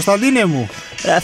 Κωνσταντίνε 0.00 0.44
μου. 0.44 0.68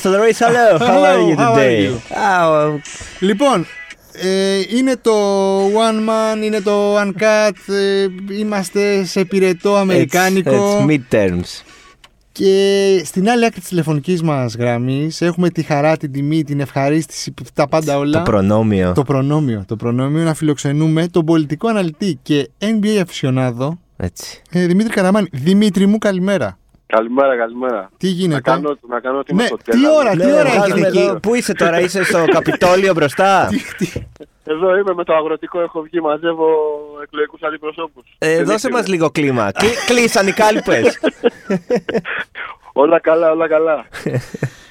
Theodorus, 0.03 0.39
hello. 0.47 0.79
How 0.79 1.03
are 1.11 1.21
you 1.29 1.37
How 1.37 1.53
are 1.53 1.57
today? 1.57 1.85
you? 1.85 1.95
Ah, 2.15 2.79
Λοιπόν, 3.21 3.67
ε, 4.13 4.61
είναι 4.77 4.97
το 5.03 5.13
One 5.67 6.09
Man, 6.09 6.45
είναι 6.45 6.61
το 6.61 7.01
Uncut, 7.01 7.73
ε, 7.75 8.07
είμαστε 8.39 9.05
σε 9.05 9.25
πυρετό 9.25 9.77
αμερικάνικο 9.77 10.79
It's, 10.79 10.87
it's 10.87 10.99
midterms. 11.17 11.63
και 12.33 13.03
στην 13.05 13.29
άλλη 13.31 13.45
άκρη 13.45 13.61
της 13.61 13.69
τηλεφωνικής 13.69 14.23
μας 14.23 14.55
γραμμής 14.55 15.21
έχουμε 15.21 15.51
τη 15.51 15.63
χαρά, 15.63 15.97
την 15.97 16.13
τιμή, 16.13 16.45
την 16.45 16.61
ευχαρίστηση, 16.61 17.35
τα 17.55 17.69
πάντα 17.69 17.99
όλα. 17.99 18.19
Το 18.19 18.31
προνόμιο. 18.31 18.93
Το 18.95 19.03
προνόμιο, 19.03 19.65
το 19.67 19.77
προνόμιο 19.77 20.23
να 20.25 20.35
φιλοξενούμε 20.35 21.07
τον 21.09 21.25
πολιτικό 21.25 21.69
αναλυτή 21.69 22.19
και 22.23 22.49
NBA 22.59 22.99
αφισιονάδο 23.03 23.79
Έτσι. 23.97 24.43
ε, 24.51 24.67
Δημήτρη 24.67 24.93
Καραμάνη. 24.93 25.29
Δημήτρη 25.33 25.87
μου 25.87 25.99
καλημέρα. 25.99 26.59
Καλημέρα, 26.97 27.37
καλημέρα. 27.37 27.91
Τι 27.97 28.09
γίνεται; 28.09 28.35
Να 28.35 28.57
κάνω, 28.57 28.79
να 28.89 29.01
κάνω 29.01 29.19
ότι 29.19 29.33
είμαι 29.33 29.43
Ναι, 29.43 29.49
στο 29.49 29.57
τι 29.57 29.71
τέλος. 29.71 29.97
ώρα, 29.97 30.11
τι 30.11 30.17
Ναι, 30.17 30.33
ώρα 30.33 30.51
βγάζουμε 30.51 30.81
έχετε 30.81 31.01
εδώ. 31.01 31.11
εκεί. 31.11 31.21
Πού 31.21 31.35
είσαι 31.35 31.55
τώρα, 31.55 31.81
είσαι 31.81 32.05
στο 32.05 32.25
Καπιτόλιο 32.37 32.93
μπροστά; 32.95 33.49
Εδώ 34.45 34.77
είμαι 34.77 34.95
με 34.95 35.05
το 35.05 35.15
αγροτικό, 35.15 35.61
έχω 35.61 35.81
βγει, 35.83 36.01
μαζεύω 36.01 36.47
εκλογικούς 37.03 37.43
αντιπροσώπους. 37.43 38.05
Ε, 38.19 38.37
Δεν 38.37 38.45
δώσε 38.45 38.69
είναι. 38.69 38.77
μας 38.79 38.89
λίγο 38.89 39.11
κλίμα. 39.11 39.51
Κλει- 39.53 39.85
Κλείσαν 39.87 40.27
οι 40.27 40.33
κάλπες. 40.33 40.99
Όλα 42.73 43.01
καλά, 43.01 43.31
όλα 43.31 43.49
καλά. 43.49 43.85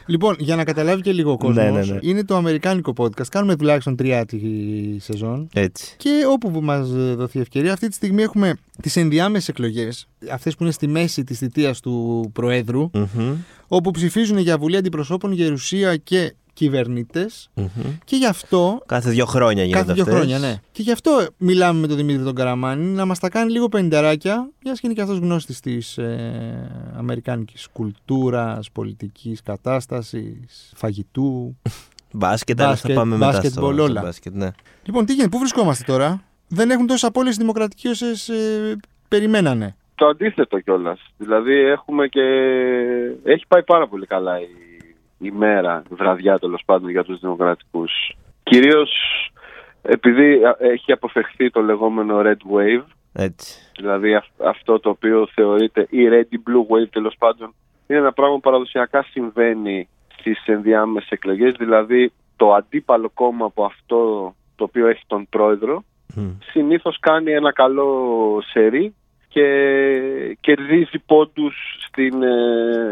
Λοιπόν, 0.05 0.35
για 0.39 0.55
να 0.55 0.63
καταλάβει 0.63 1.01
και 1.01 1.11
λίγο 1.11 1.31
ο 1.31 1.37
κόσμος, 1.37 1.55
Ναι, 1.55 1.69
ναι, 1.69 1.83
ναι. 1.85 1.97
είναι 2.01 2.23
το 2.23 2.35
αμερικάνικο 2.35 2.93
podcast. 2.97 3.25
Κάνουμε 3.29 3.55
τουλάχιστον 3.55 3.95
τρία 3.95 4.25
τη 4.25 4.39
σεζόν. 4.99 5.49
Έτσι. 5.53 5.95
Και 5.97 6.09
όπου 6.31 6.61
μας 6.61 6.89
δοθεί 7.15 7.39
ευκαιρία, 7.39 7.73
αυτή 7.73 7.87
τη 7.87 7.93
στιγμή 7.93 8.21
έχουμε 8.21 8.53
τις 8.81 8.95
ενδιάμεσες 8.95 9.47
εκλογές, 9.47 10.07
αυτές 10.31 10.55
που 10.55 10.63
είναι 10.63 10.71
στη 10.71 10.87
μέση 10.87 11.23
της 11.23 11.37
θητείας 11.37 11.79
του 11.79 12.29
Προέδρου, 12.33 12.89
Μμμ, 12.93 13.33
όπου 13.67 13.91
ψηφίζουν 13.91 14.37
για 14.37 14.57
Βουλή 14.57 14.77
Αντιπροσώπων, 14.77 15.31
Γερουσία 15.31 15.95
και 15.97 16.33
κυβερνήτες. 16.53 17.49
μμμ. 17.53 17.67
Και 18.03 18.15
γι' 18.15 18.25
αυτό. 18.25 18.81
Κάθε 18.85 19.09
δύο 19.09 19.25
χρόνια 19.25 19.63
γίνονται 19.63 19.81
Κάθε 19.81 19.93
δύο 19.93 20.03
αυτές. 20.03 20.17
χρόνια, 20.17 20.39
ναι. 20.39 20.55
Και 20.71 20.81
γι' 20.81 20.91
αυτό 20.91 21.25
μιλάμε 21.37 21.79
με 21.79 21.87
τον 21.87 21.97
Δημήτρη 21.97 22.23
τον 22.23 22.35
Καραμάνη 22.35 22.85
να 22.85 23.05
μας 23.05 23.19
τα 23.19 23.29
κάνει 23.29 23.51
λίγο 23.51 23.69
πεντεράκια, 23.69 24.49
μιας 24.63 24.79
και 24.79 24.85
είναι 24.87 24.95
και 24.95 25.01
αυτός 25.01 25.17
γνώστης 25.17 25.59
της 25.59 25.97
ε, 25.97 26.91
αμερικάνικης 26.97 27.67
κουλτούρας, 27.73 28.71
πολιτικής 28.71 29.41
κατάστασης, 29.41 30.71
φαγητού. 30.75 31.55
Μπάσκετ, 32.13 32.59
αλλά 32.61 32.67
θα 32.67 32.73
Μπάσκετ, 32.75 32.95
πάμε 32.95 33.15
μετά 33.17 33.31
στο, 33.31 33.41
μπάσκετμπολ, 33.41 33.73
στο 33.73 33.83
όλα. 33.83 34.01
μπάσκετ, 34.01 34.33
ναι. 34.35 34.49
Λοιπόν, 34.83 35.05
τι 35.05 35.13
γίνεται, 35.13 35.29
πού 35.29 35.37
βρισκόμαστε 35.39 35.83
τώρα; 35.87 36.23
Δεν 36.47 36.69
έχουν 36.69 36.87
τόσε 36.87 37.05
απώλειε 37.05 37.31
δημοκρατικοί 37.37 37.87
όσες 37.87 38.29
ε, 38.29 38.75
περιμένανε. 39.07 39.75
Το 39.95 40.07
αντίθετο 40.07 40.59
κιόλας. 40.59 40.99
Δηλαδή 41.17 41.53
έχουμε 41.53 42.07
και. 42.07 42.21
Έχει 43.23 43.43
πάει 43.47 43.63
πάρα 43.63 43.87
πολύ 43.87 44.05
καλά 44.05 44.39
η, 44.39 44.45
η 45.21 45.31
μέρα, 45.31 45.83
η 45.91 45.93
βραδιά 45.95 46.39
τέλος 46.39 46.61
πάντων 46.65 46.89
για 46.89 47.03
τους 47.03 47.19
Δημοκρατικούς. 47.19 47.91
Κυρίως 48.43 48.91
επειδή 49.81 50.43
α, 50.43 50.55
έχει 50.59 50.91
αποφευχθεί 50.91 51.49
το 51.49 51.61
λεγόμενο 51.61 52.21
Red 52.23 52.53
Wave, 52.55 52.83
Έτσι. 53.13 53.71
δηλαδή 53.79 54.15
αυ- 54.15 54.41
αυτό 54.45 54.79
το 54.79 54.89
οποίο 54.89 55.27
θεωρείται 55.33 55.87
η 55.89 56.07
Red 56.09 56.35
Blue 56.35 56.75
Wave 56.75 56.89
τέλος 56.91 57.15
πάντων, 57.17 57.53
είναι 57.87 57.99
ένα 57.99 58.11
πράγμα 58.13 58.35
που 58.35 58.41
παραδοσιακά 58.41 59.03
συμβαίνει 59.03 59.87
στις 60.19 60.45
ενδιάμεσες 60.45 61.09
εκλογές. 61.09 61.53
Δηλαδή 61.57 62.11
το 62.35 62.53
αντίπαλο 62.53 63.09
κόμμα 63.13 63.45
από 63.45 63.63
αυτό 63.65 64.33
το 64.55 64.63
οποίο 64.63 64.87
έχει 64.87 65.03
τον 65.07 65.27
πρόεδρο 65.29 65.83
Μμ. 66.15 66.29
συνήθως 66.51 66.99
κάνει 66.99 67.31
ένα 67.31 67.51
καλό 67.53 68.39
σερί 68.51 68.95
και 69.33 70.37
κερδίζει 70.39 70.99
πόντους 71.05 71.55
στην, 71.87 72.23
ε, 72.23 72.27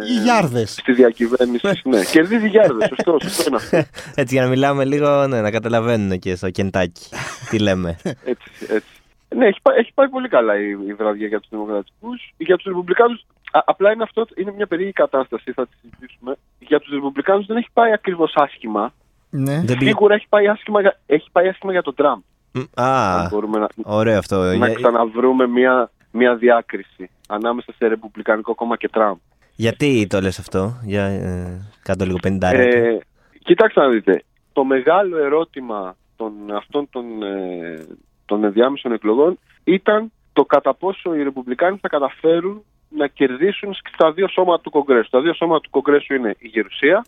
Οι 0.09 0.21
γιάρδες. 0.23 0.71
στη 0.71 0.91
διακυβέρνηση. 0.93 1.67
ναι, 1.89 2.03
κερδίζει 2.03 2.47
γιάρδες, 2.47 2.87
σωστό, 2.87 3.17
σωστό 3.21 3.43
είναι 3.47 3.55
αυτό. 3.55 3.77
Έτσι, 4.21 4.33
για 4.35 4.43
να 4.43 4.49
μιλάμε 4.49 4.85
λίγο, 4.85 5.27
ναι, 5.27 5.41
να 5.41 5.51
καταλαβαίνουν 5.51 6.19
και 6.19 6.35
στο 6.35 6.49
κεντάκι 6.49 7.07
τι 7.49 7.59
λέμε. 7.59 7.97
Έτσι, 8.33 8.49
έτσι. 8.69 8.89
Ναι, 9.35 9.45
έχει 9.47 9.59
πάει, 9.61 9.77
έχει 9.77 9.91
πάει 9.93 10.09
πολύ 10.09 10.27
καλά 10.27 10.59
η, 10.59 10.69
η 10.87 10.93
βραδιά 10.93 11.27
για 11.27 11.39
τους 11.39 11.49
Δημοκρατικούς. 11.49 12.33
Για 12.37 12.55
τους 12.55 12.65
Ρεπουμπλικάνους, 12.65 13.25
α- 13.51 13.63
απλά 13.65 13.91
είναι 13.91 14.03
αυτό, 14.03 14.27
είναι 14.35 14.53
μια 14.55 14.67
περίεργη 14.67 14.93
κατάσταση, 14.93 15.51
θα 15.51 15.67
τη 15.67 15.71
συζητήσουμε. 15.81 16.35
Για 16.59 16.79
τους 16.79 16.91
Ρεπουμπλικάνους 16.93 17.45
δεν 17.45 17.57
έχει 17.57 17.67
πάει 17.73 17.91
ακριβώς 17.91 18.31
άσχημα. 18.35 18.93
Ναι. 19.29 19.53
Δεν 19.65 19.77
πήγε- 19.77 19.93
Σίγουρα 19.93 20.13
έχει 20.15 20.25
πάει 20.29 20.47
άσχημα, 20.47 20.81
για- 20.81 20.99
έχει 21.05 21.27
πάει 21.31 21.47
άσχημα 21.47 21.71
για 21.71 21.81
τον 21.81 21.95
Τραμπ. 21.95 22.19
Μ, 22.51 22.59
Α, 22.81 23.15
Αν 23.19 23.27
μπορούμε 23.31 23.59
να, 23.59 23.67
ωραίο 23.83 24.17
αυτό. 24.17 24.35
να 24.43 24.53
Για- 24.55 24.73
ξαναβρούμε 24.73 25.47
μια, 25.47 25.91
μια 26.11 26.35
διάκριση 26.35 27.09
ανάμεσα 27.27 27.73
σε 27.77 27.87
Ρεπουμπλικανικό 27.87 28.55
κόμμα 28.55 28.77
και 28.77 28.89
Τραμπ. 28.89 29.17
Γιατί 29.55 30.07
το 30.07 30.21
λες 30.21 30.39
αυτό, 30.39 30.79
για 30.83 31.05
ε, 31.05 31.61
κάτω 31.83 32.05
λίγο 32.05 32.17
50 32.23 32.37
Ε, 32.41 32.97
κοιτάξτε 33.43 33.81
να 33.81 33.89
δείτε. 33.89 34.23
Το 34.53 34.63
μεγάλο 34.63 35.17
ερώτημα 35.17 35.95
των, 36.15 36.33
αυτών 36.55 36.89
των, 36.89 37.23
ε, 37.23 37.85
των 38.25 38.43
ενδιάμεσων 38.43 38.91
εκλογών 38.91 39.39
ήταν 39.63 40.11
το 40.33 40.45
κατά 40.45 40.73
πόσο 40.73 41.15
οι 41.15 41.23
Ρεπουμπλικάνοι 41.23 41.77
θα 41.81 41.87
καταφέρουν 41.87 42.63
να 42.89 43.07
κερδίσουν 43.07 43.73
στα 43.93 44.11
δύο 44.11 44.27
σώματα 44.27 44.61
του 44.61 44.69
Κογκρέσου. 44.69 45.09
Τα 45.09 45.21
δύο 45.21 45.33
σώματα 45.33 45.59
του 45.59 45.69
Κογκρέσου 45.69 46.13
είναι 46.13 46.35
η 46.39 46.47
Γερουσία, 46.47 47.05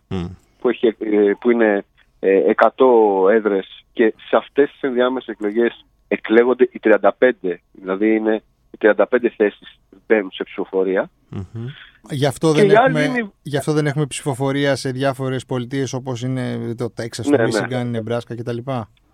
που, 0.60 0.70
έχει, 0.70 0.88
ε, 0.88 1.32
που 1.40 1.52
είναι 1.52 1.86
ε, 2.20 2.52
100 2.56 3.32
έδρες 3.32 3.86
και 3.94 4.14
σε 4.30 4.36
αυτές 4.36 4.72
τις 4.72 4.82
ενδιάμεσες 4.82 5.28
εκλογές 5.28 5.86
εκλέγονται 6.08 6.70
οι 6.72 6.80
35, 6.82 7.10
δηλαδή 7.72 8.16
είναι 8.16 8.36
οι 8.36 8.42
35 8.82 9.04
θέσεις 9.38 9.80
μπαίνουν 10.08 10.32
σε 10.32 10.44
ψηφοφορία. 10.44 11.10
Γι 12.10 12.26
αυτό, 12.26 12.54
Και 12.54 12.60
δεν 12.62 12.70
η 12.70 12.76
άλλη 12.76 12.98
έχουμε, 13.00 13.04
είναι- 13.20 13.32
γι' 13.42 13.58
αυτό 13.58 13.74
δεν 13.74 13.86
έχουμε 13.86 14.06
ψηφοφορία 14.06 14.76
σε 14.76 14.92
διάφορες 14.92 15.46
πολιτείες 15.46 15.94
όπως 15.94 16.22
είναι 16.22 16.74
το 16.78 16.92
Τέξας, 16.92 17.26
Ναι, 17.26 17.36
το 17.36 17.42
ναι. 17.42 17.48
Μίσιγκαν, 17.48 17.88
η 17.88 17.90
Νεμπράσκα 17.90 18.36
κτλ. 18.36 18.58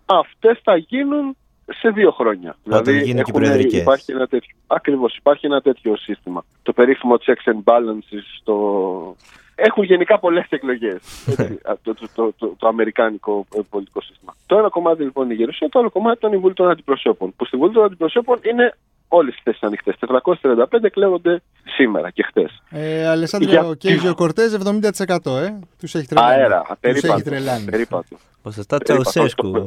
Αυτές 0.06 0.60
θα 0.62 0.76
γίνουν 0.76 1.36
σε 1.66 1.88
δύο 1.88 2.10
χρόνια. 2.10 2.56
Δηλαδή, 2.64 2.92
γίνουν 2.92 3.04
και 3.04 3.10
οι 3.16 3.18
έχουν- 3.18 3.32
προεδρικές. 3.40 3.80
υπάρχει 3.80 4.12
ένα 4.12 4.26
τέτοιο, 4.26 4.56
ακριβώς, 4.66 5.16
υπάρχει 5.16 5.46
ένα 5.46 5.60
τέτοιο 5.60 5.96
σύστημα. 5.96 6.44
Το 6.62 6.72
περίφημο 6.72 7.14
checks 7.26 7.52
and 7.52 7.62
balances 7.64 8.22
στο... 8.40 9.16
Έχουν 9.60 9.84
γενικά 9.84 10.18
πολλές 10.18 10.46
εκλογές 10.48 11.26
έτσι, 11.28 11.58
α, 11.62 11.78
το, 11.82 11.94
το, 11.94 12.08
το, 12.14 12.32
το, 12.38 12.54
το 12.58 12.68
αμερικάνικο 12.68 13.46
ε, 13.54 13.60
πολιτικό 13.70 14.00
σύστημα. 14.00 14.34
Το 14.46 14.58
ένα 14.58 14.68
κομμάτι 14.68 15.02
λοιπόν 15.02 15.24
είναι 15.24 15.32
η 15.34 15.36
Γερουσία, 15.36 15.68
το 15.68 15.78
άλλο 15.78 15.90
κομμάτι 15.90 16.18
ήταν 16.18 16.32
η 16.32 16.36
Βουλή 16.36 16.54
των 16.54 16.70
Αντιπροσώπων. 16.70 17.32
Που 17.36 17.44
στη 17.44 17.56
Βουλή 17.56 17.72
των 17.72 17.84
Αντιπροσώπων 17.84 18.38
είναι 18.50 18.76
όλες 19.08 19.34
οι 19.36 19.40
θέσεις 19.44 19.62
ανοιχτές. 19.62 19.94
435 19.98 20.86
εκλέγονται 20.86 21.42
σήμερα 21.76 22.10
και 22.10 22.22
χτες. 22.22 22.62
Ε, 22.70 23.08
Αλεσάνδριο 23.08 23.60
Για- 23.62 23.74
Κέιζιο 23.74 24.14
Κορτέζ 24.14 24.54
70%. 24.54 25.36
Ε. 25.36 25.58
Τους 25.78 25.94
έχει 25.94 26.06
τρελάνει. 26.06 26.32
Αέρα, 26.42 26.60
Τους 26.62 26.68
έχει 26.80 27.00
περίπατο. 27.00 27.22
τρελάνει. 27.22 27.64
περίπατο. 27.64 28.16
Ποσοστά 28.42 28.76
Περίπατο. 28.78 29.10
Τσαουσέσκου. 29.10 29.62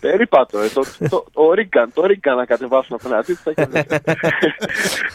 Περίπατο, 0.00 0.58
ε, 0.58 0.68
το, 0.68 0.82
το, 1.08 1.24
το 1.32 1.52
Ρίγκαν, 1.52 1.92
το 1.94 2.06
Ρίγκαν 2.06 2.36
να 2.36 2.44
κατεβάσουν 2.44 2.96
απέναντί 3.00 3.34
του. 3.34 3.40
θα 3.42 3.52
κερδίσει. 3.52 3.86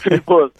λοιπόν, 0.14 0.52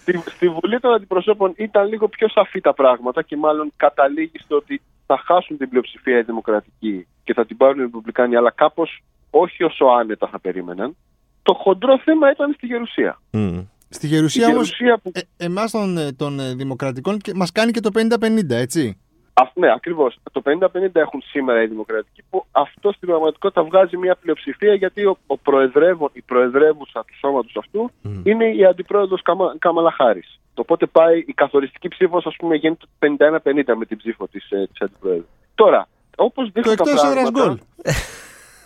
στη, 0.00 0.22
στη 0.34 0.48
Βουλή 0.48 0.80
των 0.80 0.92
Αντιπροσώπων 0.94 1.52
ήταν 1.56 1.88
λίγο 1.88 2.08
πιο 2.08 2.28
σαφή 2.28 2.60
τα 2.60 2.74
πράγματα 2.74 3.22
και 3.22 3.36
μάλλον 3.36 3.72
καταλήγει 3.76 4.38
στο 4.38 4.56
ότι 4.56 4.80
θα 5.06 5.22
χάσουν 5.24 5.56
την 5.56 5.68
πλειοψηφία 5.68 6.18
οι 6.18 6.22
Δημοκρατικοί 6.22 7.06
και 7.24 7.32
θα 7.34 7.46
την 7.46 7.56
πάρουν 7.56 7.78
οι 7.78 7.82
Ρεπουμπλικάνοι, 7.82 8.36
αλλά 8.36 8.50
κάπως 8.50 9.02
όχι 9.30 9.64
όσο 9.64 9.84
άνετα 9.84 10.26
θα 10.26 10.40
περίμεναν. 10.40 10.96
Το 11.44 11.52
χοντρό 11.54 11.98
θέμα 11.98 12.30
ήταν 12.30 12.52
στη 12.56 12.66
Γερουσία. 12.66 13.20
Μμ. 13.32 13.58
Στη 13.88 14.06
Η 14.06 14.08
Γερουσία 14.08 14.46
όμως, 14.46 14.54
Γερουσία 14.78 14.98
που. 15.02 15.10
ε, 15.14 15.44
εμάς 15.44 15.70
των, 15.70 15.98
ε, 15.98 16.12
των 16.12 16.40
ε, 16.40 16.54
Δημοκρατικών 16.54 17.16
μας 17.34 17.52
κάνει 17.52 17.70
και 17.72 17.80
το 17.80 17.90
50-50, 17.94 18.50
έτσι. 18.50 18.98
Α, 19.34 19.42
ναι, 19.54 19.72
ακριβώς. 19.72 20.18
Το 20.32 20.42
50-50 20.44 21.00
έχουν 21.00 21.22
σήμερα 21.24 21.62
οι 21.62 21.66
Δημοκρατικοί, 21.66 22.22
που 22.30 22.44
αυτό 22.52 22.92
στην 22.92 23.08
πραγματικότητα 23.08 23.62
βγάζει 23.64 23.96
μια 23.96 24.16
πλειοψηφία 24.20 24.74
γιατί 24.74 25.04
ο, 25.04 25.16
ο 25.26 25.38
προεδρεύον, 25.38 26.10
η 26.12 26.22
προεδρεύουσα 26.22 27.04
του 27.06 27.16
σώματος 27.18 27.56
αυτού 27.58 27.90
Μμ. 28.02 28.20
είναι 28.24 28.44
η 28.54 28.64
αντιπρόεδρος 28.64 29.22
Κάμα, 29.22 29.54
Κάμαλα 29.58 29.92
Χάρη. 29.92 30.22
Οπότε 30.54 30.86
πάει 30.86 31.18
η 31.26 31.32
καθοριστική 31.32 31.88
ψήφος, 31.88 32.26
ας 32.26 32.36
πούμε, 32.36 32.54
γίνεται 32.56 32.86
51-50 32.98 33.74
με 33.76 33.84
την 33.84 33.96
ψήφο 33.96 34.26
της 34.28 34.48
της 34.48 34.80
αντιπρόεδρου. 34.80 35.26
Τώρα, 35.54 35.88
όπως 36.16 36.44
Το 36.46 36.50
δείχνουν 36.54 36.76
τα 36.76 36.84
εκτός 36.90 37.04
έδρας 37.04 37.30
πράγματα. 37.30 37.62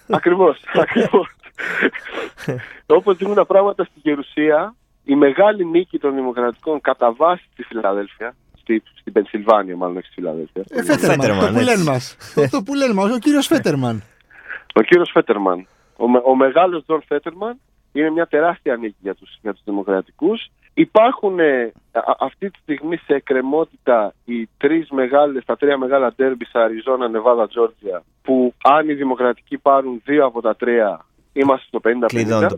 γκολ. 0.08 0.16
Ακριβώς. 0.16 0.60
Ακριβώς. 0.84 1.28
Όπως 2.86 3.16
δείχνουν 3.16 3.36
τα 3.36 3.44
πράγματα 3.46 3.84
στη 3.84 4.00
Γερουσία, 4.02 4.74
η 5.04 5.14
μεγάλη 5.14 5.64
νίκη 5.64 5.98
των 5.98 6.14
Δημοκρατικών 6.14 6.80
κατά 6.80 7.12
βάση 7.12 7.44
στη 7.52 7.62
Φιλαδέλφια, 7.62 8.34
στη, 8.60 8.82
στην 9.00 9.12
Πενσιλβάνια, 9.12 9.76
μάλλον 9.76 9.96
όχι 9.96 10.04
στη 10.06 10.14
Φιλαδέλφια. 10.14 10.64
Ε, 10.70 10.82
Φέτερμαν, 10.82 11.16
Φέτερμαν, 11.20 11.40
το 11.46 11.52
που 11.52 11.58
έτσι. 11.58 11.64
λένε 11.64 11.82
μας. 11.90 12.16
το, 12.34 12.48
το 12.50 12.62
που 12.62 12.74
λένε 12.74 12.92
μας, 12.94 13.10
ο 13.12 13.18
κύριος 13.18 13.46
Φέτερμαν. 13.46 14.02
Ο 14.74 14.80
κύριος 14.82 15.10
Φέτερμαν. 15.12 15.66
Ο, 15.96 16.08
με- 16.08 16.22
ο 16.24 16.34
μεγάλος 16.34 16.84
Τζον 16.84 17.02
Φέτερμαν 17.06 17.60
είναι 17.92 18.10
μια 18.10 18.26
τεράστια 18.26 18.76
νίκη 18.76 18.96
για 19.00 19.14
τους 19.14 19.38
για 19.42 19.52
τους 19.52 19.62
δημοκρατικούς. 19.64 20.48
Υπάρχουν 20.80 21.38
ε, 21.38 21.72
α- 21.92 21.98
α- 22.10 22.16
αυτή 22.18 22.50
τη 22.50 22.58
στιγμή 22.62 22.96
σε 22.96 23.14
εκκρεμότητα 23.14 24.14
οι 24.24 24.48
τρεις 24.58 24.90
μεγάλες, 24.90 25.44
τα 25.44 25.56
τρία 25.56 25.78
μεγάλα 25.78 26.12
ντέρμπι 26.16 26.44
σε 26.44 26.58
Αριζόνα, 26.58 27.08
Νεβάδα, 27.08 27.48
Τζόρτζια 27.48 28.02
που 28.22 28.54
αν 28.62 28.88
οι 28.88 28.92
δημοκρατικοί 28.94 29.58
πάρουν 29.58 30.02
δύο 30.04 30.24
από 30.26 30.40
τα 30.40 30.56
τρία 30.56 31.04
είμαστε 31.32 31.66
στο 31.68 31.80
50-50. 31.84 32.06
Κλειδώνει 32.06 32.46
το 32.46 32.56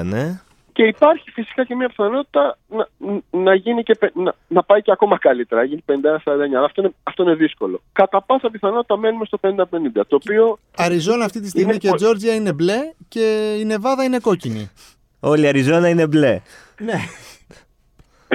50-50, 0.00 0.04
ναι. 0.04 0.40
Και 0.72 0.82
υπάρχει 0.82 1.30
φυσικά 1.30 1.64
και 1.64 1.74
μια 1.74 1.88
πιθανότητα 1.88 2.58
να, 2.68 2.86
να, 3.30 3.54
γίνει 3.54 3.82
και, 3.82 3.98
να, 4.14 4.34
να 4.48 4.62
πάει 4.62 4.82
και 4.82 4.92
ακόμα 4.92 5.18
καλύτερα, 5.18 5.60
να 5.60 5.66
γίνει 5.66 5.84
51-49. 5.86 5.92
Αλλά 6.26 6.64
αυτό 6.64 6.80
είναι, 6.82 6.92
αυτό 7.02 7.22
είναι 7.22 7.34
δύσκολο. 7.34 7.80
Κατά 7.92 8.22
πάσα 8.22 8.50
πιθανότητα 8.50 8.96
μένουμε 8.96 9.24
στο 9.24 9.38
50-50. 9.42 9.50
Το 10.08 10.16
οποίο 10.16 10.58
Αριζόνα 10.76 11.24
αυτή 11.24 11.40
τη 11.40 11.48
στιγμή 11.48 11.68
είναι 11.70 11.78
και 11.78 11.88
πο- 11.88 11.94
Τζόρτζια 11.96 12.34
είναι 12.34 12.52
μπλε 12.52 12.78
και 13.08 13.56
η 13.60 13.64
Νεβάδα 13.64 14.04
είναι 14.04 14.18
κόκκινη. 14.18 14.70
Όλη 15.20 15.44
η 15.44 15.46
Αριζόνα 15.46 15.88
είναι 15.88 16.06
μπλε. 16.06 16.40
Ναι. 16.78 16.94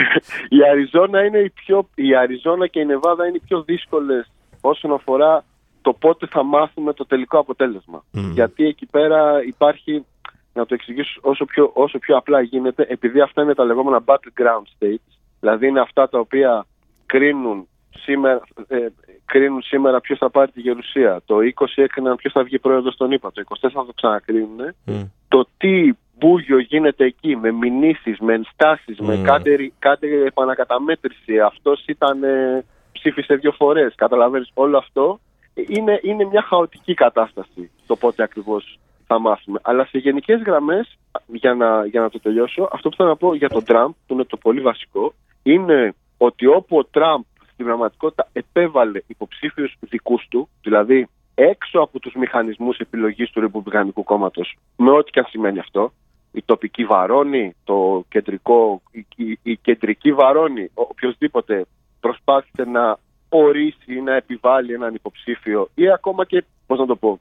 η 0.57 0.63
Αριζόνα 0.71 1.23
είναι 1.23 1.38
η 1.38 1.49
πιο. 1.49 1.89
Η 1.95 2.15
Αριζόνα 2.15 2.67
και 2.67 2.79
η 2.79 2.85
Νεβάδα 2.85 3.27
είναι 3.27 3.35
οι 3.35 3.45
πιο 3.47 3.61
δύσκολες 3.61 4.31
όσον 4.61 4.94
αφορά 4.94 5.44
το 5.81 5.94
πότε 5.94 6.27
θα 6.27 6.44
μάθουμε 6.44 6.94
το 6.94 7.05
τελικό 7.05 7.39
αποτέλεσμα. 7.39 8.03
Μμμ. 8.11 8.31
Γιατί 8.31 8.65
εκεί 8.65 8.85
πέρα 8.85 9.44
υπάρχει, 9.44 10.05
να 10.53 10.65
το 10.65 10.73
εξηγήσω 10.73 11.19
όσο 11.23 11.45
πιο, 11.45 11.71
όσο 11.73 11.99
πιο 11.99 12.17
απλά 12.17 12.41
γίνεται, 12.41 12.85
επειδή 12.89 13.21
αυτά 13.21 13.41
είναι 13.41 13.53
τα 13.53 13.63
λεγόμενα 13.63 14.03
battleground 14.05 14.65
states, 14.79 15.09
δηλαδή 15.39 15.67
είναι 15.67 15.79
αυτά 15.79 16.09
τα 16.09 16.19
οποία 16.19 16.65
κρίνουν 17.05 17.67
σήμερα, 17.89 18.41
ε, 18.67 18.77
κρίνουν 19.25 19.61
σήμερα 19.61 19.99
ποιος 19.99 20.17
θα 20.17 20.29
πάρει 20.29 20.51
τη 20.51 20.61
γερουσία. 20.61 21.21
Το 21.25 21.35
20 21.55 21.65
έκριναν 21.75 22.15
ποιος 22.15 22.33
θα 22.33 22.44
βγει 22.44 22.59
πρόεδρος 22.59 22.94
στον 22.94 23.11
ΗΠΑ. 23.11 23.31
Το 23.31 23.41
24 23.41 23.69
θα 23.73 23.85
το 23.85 23.94
ξανακρίνουν 23.95 24.75
Μμ. 24.85 25.03
το 25.27 25.47
τι 25.57 25.94
μπούγιο 26.18 26.60
γίνεται 26.60 27.06
εκεί, 27.06 27.36
με 27.36 27.52
μηνύσεις, 27.52 28.19
με 28.19 28.34
ενστάσεις, 28.34 29.00
με 29.00 29.16
Mm. 29.22 29.24
κάτι, 29.24 29.74
κάτι 29.80 30.08
επανακαταμέτρηση. 30.08 31.40
Αυτός 31.40 31.84
ήταν, 31.86 32.24
ε, 32.24 32.66
ψήφισε 32.92 33.36
δύο 33.36 33.52
φορές, 33.52 33.96
καταλαβαίνεις. 33.96 34.52
Όλο 34.54 34.78
αυτό 34.78 35.19
είναι, 35.68 36.00
είναι 36.04 36.25
μια 36.25 36.42
χαοτική 36.42 36.94
κατάσταση 36.94 37.72
το 37.88 37.96
πότε 37.96 38.24
ακριβώς 38.24 38.80
θα 39.08 39.19
μάθουμε. 39.19 39.60
Αλλά 39.62 39.86
σε 39.86 39.98
γενικές 39.98 40.42
γραμμές, 40.42 40.98
για 41.25 41.54
να, 41.54 41.86
για 41.86 42.02
να 42.02 42.10
το 42.10 42.19
τελειώσω, 42.19 42.69
αυτό 42.72 42.90
που 42.90 42.96
θέλω 42.96 43.10
να 43.10 43.16
πω 43.16 43.36
για 43.36 43.50
τον 43.50 43.64
Τραμπ, 43.64 43.92
που 44.08 44.14
είναι 44.14 44.24
το 44.24 44.38
πολύ 44.38 44.62
βασικό, 44.62 45.14
είναι 45.44 45.94
ότι 46.18 46.46
όπου 46.46 46.78
ο 46.78 46.86
Τραμπ 46.86 47.22
στην 47.54 47.66
πραγματικότητα 47.66 48.28
επέβαλε 48.34 49.00
υποψήφιους 49.08 49.75
δικούς 49.80 50.28
του, 50.30 50.50
δηλαδή 50.62 51.08
έξω 51.36 51.80
από 51.80 52.00
τους 52.00 52.14
μηχανισμούς 52.14 52.78
επιλογής 52.78 53.30
του 53.30 53.40
Ρεπουμπλικανικού 53.40 54.04
κόμματος, 54.04 54.58
με 54.75 54.92
ό,τι 54.92 55.12
και 55.12 55.19
αν 55.19 55.25
σημαίνει 55.30 55.60
αυτό, 55.60 55.92
η 56.38 56.44
τοπική 56.45 56.86
βαρώνη, 56.86 57.56
το 57.63 58.06
κεντρικό, 58.10 58.81
η, 58.92 59.06
η- 59.16 59.39
η 59.44 59.56
κεντρική 59.57 60.13
βαρώνη, 60.13 60.63
ο- 60.63 60.81
οποιοδήποτε 60.81 61.66
προσπάθησε 62.00 62.63
να 62.63 62.98
ορίσει 63.30 63.94
ή 63.95 64.01
να 64.01 64.16
επιβάλλει 64.16 64.74
έναν 64.74 64.94
υποψήφιο 64.94 65.69
ή 65.75 65.92
ακόμα 65.92 66.25
και, 66.25 66.44
πώς 66.68 66.80
να 66.80 66.86
το 66.86 66.95
πω, 66.95 67.19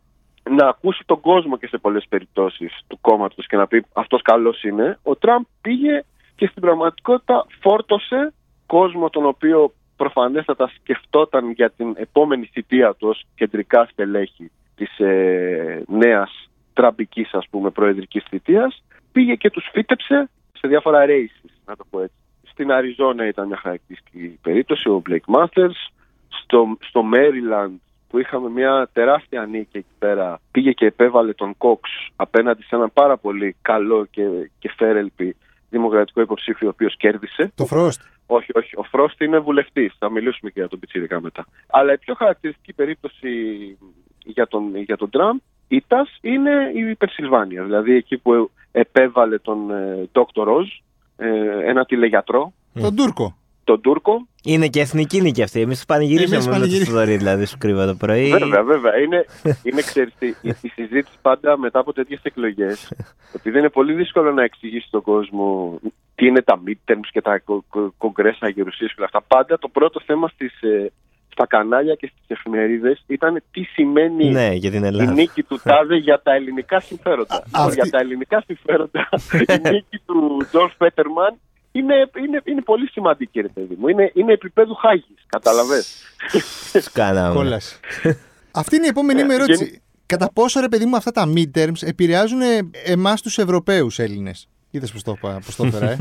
να 0.51 0.69
ακούσει 0.69 1.03
τον 1.07 1.21
κόσμο 1.21 1.57
και 1.57 1.67
σε 1.67 1.79
πολλές 1.79 2.07
περιπτώσεις 2.09 2.81
του 2.87 2.99
κόμματος 3.01 3.47
και 3.47 3.57
να 3.57 3.67
πει 3.67 3.85
αυτός 3.93 4.23
καλός 4.23 4.63
είναι, 4.63 4.99
ο 5.03 5.17
Τραμπ 5.17 5.43
πήγε 5.61 6.05
και 6.37 6.47
στην 6.47 6.62
πραγματικότητα 6.62 7.47
φόρτωσε 7.61 8.33
κόσμο 8.67 9.11
τον 9.11 9.27
οποίο 9.27 9.73
προφανέστατα 9.97 10.71
σκεφτόταν 10.81 11.51
για 11.51 11.71
την 11.71 11.95
επόμενη 11.97 12.47
θητεία 12.53 12.95
του 12.95 13.09
ως 13.09 13.25
κεντρικά 13.35 13.89
στελέχη 13.93 14.51
της 14.77 14.99
ε, 14.99 15.83
νέας 15.89 16.49
τραμπικής 16.73 17.35
ας 17.35 17.47
πούμε 17.51 17.71
προεδρικής 17.71 18.25
θητείας 18.29 18.83
πήγε 19.17 19.35
και 19.35 19.51
τους 19.51 19.69
φύτεψε 19.73 20.29
σε 20.53 20.69
διάφορα 20.69 21.05
races, 21.07 21.53
να 21.67 21.77
το 21.77 21.85
πω 21.91 22.01
έτσι. 22.01 22.17
Στην 22.51 22.73
Αριζόνα 22.73 23.27
ήταν 23.27 23.47
μια 23.47 23.57
χαρακτηριστική 23.57 24.39
περίπτωση, 24.43 24.89
ο 24.89 25.03
Blake 25.09 25.29
Masters. 25.37 25.79
Στο, 26.29 26.77
στο 26.81 27.03
Maryland 27.15 27.77
που 28.09 28.19
είχαμε 28.19 28.49
μια 28.49 28.89
τεράστια 28.93 29.47
νίκη 29.47 29.77
εκεί 29.79 29.95
πέρα 29.99 30.41
πήγε 30.51 30.73
και 30.73 30.87
επέβαλε 30.87 31.33
τον 31.33 31.55
Cox 31.59 31.81
απέναντι 32.17 32.63
σε 32.63 32.75
έναν 32.75 32.91
πάρα 32.93 33.17
πολύ 33.17 33.57
καλό 33.63 34.07
και, 34.11 34.23
και 34.59 34.73
φέρελπι 34.77 35.37
δημοκρατικό 35.71 36.21
υποψήφιο 36.21 36.67
ο 36.67 36.71
οποίος 36.75 36.97
κέρδισε. 36.97 37.53
Το 37.55 37.67
Frost. 37.71 38.01
Όχι, 38.27 38.51
όχι. 38.55 38.77
Ο 38.77 38.83
Φρόστ 38.83 39.21
είναι 39.21 39.39
βουλευτής. 39.39 39.95
Θα 39.99 40.11
μιλήσουμε 40.11 40.51
και 40.51 40.61
για 40.61 40.69
τον 40.69 40.79
Πιτσίρικα 40.79 41.21
μετά. 41.21 41.47
Αλλά 41.71 41.93
η 41.93 41.99
πιο 41.99 42.15
χαρακτηριστική 42.15 42.73
περίπτωση 42.73 43.29
για 44.25 44.47
τον, 44.47 44.77
για 44.77 44.97
τον 44.97 45.11
Τραμπ 45.11 45.39
ήτας 45.69 46.19
είναι 46.21 46.71
η 46.75 46.95
Πενσιλβάνια. 46.95 47.62
Δηλαδή 47.62 47.95
εκεί 47.95 48.17
που 48.17 48.51
επέβαλε 48.81 49.38
τον 49.38 49.70
ε, 49.70 50.08
Dr. 50.12 50.43
Ροζ, 50.44 50.67
ε, 51.17 51.28
ένα 51.69 51.84
τηλεγιατρό, 51.84 52.52
Τον 52.81 52.96
Τούρκο. 52.96 53.37
τον 53.64 53.81
Τούρκο. 53.81 54.26
Είναι 54.44 54.69
και 54.69 54.81
εθνική 54.81 55.20
νίκη 55.20 55.43
αυτή. 55.43 55.61
Εμείς 55.61 55.84
πανηγυρίσαμε 55.84 56.34
Εμείς 56.34 56.46
με 56.46 56.52
το 56.52 56.58
πανηγυρίσαμε. 56.58 56.99
Θοδωρή, 56.99 57.17
δηλαδή 57.17 57.44
σου 57.44 57.58
κρύβα 57.58 57.87
το 57.87 57.94
πρωί. 57.94 58.28
Βέβαια, 58.31 58.62
βέβαια. 58.62 58.99
Είναι, 58.99 59.25
είναι 59.62 59.81
ξέρεις, 59.81 60.14
τι, 60.19 60.26
η, 60.26 60.49
η 60.61 60.69
συζήτηση 60.69 61.17
πάντα 61.23 61.58
μετά 61.58 61.78
από 61.78 61.93
τέτοιες 61.93 62.20
εκλογές, 62.23 62.93
επειδή 63.32 63.58
είναι 63.58 63.69
πολύ 63.70 63.93
δύσκολο 63.93 64.32
να 64.32 64.43
εξηγήσει 64.43 64.87
στον 64.87 65.02
κόσμο 65.02 65.78
τι 66.14 66.26
είναι 66.26 66.43
τα 66.43 66.61
midterms 66.67 67.08
και 67.11 67.20
τα 67.20 67.38
κο- 67.38 67.64
κο- 67.69 67.94
κογκρέσα 67.99 68.49
γερουσίες 68.49 68.88
και 68.90 68.94
όλα 68.99 69.06
αυτά. 69.12 69.23
Πάντα 69.37 69.58
το 69.58 69.69
πρώτο 69.69 70.00
θέμα 70.06 70.28
στις, 70.28 70.61
ε, 70.62 70.93
στα 71.37 71.47
κανάλια 71.47 71.94
και 71.94 72.06
στις 72.06 72.25
εφημερίδες 72.27 73.05
ήταν 73.06 73.43
τι 73.50 73.62
σημαίνει 73.62 74.31
Ναι, 74.31 74.49
για 74.53 74.71
την 74.71 74.83
η 74.83 74.87
Ελλάδα. 74.87 75.12
νίκη 75.12 75.43
του 75.43 75.61
Τάδε 75.62 75.97
για 75.97 76.21
τα 76.23 76.33
ελληνικά 76.35 76.81
συμφέροντα. 76.81 77.43
αυτή- 77.53 77.75
Για 77.75 77.91
τα 77.91 77.99
ελληνικά 77.99 78.43
συμφέροντα 78.47 79.09
η 79.33 79.69
νίκη 79.73 79.99
του 80.06 80.47
Τζορτ 80.50 80.73
Πέτερμαν 80.77 81.35
είναι, 81.73 81.94
είναι, 82.25 82.41
είναι 82.44 82.62
πολύ 82.62 82.88
σημαντική, 82.91 83.41
ρε 83.41 83.49
παιδί 83.49 83.77
μου. 83.79 83.88
Είναι, 83.88 84.11
είναι 84.15 84.33
επίπεδου 84.33 84.75
Χάγης, 84.75 85.25
καταλαβες; 85.27 86.03
Σου 86.83 86.91
κάναμε. 86.93 87.35
Κόλαση. 87.35 87.81
Αυτή 88.50 88.77
είναι 88.77 88.85
η 88.87 88.88
επόμενη 88.88 89.25
μου 89.25 89.31
Ε, 89.31 89.35
ερώτηση. 89.35 89.65
γενι- 89.65 89.81
Κατά 90.06 90.31
πόσο 90.33 90.61
ρε 90.61 90.69
παιδί 90.69 90.85
μου 90.87 90.97
αυτά 90.97 91.11
τα 91.11 91.33
midterms 91.37 91.83
επηρεάζουν 91.87 92.41
εμάς 92.85 93.23
τους 93.23 93.38
Ευρωπαίους 93.38 93.99
Έλληνες; 93.99 94.49
Είδες 94.71 94.93
πώς 94.93 95.03
το, 95.03 95.15
είπα- 95.17 95.41
πώς 95.44 95.56
το 95.56 95.65
έφερα, 95.67 95.91
ε. 95.91 95.97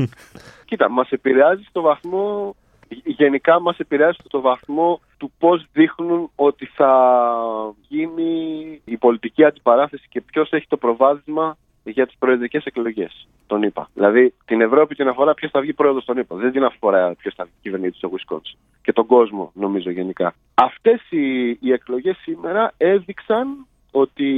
Κοίτα, 0.64 0.90
μας 0.90 1.10
επηρεάζει 1.10 1.62
στο 1.68 1.80
βαθμό, 1.80 2.56
γενικά 3.04 3.60
μας 3.60 3.78
επηρεάζει 3.78 4.18
στο 4.24 4.40
βαθμό 4.40 5.00
του 5.16 5.32
πώς 5.38 5.66
δείχνουν 5.72 6.30
ότι 6.34 6.66
θα 6.66 6.92
γίνει 7.88 8.80
η 8.84 8.96
πολιτική 8.96 9.44
αντιπαράθεση 9.44 10.06
και 10.08 10.20
ποιος 10.20 10.50
έχει 10.52 10.66
το 10.68 10.76
προβάδισμα 10.76 11.56
για 11.84 12.06
τις 12.06 12.16
προεδρικές 12.18 12.64
εκλογές, 12.64 13.28
τον 13.46 13.62
είπα. 13.62 13.88
Δηλαδή, 13.94 14.34
την 14.44 14.60
Ευρώπη 14.60 14.94
την 14.94 15.08
αφορά 15.08 15.34
ποιος 15.34 15.50
θα 15.50 15.60
βγει 15.60 15.72
πρόεδρος 15.72 16.04
τον 16.04 16.18
είπα. 16.18 16.36
Δεν 16.36 16.52
την 16.52 16.64
αφορά 16.64 17.14
ποιος 17.14 17.34
θα 17.34 17.48
κυβερνήσει 17.62 17.98
στο 17.98 18.10
Wisconsin. 18.12 18.56
Και 18.82 18.92
τον 18.92 19.06
κόσμο, 19.06 19.50
νομίζω, 19.54 19.90
γενικά. 19.90 20.34
Αυτές 20.54 21.00
οι, 21.10 21.48
οι 21.48 21.72
εκλογές 21.72 22.16
σήμερα 22.16 22.72
έδειξαν 22.76 23.66
ότι 23.90 24.30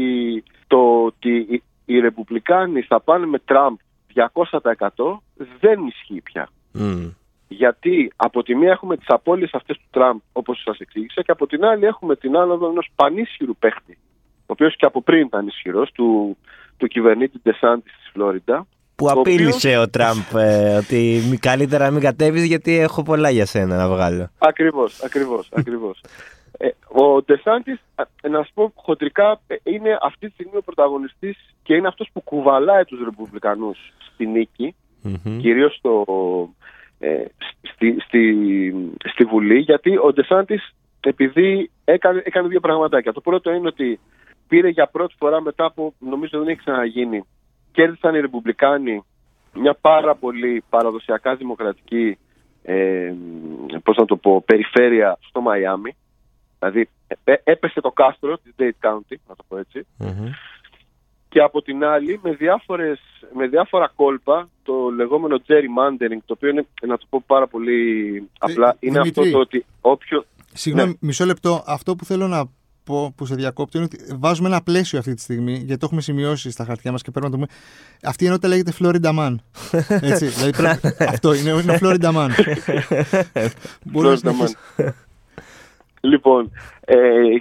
το 0.66 1.04
ότι 1.04 1.36
οι, 1.36 1.62
οι 1.84 1.98
Ρεπουμπλικάνοι 1.98 2.82
θα 2.82 3.00
πάνε 3.00 3.26
με 3.26 3.38
Τραμπ 3.38 3.76
200% 4.14 5.18
δεν 5.60 5.86
ισχύει 5.86 6.20
πια. 6.20 6.48
Μμ. 6.72 7.08
Γιατί 7.48 8.12
από 8.16 8.42
τη 8.42 8.54
μία 8.54 8.70
έχουμε 8.70 8.96
τις 8.96 9.06
απώλειες 9.08 9.50
αυτές 9.54 9.76
του 9.76 9.86
Τραμπ, 9.90 10.18
όπως 10.32 10.62
σας 10.64 10.78
εξήγησα, 10.78 11.22
και 11.22 11.30
από 11.30 11.46
την 11.46 11.64
άλλη 11.64 11.84
έχουμε 11.84 12.16
την 12.16 12.36
άνοδο 12.36 12.68
ενός 12.68 12.88
πανίσχυρου 12.94 13.56
παίχτη, 13.56 13.98
ο 14.40 14.44
οποίος 14.46 14.76
και 14.76 14.86
από 14.86 15.02
πριν 15.02 15.26
ήταν 15.26 15.46
ισχυρός, 15.46 15.90
του, 15.92 16.36
του 16.76 16.86
κυβερνήτη 16.86 17.40
Ντεσάντης 17.42 17.92
της 17.92 18.10
Φλόριντα. 18.12 18.66
Που 18.94 19.04
ο 19.06 19.10
απείλησε 19.10 19.78
ο 19.78 19.88
Τραμπ 19.88 20.16
ε, 20.36 20.76
ότι 20.76 21.20
μη- 21.30 21.38
καλύτερα 21.38 21.84
να 21.84 21.90
μην 21.90 22.02
κατέβει 22.02 22.46
γιατί 22.46 22.78
έχω 22.78 23.02
πολλά 23.02 23.30
για 23.30 23.46
σένα 23.46 23.76
να 23.76 23.88
βγάλω. 23.88 24.28
Ακριβώς, 24.38 25.02
ακριβώς, 25.04 25.48
ακριβώς. 25.58 26.00
Ε, 26.58 26.68
ο 26.88 27.22
Ντεσάντης, 27.22 27.80
να 28.30 28.42
σου 28.42 28.50
πω 28.54 28.72
χοντρικά, 28.76 29.40
ε, 29.46 29.54
είναι 29.62 29.98
αυτή 30.02 30.26
τη 30.26 30.32
στιγμή 30.32 30.56
ο 30.56 30.62
πρωταγωνιστής 30.62 31.36
και 31.62 31.74
είναι 31.74 31.88
αυτός 31.88 32.08
που 32.12 32.20
κουβαλάει 32.20 32.84
τους 32.84 32.98
Ρεπουμπλικανούς 33.04 33.78
στη 34.12 34.26
νίκη, 34.26 34.74
Μμμ. 35.02 35.38
κυρίως 35.38 35.74
στο, 35.76 36.04
ε, 36.98 37.24
στη, 37.60 37.96
στη, 38.00 38.34
στη 39.12 39.24
Βουλή, 39.24 39.58
γιατί 39.58 39.96
ο 39.96 40.12
Ντεσάντης 40.12 40.74
επειδή 41.00 41.70
έκανε, 41.84 42.22
έκανε 42.24 42.48
δύο 42.48 42.60
πραγματάκια. 42.60 43.12
Το 43.12 43.20
πρώτο 43.20 43.52
είναι 43.52 43.68
ότι 43.68 44.00
πήρε 44.48 44.68
για 44.68 44.86
πρώτη 44.86 45.14
φορά 45.18 45.40
μετά 45.40 45.64
από, 45.64 45.94
νομίζω 45.98 46.38
δεν 46.38 46.48
έχει 46.48 46.58
ξαναγίνει, 46.58 47.24
κέρδισαν 47.72 48.14
οι 48.14 48.20
Ρεπουμπλικάνοι 48.20 49.04
μια 49.54 49.74
πάρα 49.80 50.14
πολύ 50.14 50.64
παραδοσιακά 50.70 51.34
δημοκρατική 51.34 52.18
ε, 52.62 53.14
πώς 53.82 53.96
να 53.96 54.04
το 54.04 54.16
πω, 54.16 54.42
περιφέρεια 54.42 55.18
στο 55.28 55.40
Μαϊάμι. 55.40 55.96
Δηλαδή 56.58 56.88
ε, 57.24 57.34
έπεσε 57.44 57.80
το 57.80 57.90
κάστρο 57.90 58.38
της 58.38 58.54
Dade 58.58 58.88
County, 58.88 59.16
να 59.28 59.34
το 59.36 59.44
πω 59.48 59.56
έτσι 59.56 59.86
Μμμ. 59.98 60.30
Και 61.28 61.40
από 61.40 61.62
την 61.62 61.84
άλλη 61.84 62.20
με, 62.22 62.32
διάφορες, 62.32 63.00
με 63.34 63.46
διάφορα 63.46 63.92
κόλπα 63.96 64.48
το 64.62 64.72
λεγόμενο 64.96 65.36
gerrymandering 65.36 66.18
το 66.26 66.32
οποίο 66.32 66.48
είναι 66.48 66.66
να 66.86 66.96
το 66.98 67.06
πω 67.08 67.22
πάρα 67.26 67.46
πολύ 67.46 67.82
απλά 68.38 68.76
είναι 68.80 68.98
Ε, 68.98 69.00
Δημήτρη. 69.02 69.22
αυτό 69.22 69.32
το 69.32 69.38
ότι 69.38 69.64
όποιο 69.80 70.24
Συγγνώμη, 70.52 70.88
Ναι. 70.88 70.94
μισό 71.00 71.24
λεπτό. 71.24 71.62
Αυτό 71.66 71.96
που 71.96 72.04
θέλω 72.04 72.26
να 72.28 72.44
πω 72.84 73.12
που 73.16 73.26
σε 73.26 73.34
διακόπτω 73.34 73.78
είναι 73.78 73.88
ότι 73.92 74.16
βάζουμε 74.18 74.48
ένα 74.48 74.62
πλαίσιο 74.62 74.98
αυτή 74.98 75.14
τη 75.14 75.20
στιγμή, 75.20 75.52
γιατί 75.52 75.76
το 75.76 75.84
έχουμε 75.86 76.00
σημειώσει 76.00 76.50
στα 76.50 76.64
χαρτιά 76.64 76.92
μας 76.92 77.02
και 77.02 77.10
πρέπει 77.10 77.26
να 77.26 77.32
το 77.32 77.38
πούμε. 77.38 77.48
Αυτή 78.02 78.24
η 78.24 78.26
ενότητα 78.26 78.48
λέγεται 78.48 78.72
Florida 78.80 79.18
Man. 79.18 79.34
Έτσι, 80.10 80.26
δηλαδή 80.26 80.52
πρέπει- 80.56 81.02
αυτό 81.14 81.34
είναι, 81.34 81.50
είναι 81.50 81.78
Florida 81.82 82.12
Man. 82.14 82.28
Μπορεί 83.92 84.06
να 84.08 84.12
Florida 84.14 84.18
συνεχίσει. 84.18 84.56
Man. 84.78 84.92
λοιπόν, 86.00 86.50
ε, 86.84 86.96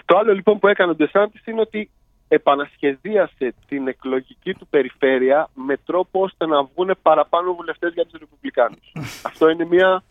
το 0.05 0.17
άλλο 0.17 0.33
λοιπόν 0.33 0.59
που 0.59 0.67
έκανε 0.67 0.91
ο 0.91 0.95
Ντεσάντης 0.95 1.45
είναι 1.45 1.61
ότι 1.61 1.89
επανασχεδίασε 2.27 3.53
την 3.67 3.87
εκλογική 3.87 4.53
του 4.53 4.67
περιφέρεια 4.67 5.49
με 5.53 5.77
τρόπο 5.85 6.21
ώστε 6.21 6.45
να 6.45 6.63
βγουν 6.63 6.97
παραπάνω 7.01 7.53
βουλευτές 7.53 7.93
για 7.93 8.05
τους 8.05 8.19
Ρεπουμπλικάνους. 8.19 8.91
Αυτό 9.29 9.49
είναι 9.49 9.65
μια 9.65 10.03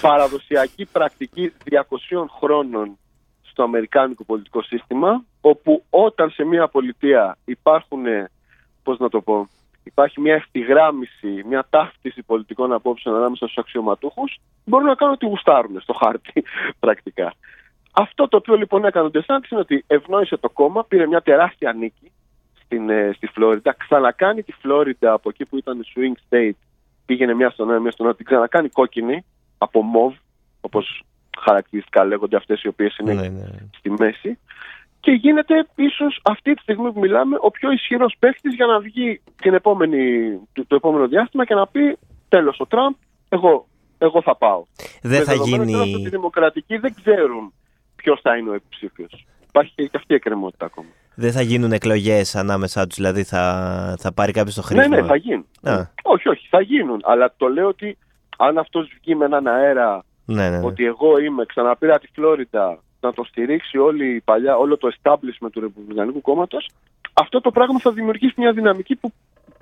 παραδοσιακή 0.00 0.84
πρακτική 0.84 1.52
200 1.70 1.78
χρόνων 2.38 2.98
στο 3.42 3.62
αμερικάνικο 3.62 4.24
πολιτικό 4.24 4.62
σύστημα, 4.62 5.24
όπου 5.40 5.84
όταν 5.90 6.30
σε 6.30 6.44
μια 6.44 6.68
πολιτεία 6.68 7.36
υπάρχουν, 7.44 8.04
πώς 8.82 8.98
να 8.98 9.08
το 9.08 9.20
πω, 9.20 9.48
υπάρχει 9.82 10.20
μια 10.20 10.34
ευθυγράμμιση, 10.34 11.42
μια 11.46 11.66
ταύτιση 11.70 12.22
πολιτικών 12.22 12.72
απόψεων 12.72 13.16
ανάμεσα 13.16 13.44
στους 13.44 13.58
αξιωματούχους, 13.58 14.38
μπορούν 14.64 14.86
να 14.86 14.94
κάνουν 14.94 15.14
ό,τι 15.14 15.26
γουστάρουν 15.26 15.80
στο 15.80 15.92
χάρτη 15.92 16.44
πρακτικά. 16.84 17.32
Αυτό 18.00 18.28
το 18.28 18.36
οποίο 18.36 18.54
λοιπόν 18.56 18.84
έκανε 18.84 19.06
ο 19.06 19.10
Ντεσάντ 19.10 19.44
είναι 19.50 19.60
ότι 19.60 19.84
ευνόησε 19.86 20.36
το 20.36 20.48
κόμμα, 20.50 20.84
πήρε 20.84 21.06
μια 21.06 21.20
τεράστια 21.20 21.72
νίκη 21.72 22.12
στην, 22.64 22.90
ε, 22.90 23.12
στη 23.16 23.26
Φλόριντα, 23.26 23.74
ξανακάνει 23.78 24.42
τη 24.42 24.52
Φλόριντα 24.52 25.12
από 25.12 25.28
εκεί 25.28 25.44
που 25.44 25.56
ήταν 25.56 25.80
η 25.80 25.84
Swing 25.94 26.16
State, 26.28 26.58
πήγαινε 27.06 27.34
μια 27.34 27.50
στον 27.50 27.70
ένα, 27.70 27.78
μια 27.80 27.90
στον 27.90 28.06
άλλο, 28.06 28.14
την 28.14 28.24
ξανακάνει 28.24 28.68
κόκκινη 28.68 29.24
από 29.58 29.82
μοβ, 29.82 30.14
όπως 30.60 31.02
χαρακτηριστικά 31.38 32.04
λέγονται 32.04 32.36
αυτές 32.36 32.62
οι 32.62 32.68
οποίες 32.68 32.96
είναι 32.98 33.14
Ναι, 33.14 33.28
ναι. 33.28 33.46
στη 33.78 33.90
μέση. 33.90 34.38
Και 35.00 35.10
γίνεται 35.10 35.66
ίσως 35.74 36.20
αυτή 36.24 36.54
τη 36.54 36.62
στιγμή 36.62 36.92
που 36.92 37.00
μιλάμε 37.00 37.36
ο 37.40 37.50
πιο 37.50 37.70
ισχυρός 37.72 38.14
παίχτη 38.18 38.48
για 38.48 38.66
να 38.66 38.78
βγει 38.80 39.20
την 39.42 39.54
επόμενη, 39.54 40.00
το, 40.52 40.66
το 40.66 40.74
επόμενο 40.74 41.06
διάστημα 41.08 41.44
και 41.44 41.54
να 41.54 41.66
πει 41.66 41.98
τέλος 42.28 42.56
ο 42.60 42.66
Τραμπ, 42.66 42.94
εγώ, 43.28 43.66
εγώ 43.98 44.22
θα 44.22 44.36
πάω. 44.36 44.62
Δεν 45.02 45.18
Με 45.18 45.24
θα 45.24 45.32
δεδομένο 45.32 45.62
γίνει. 45.62 45.72
τώρα 45.72 45.84
ότι 45.84 46.00
οι 46.06 46.08
δημοκρατικοί 46.08 46.76
δεν 46.76 46.94
ξέρουν 47.02 47.52
ποιος 48.02 48.20
θα 48.22 48.36
είναι 48.36 48.50
ο 48.50 48.54
υποψήφιος. 48.54 49.26
Υπάρχει 49.48 49.72
και 49.74 49.90
αυτή 49.92 50.12
η 50.12 50.14
εκκρεμότητα 50.14 50.64
ακόμα. 50.64 50.88
Δεν 51.14 51.32
θα 51.32 51.42
γίνουν 51.42 51.72
εκλογές 51.72 52.36
ανάμεσά 52.36 52.86
τους, 52.86 52.96
δηλαδή 52.96 53.22
θα, 53.24 53.42
θα 53.98 54.12
πάρει 54.12 54.32
κάποιος 54.32 54.54
το 54.54 54.60
Ναι, 54.60 54.66
χρήσμα. 54.80 54.96
ναι, 55.00 55.06
θα 55.06 55.16
γίνουν. 55.16 55.46
Α. 55.62 55.82
Όχι, 56.02 56.28
όχι, 56.28 56.46
θα 56.50 56.60
γίνουν. 56.60 57.00
Αλλά 57.04 57.34
το 57.36 57.46
λέω 57.48 57.68
ότι 57.68 57.98
αν 58.38 58.58
αυτός 58.58 58.90
βγει 59.00 59.14
με 59.14 59.24
έναν 59.24 59.46
αέρα 59.46 60.04
ναι, 60.24 60.48
ναι, 60.48 60.58
ναι. 60.58 60.66
ότι 60.66 60.84
εγώ 60.84 61.18
είμαι, 61.18 61.44
ξαναπήρα 61.44 61.98
τη 61.98 62.06
Φλόριντα 62.14 62.78
να 63.00 63.12
το 63.12 63.24
στηρίξει 63.24 63.78
όλη 63.78 64.14
η 64.14 64.20
παλιά, 64.20 64.56
όλο 64.56 64.76
το 64.76 64.88
establishment 65.02 65.50
του 65.52 65.60
Ρεπουμπλικανικού 65.60 66.20
κόμματος, 66.20 66.68
αυτό 67.12 67.40
το 67.40 67.50
πράγμα 67.50 67.78
θα 67.78 67.92
δημιουργήσει 67.92 68.34
μια 68.36 68.52
δυναμική 68.52 68.96
που 68.96 69.12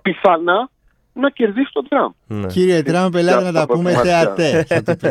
πιθανά 0.02 0.70
να 1.20 1.30
κερδίσει 1.30 1.70
τον 1.72 1.88
Τραμπ. 1.88 2.12
Ναι. 2.26 2.46
Κύριε 2.46 2.82
Τραμπ, 2.82 3.14
ελάτε 3.14 3.44
να 3.44 3.52
τα 3.52 3.62
από 3.62 3.74
πούμε 3.74 3.92
μάτια. 3.92 4.34
θεατέ. 4.34 4.64
θα 4.68 4.82
του 4.92 4.96
πει. 4.96 5.08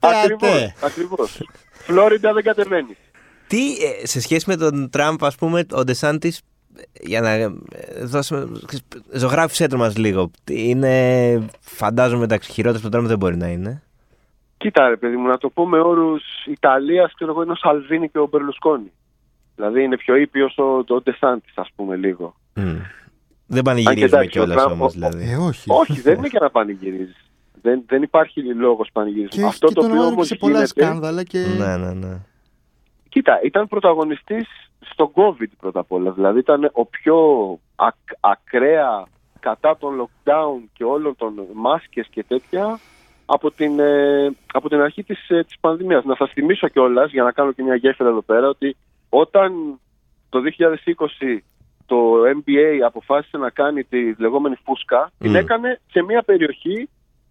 Ακριβώς. 0.00 0.50
Θεατέ. 0.50 0.74
Ακριβώς. 0.82 1.42
Φλόριντα 1.72 2.32
δεν 2.32 2.42
κατεβαίνει. 2.42 2.96
Τι 3.46 3.72
ε, 3.72 4.06
σε 4.06 4.20
σχέση 4.20 4.44
με 4.48 4.56
τον 4.56 4.90
Τραμπ, 4.90 5.24
ας 5.24 5.34
πούμε, 5.36 5.66
ο 5.72 5.84
Ντεσάντη. 5.84 6.32
Για 7.00 7.20
να 7.20 7.30
ε, 7.30 7.48
δώσουμε. 8.02 8.46
Ζωγράφησέ 9.12 9.66
το 9.66 9.76
μα 9.76 9.92
λίγο. 9.96 10.30
Είναι, 10.50 11.48
φαντάζομαι, 11.60 12.24
εντάξει, 12.24 12.52
χειρότερος 12.52 12.82
από 12.84 12.90
τον 12.90 13.00
Τραμπ 13.00 13.06
δεν 13.10 13.18
μπορεί 13.18 13.36
να 13.36 13.46
είναι. 13.48 13.82
Κοίτα, 14.56 14.88
ρε 14.88 14.96
παιδί 14.96 15.16
μου, 15.16 15.26
να 15.26 15.38
το 15.38 15.48
πω 15.48 15.68
με 15.68 15.78
όρους 15.78 16.22
Ιταλίας, 16.46 17.12
ξέρω 17.14 17.30
εγώ, 17.30 17.42
είναι 17.42 17.52
ο 17.52 17.56
Σαλβίνη 17.56 18.08
και 18.08 18.18
ο 18.18 18.26
Μπερλουσκόνη. 18.26 18.92
Δηλαδή 19.54 19.82
είναι 19.82 19.96
πιο 19.96 20.16
ήπιος 20.16 20.58
ο, 20.58 20.94
ο 20.94 21.00
Ντεσάντη, 21.02 21.48
ας 21.54 21.68
πούμε, 21.76 21.96
λίγο. 21.96 22.34
Μμ. 22.54 22.76
Δεν 23.50 23.58
Αν 23.58 23.62
και 23.64 23.70
πανηγυρίζουμε 23.70 24.06
εντάξει, 24.06 24.38
ο 24.38 24.42
κιόλας 24.44 24.56
Τραμπ- 24.62 24.72
όμως, 24.72 24.88
ο- 24.90 24.94
δηλαδή. 24.94 25.30
Ε, 25.30 25.36
όχι. 25.36 25.64
Όχι, 25.70 26.00
δεν 26.00 26.16
είναι 26.18 26.28
για 26.34 26.40
να 26.40 26.50
πανηγυρίζεις. 26.50 27.16
Δεν, 27.62 27.82
δεν 27.86 28.02
υπάρχει 28.02 28.40
λόγος 28.54 28.88
πανηγυρισμού. 28.92 29.28
Και 29.30 29.40
έχει 29.40 29.48
Αυτό 29.48 29.66
και 29.66 29.74
το 29.74 29.80
τον 29.80 29.90
οποίο 29.90 30.02
άλλο 30.02 30.10
όμως 30.12 30.26
σε 30.26 30.34
πολλά 30.36 30.52
γίνεται. 30.54 30.80
σκάνδαλα 30.84 31.22
και. 31.22 31.38
Ναι, 31.58 31.76
ναι, 31.76 31.92
ναι. 31.92 32.16
Κοίτα, 33.08 33.40
ήταν 33.44 33.68
πρωταγωνιστής 33.68 34.46
στο 34.90 35.12
COVID 35.14 35.46
πρώτα 35.60 35.80
απ' 35.80 35.92
όλα. 35.92 36.10
Δηλαδή 36.12 36.38
ήταν 36.38 36.70
ο 36.72 36.84
πιο 36.86 37.16
ακ- 37.76 38.16
ακραία 38.20 39.06
κατά 39.40 39.76
τον 39.76 39.94
lockdown 40.00 40.68
και 40.72 40.84
όλων 40.84 41.16
των 41.16 41.34
μάσκες 41.54 42.06
και 42.10 42.24
τέτοια 42.28 42.78
από 43.26 43.50
την, 43.50 43.78
ε, 43.80 44.30
από 44.52 44.68
την 44.68 44.80
αρχή 44.80 45.02
της, 45.04 45.28
ε, 45.30 45.42
της 45.44 45.56
πανδημίας. 45.60 46.04
Να 46.04 46.14
σας 46.14 46.30
θυμίσω 46.30 46.68
κιόλας 46.68 47.10
για 47.10 47.22
να 47.22 47.32
κάνω 47.32 47.52
και 47.52 47.62
μια 47.62 47.74
γέφυρα 47.74 48.08
εδώ 48.08 48.22
πέρα 48.22 48.48
ότι 48.48 48.76
όταν 49.08 49.52
το 50.28 50.40
2020 50.40 51.44
το 51.88 51.96
NBA 52.38 52.78
αποφάσισε 52.86 53.36
να 53.36 53.50
κάνει 53.50 53.84
τη 53.84 54.14
λεγόμενη 54.18 54.56
φούσκα, 54.64 55.10
την 55.18 55.30
Μμ. 55.30 55.36
έκανε 55.36 55.80
σε 55.90 56.02
μια 56.02 56.22
περιοχή 56.22 56.88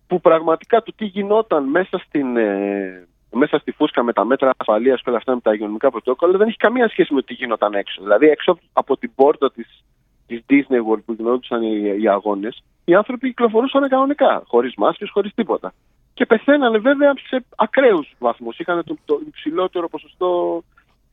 που 0.07 0.21
πραγματικά 0.21 0.81
το 0.81 0.93
τι 0.95 1.05
γινόταν 1.05 1.63
μέσα 1.63 1.97
στην, 1.97 2.37
ε, 2.37 3.07
μέσα 3.31 3.57
στη 3.57 3.71
φούσκα 3.71 4.03
με 4.03 4.13
τα 4.13 4.25
μέτρα 4.25 4.51
ασφαλείας 4.57 5.01
και 5.01 5.09
όλα 5.09 5.17
αυτά 5.17 5.33
με 5.33 5.41
τα 5.41 5.53
υγειονομικά 5.53 5.91
πρωτόκολλα 5.91 6.37
δεν 6.37 6.47
έχει 6.47 6.57
καμία 6.57 6.89
σχέση 6.89 7.13
με 7.13 7.19
το 7.19 7.25
τι 7.25 7.33
γινόταν 7.33 7.73
έξω. 7.73 8.01
Δηλαδή, 8.01 8.27
έξω 8.27 8.59
από 8.73 8.97
την 8.97 9.11
πόρτα 9.15 9.51
της 9.51 9.83
της 10.27 10.43
Disney 10.49 10.91
World 10.91 11.03
που 11.05 11.13
γινόντουσαν 11.13 11.61
οι, 11.61 11.97
οι 12.01 12.07
αγώνες, 12.07 12.63
οι 12.85 12.93
άνθρωποι 12.93 13.27
κυκλοφορούσαν 13.27 13.89
κανονικά, 13.89 14.43
χωρίς 14.47 14.73
μάσκες, 14.77 15.09
χωρίς 15.09 15.33
τίποτα. 15.33 15.73
Και 16.13 16.25
πεθαίνανε 16.25 16.77
βέβαια 16.77 17.13
σε 17.27 17.45
ακραίους 17.55 18.15
βαθμούς. 18.19 18.59
Είχαν 18.59 18.83
το, 18.83 18.97
το 19.05 19.19
υψηλότερο 19.27 19.89
ποσοστό 19.89 20.63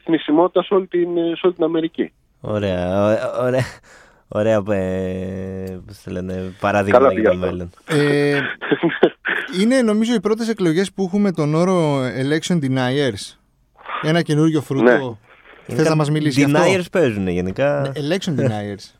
θνησιμότητας 0.04 0.66
σε 0.66 0.74
όλη 0.74 0.86
την, 0.86 1.08
σε 1.16 1.40
όλη 1.46 1.54
την 1.54 1.64
Αμερική. 1.64 2.12
Ωραία, 2.46 3.04
ω- 3.04 3.42
ωραία. 3.44 3.64
Ωραία, 4.28 4.62
ε, 4.70 5.78
πώς 5.86 6.02
το 6.04 6.10
λένε, 6.10 6.52
παράδειγμα 6.60 6.98
Καλά 6.98 7.12
για 7.12 7.20
πήγα 7.20 7.30
το 7.30 7.36
αυτό. 7.38 7.50
μέλλον. 7.50 7.70
Ε, 7.88 8.40
είναι 9.60 9.82
νομίζω 9.82 10.14
οι 10.14 10.20
πρώτες 10.20 10.48
εκλογές 10.48 10.92
που 10.92 11.04
έχουμε 11.04 11.32
τον 11.32 11.54
όρο 11.54 12.00
election 12.04 12.58
deniers. 12.64 13.36
Ένα 14.02 14.22
καινούριο 14.22 14.60
φρούτο. 14.60 15.18
Ναι. 15.66 15.74
Θες 15.76 15.88
να 15.88 15.94
μας 15.94 16.10
μιλήσεις 16.10 16.44
γι' 16.44 16.56
αυτό; 16.56 16.72
Deniers 16.72 16.84
παίζουν 16.92 17.28
γενικά. 17.28 17.80
Ναι, 17.80 17.90
Election 18.16 18.40
deniers. 18.40 18.94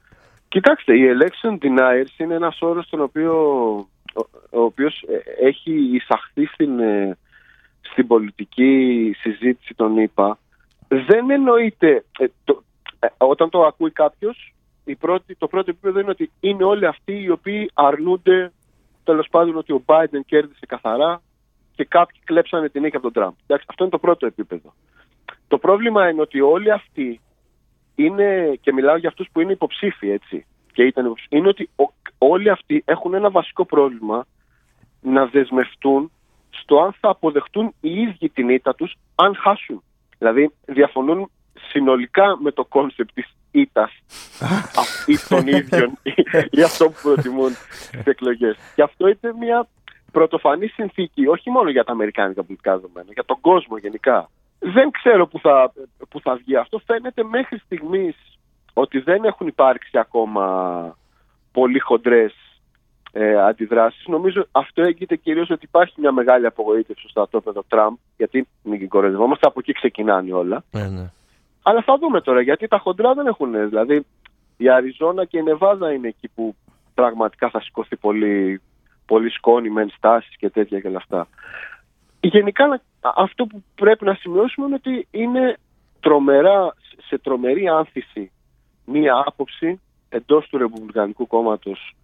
Κοιτάξτε, 0.49 0.95
η 0.97 1.01
election 1.19 1.51
deniers 1.53 2.21
είναι 2.21 2.35
ένας 2.35 2.59
όρος 2.61 2.89
τον 2.89 3.01
οποίο, 3.01 3.33
ο, 4.15 4.21
ο 4.51 4.61
οποίος 4.61 5.03
ε, 5.41 5.47
έχει 5.47 5.73
εισαχθεί 5.93 6.47
στην, 6.47 6.81
ε, 6.81 7.17
στην 7.81 8.07
πολιτική 8.07 9.13
συζήτηση 9.21 9.75
των 9.77 9.97
ΗΠΑ. 9.99 10.39
Δεν 10.89 11.31
εννοείται, 11.31 12.05
ε, 12.19 12.27
το, 12.45 12.63
ε, 12.63 12.64
όταν 13.17 13.51
το 13.51 13.63
ακούει 13.65 13.91
κάποιος, 13.91 14.55
η 14.85 14.97
πρώτη, 14.97 15.35
το 15.35 15.47
πρώτο 15.47 15.71
επίπεδο 15.71 16.01
είναι 16.01 16.11
ότι 16.11 16.31
είναι 16.41 16.65
όλοι 16.65 16.87
αυτοί 16.87 17.23
οι 17.23 17.31
οποίοι 17.31 17.71
αρνούνται 17.75 18.53
τέλος 19.05 19.29
πάντων 19.31 19.57
ότι 19.57 19.73
ο 19.73 19.83
Biden 19.87 20.21
κέρδισε 20.27 20.67
καθαρά 20.67 21.23
και 21.75 21.85
κάποιοι 21.85 22.21
κλέψανε 22.25 22.69
την 22.69 22.83
νίκη 22.83 22.97
από 22.97 23.05
τον 23.05 23.13
Τραμπ. 23.13 23.33
Εντάξει, 23.47 23.67
αυτό 23.69 23.83
είναι 23.83 23.93
το 23.93 23.99
πρώτο 23.99 24.27
επίπεδο. 24.27 24.75
Το 25.49 25.59
πρόβλημα 25.59 26.09
είναι 26.09 26.21
ότι 26.21 26.41
όλοι 26.41 26.71
αυτοί 26.71 27.21
είναι, 27.95 28.59
και 28.61 28.73
μιλάω 28.73 28.97
για 28.97 29.09
αυτούς 29.09 29.29
που 29.33 29.41
είναι 29.41 29.53
υποψήφοι 29.53 30.11
έτσι, 30.11 30.47
και 30.73 30.83
ήταν 30.83 31.05
υποψήφοι, 31.05 31.37
είναι 31.37 31.49
ότι 31.49 31.71
ο- 31.77 31.93
όλοι 32.19 32.51
αυτοί 32.51 32.83
έχουν 32.87 33.15
ένα 33.15 33.31
βασικό 33.31 33.65
πρόβλημα 33.65 34.27
να 35.01 35.27
δεσμευτούν 35.27 36.11
στο 36.51 36.81
αν 36.81 36.93
θα 37.01 37.09
αποδεχτούν 37.09 37.75
οι 37.81 38.01
ίδιοι 38.01 38.29
την 38.29 38.49
ήττα 38.49 38.75
τους 38.75 38.95
αν 39.15 39.37
χάσουν. 39.37 39.83
Δηλαδή 40.19 40.51
διαφωνούν 40.67 41.31
συνολικά 41.69 42.39
με 42.41 42.51
το 42.51 42.65
concept 42.65 43.11
της 43.15 43.35
ήττας 43.51 43.91
α- 44.41 44.83
ή 45.07 45.17
των 45.29 45.47
ίδιων 45.47 45.99
ή, 46.03 46.15
ή 46.51 46.63
αυτό 46.63 46.85
που 46.85 46.99
προτιμούν 47.03 47.51
στις 47.71 48.05
εκλογές. 48.05 48.57
Και 48.75 48.83
αυτό 48.83 49.09
είναι 49.09 49.35
μια 49.39 49.69
πρωτοφανή 50.13 50.67
συνθήκη 50.67 51.27
όχι 51.27 51.51
μόνο 51.51 51.71
για 51.71 51.85
τα 51.85 51.93
αμερικάνικα 51.93 52.43
πολιτικά 52.43 52.75
δεδομένα, 52.75 53.09
για 53.13 53.25
τον 53.25 53.41
κόσμο 53.41 53.77
γενικά. 53.77 54.31
Δεν 54.59 54.91
ξέρω 54.91 55.27
που 55.27 55.39
θα, 55.39 55.73
που 56.09 56.21
θα 56.21 56.35
βγει 56.35 56.57
αυτό. 56.57 56.79
Φαίνεται 56.87 57.23
μέχρι 57.25 57.59
στιγμής 57.59 58.17
ότι 58.73 58.99
δεν 58.99 59.25
έχουν 59.25 59.47
υπάρξει 59.47 59.99
ακόμα 59.99 60.97
πολύ 61.53 61.79
χοντρές 61.79 62.35
ε, 63.13 63.43
αντιδράσεις. 63.43 64.07
Νομίζω 64.07 64.47
αυτό 64.53 64.83
έγκυται 64.83 65.17
κυρίως 65.17 65.51
ότι 65.51 65.65
υπάρχει 65.65 65.95
μια 66.01 66.13
μεγάλη 66.13 66.47
απογοήτευση 66.47 67.01
στο 67.01 67.09
στρατόπεδο 67.09 67.65
Τραμπ, 67.69 67.95
γιατί 68.17 68.49
μην 68.63 68.89
κοροϊδευόμαστε, 68.89 69.47
από 69.47 69.61
εκεί 69.61 69.73
ξεκινάνε 69.73 70.33
όλα. 70.33 70.65
Ναι, 70.71 70.89
ναι. 70.89 71.11
Αλλά 71.67 71.83
θα 71.83 71.99
δούμε 71.99 72.21
τώρα, 72.21 72.41
γιατί 72.41 72.69
τα 72.69 72.79
χοντρά 72.79 73.15
δεν 73.15 73.27
έχουν. 73.27 73.69
Δηλαδή, 73.69 74.07
η 74.57 74.69
Αριζόνα 74.71 75.25
και 75.25 75.39
η 75.39 75.43
Νεβάδα 75.43 75.93
είναι 75.93 76.09
εκεί 76.09 76.29
που 76.35 76.55
πραγματικά 76.95 77.51
θα 77.51 77.61
σηκωθεί 77.61 77.97
πολύ, 77.97 78.61
πολύ 79.07 79.31
σκόνη 79.31 79.71
με 79.71 79.83
ενστάσεις 79.83 80.37
και 80.37 80.51
τέτοια 80.51 80.81
και 80.81 80.89
όλα 80.89 80.97
αυτά. 80.97 81.29
Γενικά, 82.21 82.67
να- 82.67 82.81
αυτό 83.17 83.47
που 83.47 83.63
πρέπει 83.75 84.05
να 84.05 84.15
σημειώσουμε 84.15 84.67
είναι 84.67 84.75
ότι 84.75 85.07
είναι 85.11 85.57
τρομερά, 86.01 86.75
σε 87.07 87.19
τρομερή 87.19 87.69
άνθηση 87.69 88.31
μία 88.85 89.23
άποψη 89.27 89.81
εντός 90.09 90.49
του 90.49 90.59
Ρεπουμπλικανικού 90.59 91.27
κόμματος 91.27 91.95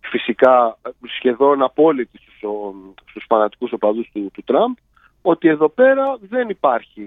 φυσικά 0.00 0.78
σχεδόν 1.16 1.62
απόλυτη 1.62 2.18
στους, 2.18 2.42
ο- 2.42 2.94
στους 3.10 3.24
φανατικούς 3.28 3.72
οπαδούς 3.72 4.10
του, 4.12 4.30
του 4.32 4.42
Τραμπ 4.42 4.74
ότι 5.22 5.48
εδώ 5.48 5.68
πέρα 5.68 6.16
δεν 6.20 6.48
υπάρχει 6.48 7.02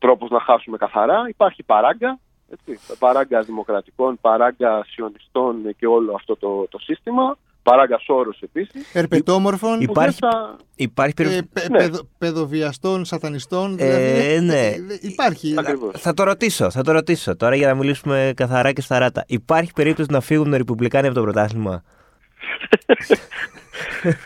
τρόπος 0.00 0.30
να 0.30 0.40
χάσουμε 0.40 0.76
καθαρά, 0.76 1.24
υπάρχει 1.28 1.62
παράγκα, 1.62 2.18
έτσι, 2.50 2.78
παράγκα 2.98 3.40
δημοκρατικών, 3.40 4.18
παράγκα 4.20 4.84
σιωνιστών 4.88 5.54
και 5.78 5.86
όλο 5.86 6.14
αυτό 6.14 6.36
το, 6.36 6.66
το 6.70 6.78
σύστημα, 6.78 7.36
παράγκα 7.62 8.00
όρο 8.06 8.30
επίσης. 8.40 8.90
Ερπετόμορφων. 8.92 9.80
Υπάρχει, 9.80 10.18
θα... 10.20 10.56
υπάρχει 10.76 11.14
ε, 11.18 11.22
περίπτωση. 11.22 11.48
πε- 11.52 11.68
Ναι. 11.70 11.78
παιδο- 11.78 12.08
παιδοβιαστών, 12.18 13.04
σατανιστών. 13.04 13.76
Ε, 13.78 13.96
δηλαδή, 13.96 14.46
ναι. 14.46 14.66
ε, 14.66 14.68
ε, 14.68 14.98
Υπάρχει. 15.00 15.54
Ακριβώς. 15.58 16.00
Θα 16.00 16.14
το 16.14 16.22
ρωτήσω, 16.22 16.70
θα 16.70 16.82
το 16.82 16.92
ρωτήσω 16.92 17.36
τώρα 17.36 17.54
για 17.56 17.66
να 17.66 17.74
μιλήσουμε 17.74 18.32
καθαρά 18.36 18.72
και 18.72 18.80
σταράτα. 18.80 19.24
Υπάρχει 19.26 19.72
περίπτωση 19.72 20.08
να 20.12 20.20
φύγουν 20.20 20.52
οι 20.52 20.56
Ρεπουμπλικάνοι 20.56 21.06
από 21.06 21.14
το 21.16 21.22
πρωτάθλημα; 21.22 21.82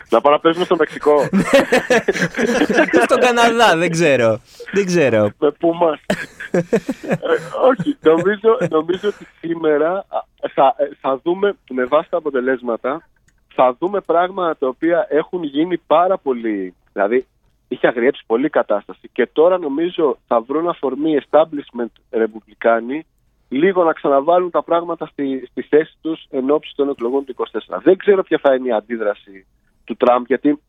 να 0.09 0.21
πάω 0.21 0.33
να 0.33 0.39
παίζουμε 0.39 0.65
στο 0.65 0.75
Μεξικό. 0.75 1.29
Στον 3.03 3.19
Καναδά, 3.19 3.77
δεν 3.77 3.91
ξέρω. 3.91 4.39
Δεν 4.73 4.85
ξέρω. 4.85 5.31
με 5.39 5.51
που 5.51 5.73
μας. 5.73 5.99
Ε, 6.51 7.17
όχι, 7.69 7.97
νομίζω, 8.01 8.57
νομίζω 8.69 9.07
ότι 9.09 9.27
σήμερα 9.39 9.89
α, 9.91 10.19
θα, 10.53 10.75
ε, 10.77 10.89
θα 11.01 11.19
δούμε 11.23 11.55
με 11.69 11.85
βάση 11.85 12.09
τα 12.09 12.17
αποτελέσματα 12.17 13.03
θα 13.55 13.75
δούμε 13.79 14.01
πράγματα 14.01 14.57
τα 14.57 14.67
οποία 14.67 15.07
έχουν 15.09 15.43
γίνει 15.43 15.77
πάρα 15.77 16.17
πολύ. 16.17 16.73
Δηλαδή, 16.93 17.25
είχε 17.67 17.87
αγριέψει 17.87 18.23
πολύ 18.25 18.45
η 18.45 18.49
κατάσταση 18.49 19.09
και 19.13 19.27
τώρα 19.33 19.57
νομίζω 19.57 20.17
θα 20.27 20.41
βρουν 20.41 20.67
αφορμή 20.67 21.19
establishment 21.29 21.91
ρεπουμπλικάνοι 22.09 23.05
λίγο 23.55 23.83
να 23.83 23.93
ξαναβάλουν 23.93 24.49
τα 24.49 24.63
πράγματα 24.63 25.05
στη, 25.05 25.47
στη 25.51 25.61
θέση 25.61 25.93
τους 26.01 26.25
εν 26.29 26.49
ώψη 26.49 26.73
των 26.75 26.89
εκλογών 26.89 27.25
του 27.25 27.35
24. 27.37 27.79
Δεν 27.83 27.97
ξέρω 27.97 28.23
ποια 28.23 28.39
θα 28.41 28.55
είναι 28.55 28.67
η 28.67 28.71
αντίδραση 28.71 29.45
του 29.83 29.95
Τραμπ 29.95 30.23
γιατί 30.27 30.59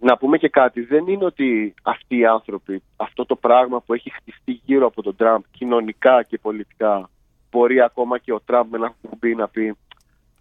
να 0.00 0.16
πούμε 0.16 0.38
και 0.38 0.48
κάτι, 0.48 0.80
δεν 0.80 1.06
είναι 1.06 1.24
ότι 1.24 1.74
αυτοί 1.82 2.16
οι 2.18 2.26
άνθρωποι, 2.26 2.82
αυτό 2.96 3.26
το 3.26 3.36
πράγμα 3.36 3.80
που 3.80 3.94
έχει 3.94 4.10
χτιστεί 4.10 4.60
γύρω 4.64 4.86
από 4.86 5.02
τον 5.02 5.16
Τραμπ 5.16 5.42
κοινωνικά 5.50 6.22
και 6.22 6.38
πολιτικά 6.38 7.10
μπορεί 7.50 7.80
ακόμα 7.80 8.18
και 8.18 8.32
ο 8.32 8.40
Τραμπ 8.40 8.70
με 8.70 8.76
ένα 8.76 8.94
κουμπί 9.08 9.34
να 9.34 9.48
πει 9.48 9.76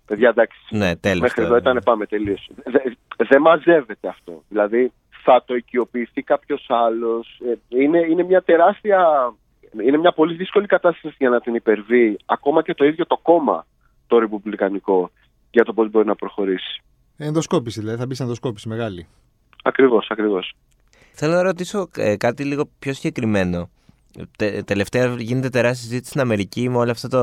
παιδιά 0.06 0.30
εντάξει, 0.30 0.58
Ναι, 0.70 0.96
τέλος. 0.96 1.20
μέχρι 1.20 1.44
τώρα. 1.44 1.48
εδώ 1.48 1.58
ήταν 1.58 1.82
πάμε 1.84 2.06
τελείως. 2.06 2.50
Δεν 2.64 2.98
δεν 3.18 3.42
μαζεύεται 3.42 4.08
αυτό. 4.08 4.44
Δηλαδή 4.50 4.92
θα 5.24 5.44
το 5.46 5.56
οικειοποιηθεί 5.56 6.22
κάποιος 6.22 6.66
άλλος. 6.70 7.42
Είναι, 7.68 8.00
είναι 8.00 8.24
μια 8.24 8.42
τεράστια. 8.42 9.34
Είναι 9.86 9.98
μια 9.98 10.12
πολύ 10.14 10.36
δύσκολη 10.36 10.66
κατάσταση 10.68 11.16
για 11.18 11.30
να 11.30 11.40
την 11.42 11.56
υπερβεί 11.56 12.18
ακόμα 12.26 12.62
και 12.64 12.74
το 12.74 12.86
ίδιο 12.86 13.06
το 13.06 13.18
κόμμα 13.22 13.66
το 14.08 14.20
ρεπουμπλικανικό 14.20 15.12
για 15.52 15.64
το 15.64 15.74
πώς 15.74 15.90
μπορεί 15.90 16.08
να 16.08 16.16
προχωρήσει. 16.16 16.82
Ενδοσκόπηση, 17.18 17.80
δηλαδή. 17.80 17.98
Θα 18.00 18.06
μπει 18.06 18.16
σε 18.16 18.24
ενδοσκόπηση 18.24 18.68
μεγάλη. 18.68 19.08
Ακριβώς, 19.64 20.08
ακριβώς. 20.12 20.54
Θέλω 21.12 21.34
να 21.34 21.42
ρωτήσω 21.42 21.90
ε, 21.96 22.16
κάτι 22.18 22.44
λίγο 22.44 22.64
πιο 22.80 22.94
συγκεκριμένο. 22.94 23.70
Τε, 24.38 24.62
τελευταία 24.64 25.16
γίνεται 25.18 25.50
τεράστια 25.50 25.84
συζήτηση 25.84 26.10
στην 26.10 26.22
Αμερική 26.22 26.70
με 26.70 26.78
όλο 26.78 26.92
αυτό 26.92 27.08
το. 27.08 27.20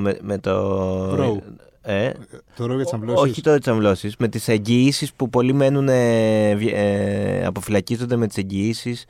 με, 0.00 0.18
με 0.22 0.38
το. 0.38 1.14
Roe. 1.14 1.38
Ε, 1.82 2.12
Το 2.56 2.66
ρόγιο 2.66 2.84
τη 2.84 2.90
αμβλώση. 2.94 3.28
όχι 3.30 3.40
το 3.42 3.58
της 3.58 3.68
αμβλώση. 3.68 4.12
Με 4.18 4.28
τις 4.28 4.48
εγγυήσεις 4.48 5.12
που 5.14 5.28
πολλοί 5.30 5.52
μένουν. 5.52 5.88
Ε, 5.88 6.54
βι- 6.54 6.72
ε, 6.74 7.44
αποφυλακίζονται 7.46 8.16
με 8.16 8.26
τις 8.26 8.36
εγγυήσεις 8.36 9.06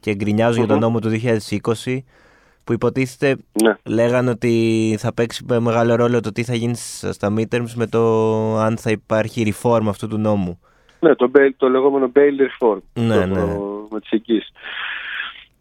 και 0.00 0.14
γκρινιάζουν 0.14 0.58
για 0.58 0.66
τον 0.66 0.76
Μμμ. 0.76 0.82
νόμο 0.84 0.98
του 1.00 1.08
2020. 1.08 2.04
Που 2.64 2.72
υποτίθεται 2.74 3.42
Ναι. 3.62 3.74
λέγανε 3.84 4.30
ότι 4.30 4.96
θα 4.98 5.14
παίξει 5.14 5.44
με 5.48 5.60
μεγάλο 5.60 5.94
ρόλο 5.94 6.20
το 6.20 6.32
τι 6.32 6.44
θα 6.44 6.54
γίνει 6.54 6.76
σ- 6.76 7.12
στα 7.12 7.32
midterms 7.36 7.72
με 7.74 7.86
το 7.86 8.02
αν 8.58 8.78
θα 8.78 8.90
υπάρχει 8.90 9.54
reform 9.62 9.82
αυτού 9.88 10.08
του 10.08 10.18
νόμου. 10.18 10.60
Ναι, 11.00 11.14
το, 11.14 11.30
bail, 11.34 11.48
το 11.56 11.68
λεγόμενο 11.68 12.12
bail 12.14 12.18
reform. 12.48 12.78
Ναι, 12.94 13.14
το, 13.20 13.26
ναι. 13.26 13.34
το- 13.34 13.88
με 13.90 14.00
τις 14.00 14.10
εγγύσεις. 14.10 14.48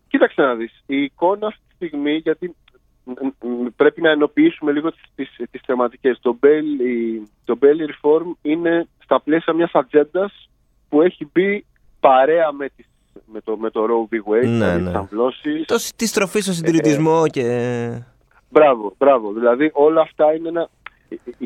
Κοίταξε 0.08 0.42
να 0.42 0.56
δεις. 0.56 0.84
Η 0.86 1.02
εικόνα 1.04 1.48
αυτή 1.48 1.62
τη 1.68 1.86
στιγμή, 1.86 2.16
γιατί 2.16 2.56
μ, 3.04 3.12
μ, 3.48 3.66
πρέπει 3.76 4.02
να 4.02 4.10
ενοποιήσουμε 4.10 4.72
λίγο 4.72 4.92
τις, 4.92 5.02
τις, 5.16 5.30
τις 5.52 5.62
θεματικές. 5.66 6.20
Το 6.22 6.38
bail, 6.44 6.82
η- 6.86 7.28
το 7.46 7.58
bail 7.62 7.90
reform 7.92 8.36
είναι 8.42 8.88
στα 9.04 9.22
πλαίσια 9.22 9.54
μιας 9.54 9.72
ατζέντας 9.74 10.50
που 10.90 11.02
έχει 11.02 11.30
μπει 11.34 11.66
παρέα 12.00 12.52
με, 12.52 12.70
τις, 12.76 12.86
με, 13.26 13.42
το, 13.42 13.58
με 13.58 13.70
το 13.70 13.84
Roe 13.86 14.14
v. 14.16 14.32
Wade, 14.32 14.48
Ναι, 14.48 14.50
δηλαδή 14.50 14.82
ναι. 14.82 14.86
τις 14.90 14.96
αμβλώσεις. 14.96 15.66
Το, 15.66 15.76
της 15.96 16.10
στροφή 16.10 16.40
στο 16.40 16.54
συντηρητισμό 16.54 17.28
και. 17.28 18.02
Μπράβο, 18.50 18.94
μπράβο. 18.98 19.32
Δηλαδή 19.34 19.70
όλα 19.74 20.02
αυτά 20.02 20.34
είναι 20.34 20.48
ένα... 20.48 20.70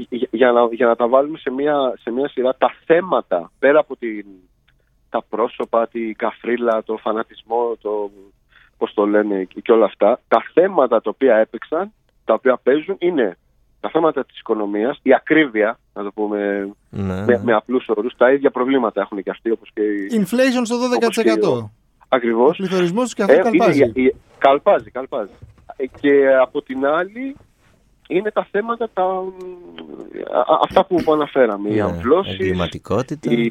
για- 0.10 0.28
Για 0.32 0.52
να, 0.52 0.66
για 0.72 0.88
να 0.88 0.96
τα 0.96 1.08
βάλουμε 1.08 1.38
σε 1.38 1.52
μια, 1.52 1.94
σε 2.02 2.12
μια 2.12 2.30
σειρά, 2.30 2.56
τα 2.58 2.74
θέματα 2.86 3.52
πέρα 3.60 3.80
από 3.80 3.96
την, 3.96 4.26
τα 5.10 5.24
πρόσωπα, 5.30 5.88
τη 5.88 6.14
καφρίλα, 6.14 6.84
το 6.84 6.98
φανατισμό, 6.98 7.76
το 7.82 8.12
πώς 8.78 8.94
το 8.94 9.06
λένε 9.06 9.44
και 9.44 9.62
και 9.62 9.72
όλα 9.72 9.86
αυτά, 9.86 10.20
τα 10.28 10.44
θέματα 10.54 11.02
τα 11.02 11.10
οποία 11.10 11.36
έπαιξαν, 11.36 11.92
τα 12.26 12.34
οποία 12.34 12.58
παίζουν 12.64 12.96
είναι 13.00 13.38
τα 13.82 13.90
θέματα 13.90 14.26
της 14.26 14.40
οικονομίας, 14.40 15.00
η 15.04 15.14
ακρίβεια, 15.14 15.80
να 15.94 16.04
το 16.04 16.12
πούμε 16.12 16.70
Ναι. 16.90 17.24
με, 17.26 17.42
με 17.44 17.54
απλούς 17.54 17.88
όρους, 17.88 18.16
τα 18.18 18.32
ίδια 18.32 18.52
προβλήματα 18.52 19.02
έχουν 19.02 19.24
και 19.24 19.30
αυτοί 19.30 19.52
όπως 19.52 19.70
και 19.74 19.82
οι... 19.82 20.08
Inflation 20.26 20.62
στο 20.64 20.76
12%. 21.56 21.60
Ο 21.64 21.70
Ακριβώς. 22.10 22.58
πληθωρισμός 22.58 23.04
τους 23.04 23.14
και 23.14 23.22
αυτό 23.24 23.34
Ε, 23.36 23.38
καλπάζει. 23.40 23.78
είναι- 23.84 23.92
η- 23.96 24.04
η- 24.04 24.16
καλπάζει, 24.38 24.92
καλπάζει. 24.92 25.32
Ε, 25.76 25.86
Και 26.00 26.28
από 26.42 26.62
την 26.62 26.86
άλλη 26.86 27.36
είναι 28.08 28.32
τα 28.32 28.48
θέματα 28.52 28.90
τα, 28.94 29.04
α- 29.04 30.54
α- 30.54 30.60
αυτά 30.64 30.86
που, 30.86 31.04
που 31.04 31.12
αναφέραμε. 31.14 31.70
Οι 31.70 31.74
Ναι, 31.74 31.82
αμβλώσεις, 31.82 32.34
Εγκληματικότητα. 32.34 33.32
η, 33.32 33.44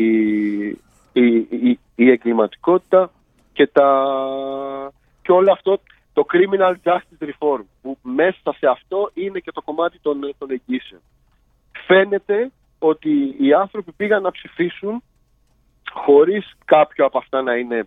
η, 1.12 1.37
η, 1.51 1.79
η 1.95 2.11
εγκληματικότητα 2.11 3.11
και, 3.53 3.66
τα, 3.66 4.07
και 5.23 5.33
όλο 5.33 5.53
αυτό 5.53 5.81
το 6.12 6.27
criminal 6.33 6.75
justice 6.85 7.29
reform 7.29 7.62
που 7.83 7.99
μέσα 8.03 8.55
σε 8.59 8.66
αυτό 8.66 9.11
είναι 9.14 9.38
και 9.38 9.53
το 9.53 9.62
κομμάτι 9.62 9.99
των, 10.03 10.35
των 10.38 10.49
εγγύσεων. 10.51 11.01
Φαίνεται 11.87 12.51
ότι 12.79 13.11
οι 13.40 13.53
άνθρωποι 13.53 13.92
πήγαν 13.92 14.23
να 14.23 14.31
ψηφίσουν 14.31 15.03
χωρίς 15.92 16.53
κάποιο 16.64 17.05
από 17.05 17.18
αυτά 17.18 17.42
να 17.42 17.55
είναι, 17.57 17.87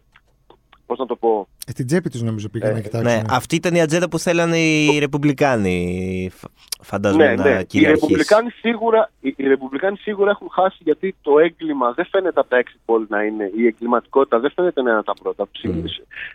πώς 0.86 0.98
να 1.00 1.06
το 1.06 1.16
πω, 1.16 1.48
Ε, 1.68 1.72
Στην 1.72 1.86
τσέπη 1.88 2.10
τους 2.10 2.22
νομίζω 2.22 2.50
πήγαν 2.50 2.70
Ε, 2.70 2.74
να 2.74 2.80
κοιτάξουν. 2.80 3.12
Ναι, 3.14 3.22
αυτή 3.30 3.56
ήταν 3.56 3.76
η 3.76 3.82
ατζέντα 3.82 4.10
που 4.10 4.20
θέλανε 4.20 4.58
οι 4.60 5.00
Ρεπουμπλικάνοι. 5.00 6.30
φ- 6.34 6.52
Φαντάζομαι 6.82 7.26
Ναι, 7.28 7.36
να 7.36 7.44
ναι. 7.44 7.60
Οι 7.60 7.66
κυριαρχήσει. 7.66 8.02
Ρεπουμπλικάνοι, 8.06 8.50
σίγουρα, 8.50 9.12
οι, 9.22 9.34
οι 9.38 9.48
Ρεπουμπλικάνοι 9.48 9.98
σίγουρα 9.98 10.30
έχουν 10.30 10.50
χάσει 10.52 10.78
γιατί 10.80 11.16
το 11.22 11.40
έγκλημα 11.40 11.92
δεν 11.92 12.06
φαίνεται 12.06 12.40
από 12.40 12.50
τα 12.50 12.64
exit 12.64 12.94
poll 12.94 13.06
να 13.08 13.24
είναι. 13.24 13.52
Η 13.58 13.66
εγκληματικότητα 13.66 14.40
δεν 14.40 14.52
φαίνεται 14.52 14.82
να 14.82 14.90
είναι 14.90 15.00
από 15.00 15.14
τα 15.14 15.22
πρώτα. 15.24 15.48
Mm. 15.64 15.84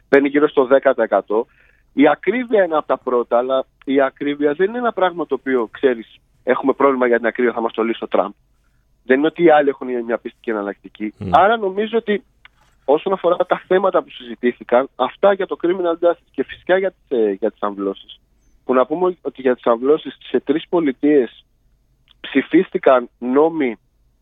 Μπαίνει 0.09 0.29
γύρω 0.29 0.48
στο 0.48 0.68
10%. 1.27 1.46
Η 2.03 2.09
ακρίβεια 2.09 2.65
είναι 2.65 2.77
από 2.77 2.87
τα 2.87 2.99
πρώτα, 2.99 3.39
αλλά 3.39 3.65
η 3.85 4.01
ακρίβεια 4.01 4.53
δεν 4.53 4.69
είναι 4.69 4.79
ένα 4.79 4.93
πράγμα 4.93 5.27
το 5.27 5.35
οποίο 5.35 5.69
ξέρεις, 5.71 6.19
έχουμε 6.43 6.73
πρόβλημα 6.73 7.07
για 7.07 7.17
την 7.17 7.27
ακρίβεια, 7.27 7.53
θα 7.53 7.61
μας 7.61 7.73
το 7.73 7.83
λύσει 7.83 8.05
ο 8.05 8.09
Τραμπ. 8.09 8.33
Δεν 9.05 9.19
είναι 9.19 9.27
ότι 9.27 9.43
οι 9.43 9.51
άλλοι 9.51 9.69
έχουν 9.69 10.05
μια 10.05 10.19
πιστική 10.19 10.51
εναλλακτική. 10.51 11.15
Mm. 11.21 11.29
Άρα 11.31 11.57
νομίζω 11.57 11.99
ότι 11.99 12.25
όσον 12.85 13.13
αφορά 13.13 13.37
τα 13.37 13.63
θέματα 13.67 14.03
που 14.03 14.11
συζητήθηκαν, 14.11 14.89
αυτά 14.97 15.33
για 15.33 15.47
το 15.47 15.57
criminal 15.63 16.07
justice 16.07 16.29
και 16.31 16.45
φυσικά 16.45 16.79
για 16.79 16.91
τις, 16.91 17.19
ε, 17.19 17.31
για 17.31 17.51
τις 17.51 17.63
αμβλώσεις, 17.63 18.21
που 18.65 18.75
να 18.75 18.87
πούμε 18.87 19.17
ότι 19.23 19.41
για 19.41 19.55
τις 19.55 19.67
αμβλώσεις 19.67 20.17
σε 20.29 20.41
τρεις 20.41 20.69
πολιτείες 20.69 21.45
ψηφίστηκαν 22.21 23.09
νόμοι 23.19 23.77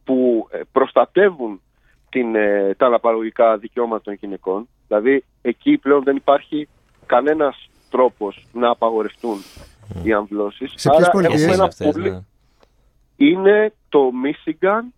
που 0.05 0.49
ε, 0.51 0.61
προστατεύουν 0.73 1.61
την, 2.09 2.35
ε, 2.35 2.75
τα 2.75 2.87
αναπαραγωγικά 2.87 3.57
δικαιώματα 3.57 4.03
των 4.03 4.15
γυναικών. 4.15 4.69
Δηλαδή 4.87 5.25
εκεί 5.43 5.79
πλέον 5.79 6.03
δεν 6.03 6.17
υπάρχει 6.17 6.69
κανένας 7.07 7.69
τρόπος 7.91 8.47
να 8.53 8.71
απαγορευτούν 8.71 9.39
οι 10.03 10.13
αμβλώσεις. 10.13 10.73
Σε 10.77 10.89
ποιες 10.91 11.03
Άρα 11.03 11.11
πολιτείες; 11.11 11.41
έχουμε 11.41 11.55
ένα 11.55 11.65
αυτές, 11.65 11.91
πολύ- 11.93 12.11
ναι. 12.11 12.21
Είναι 13.17 13.73
το 13.89 14.11
Μίσιγκαν, 14.23 14.93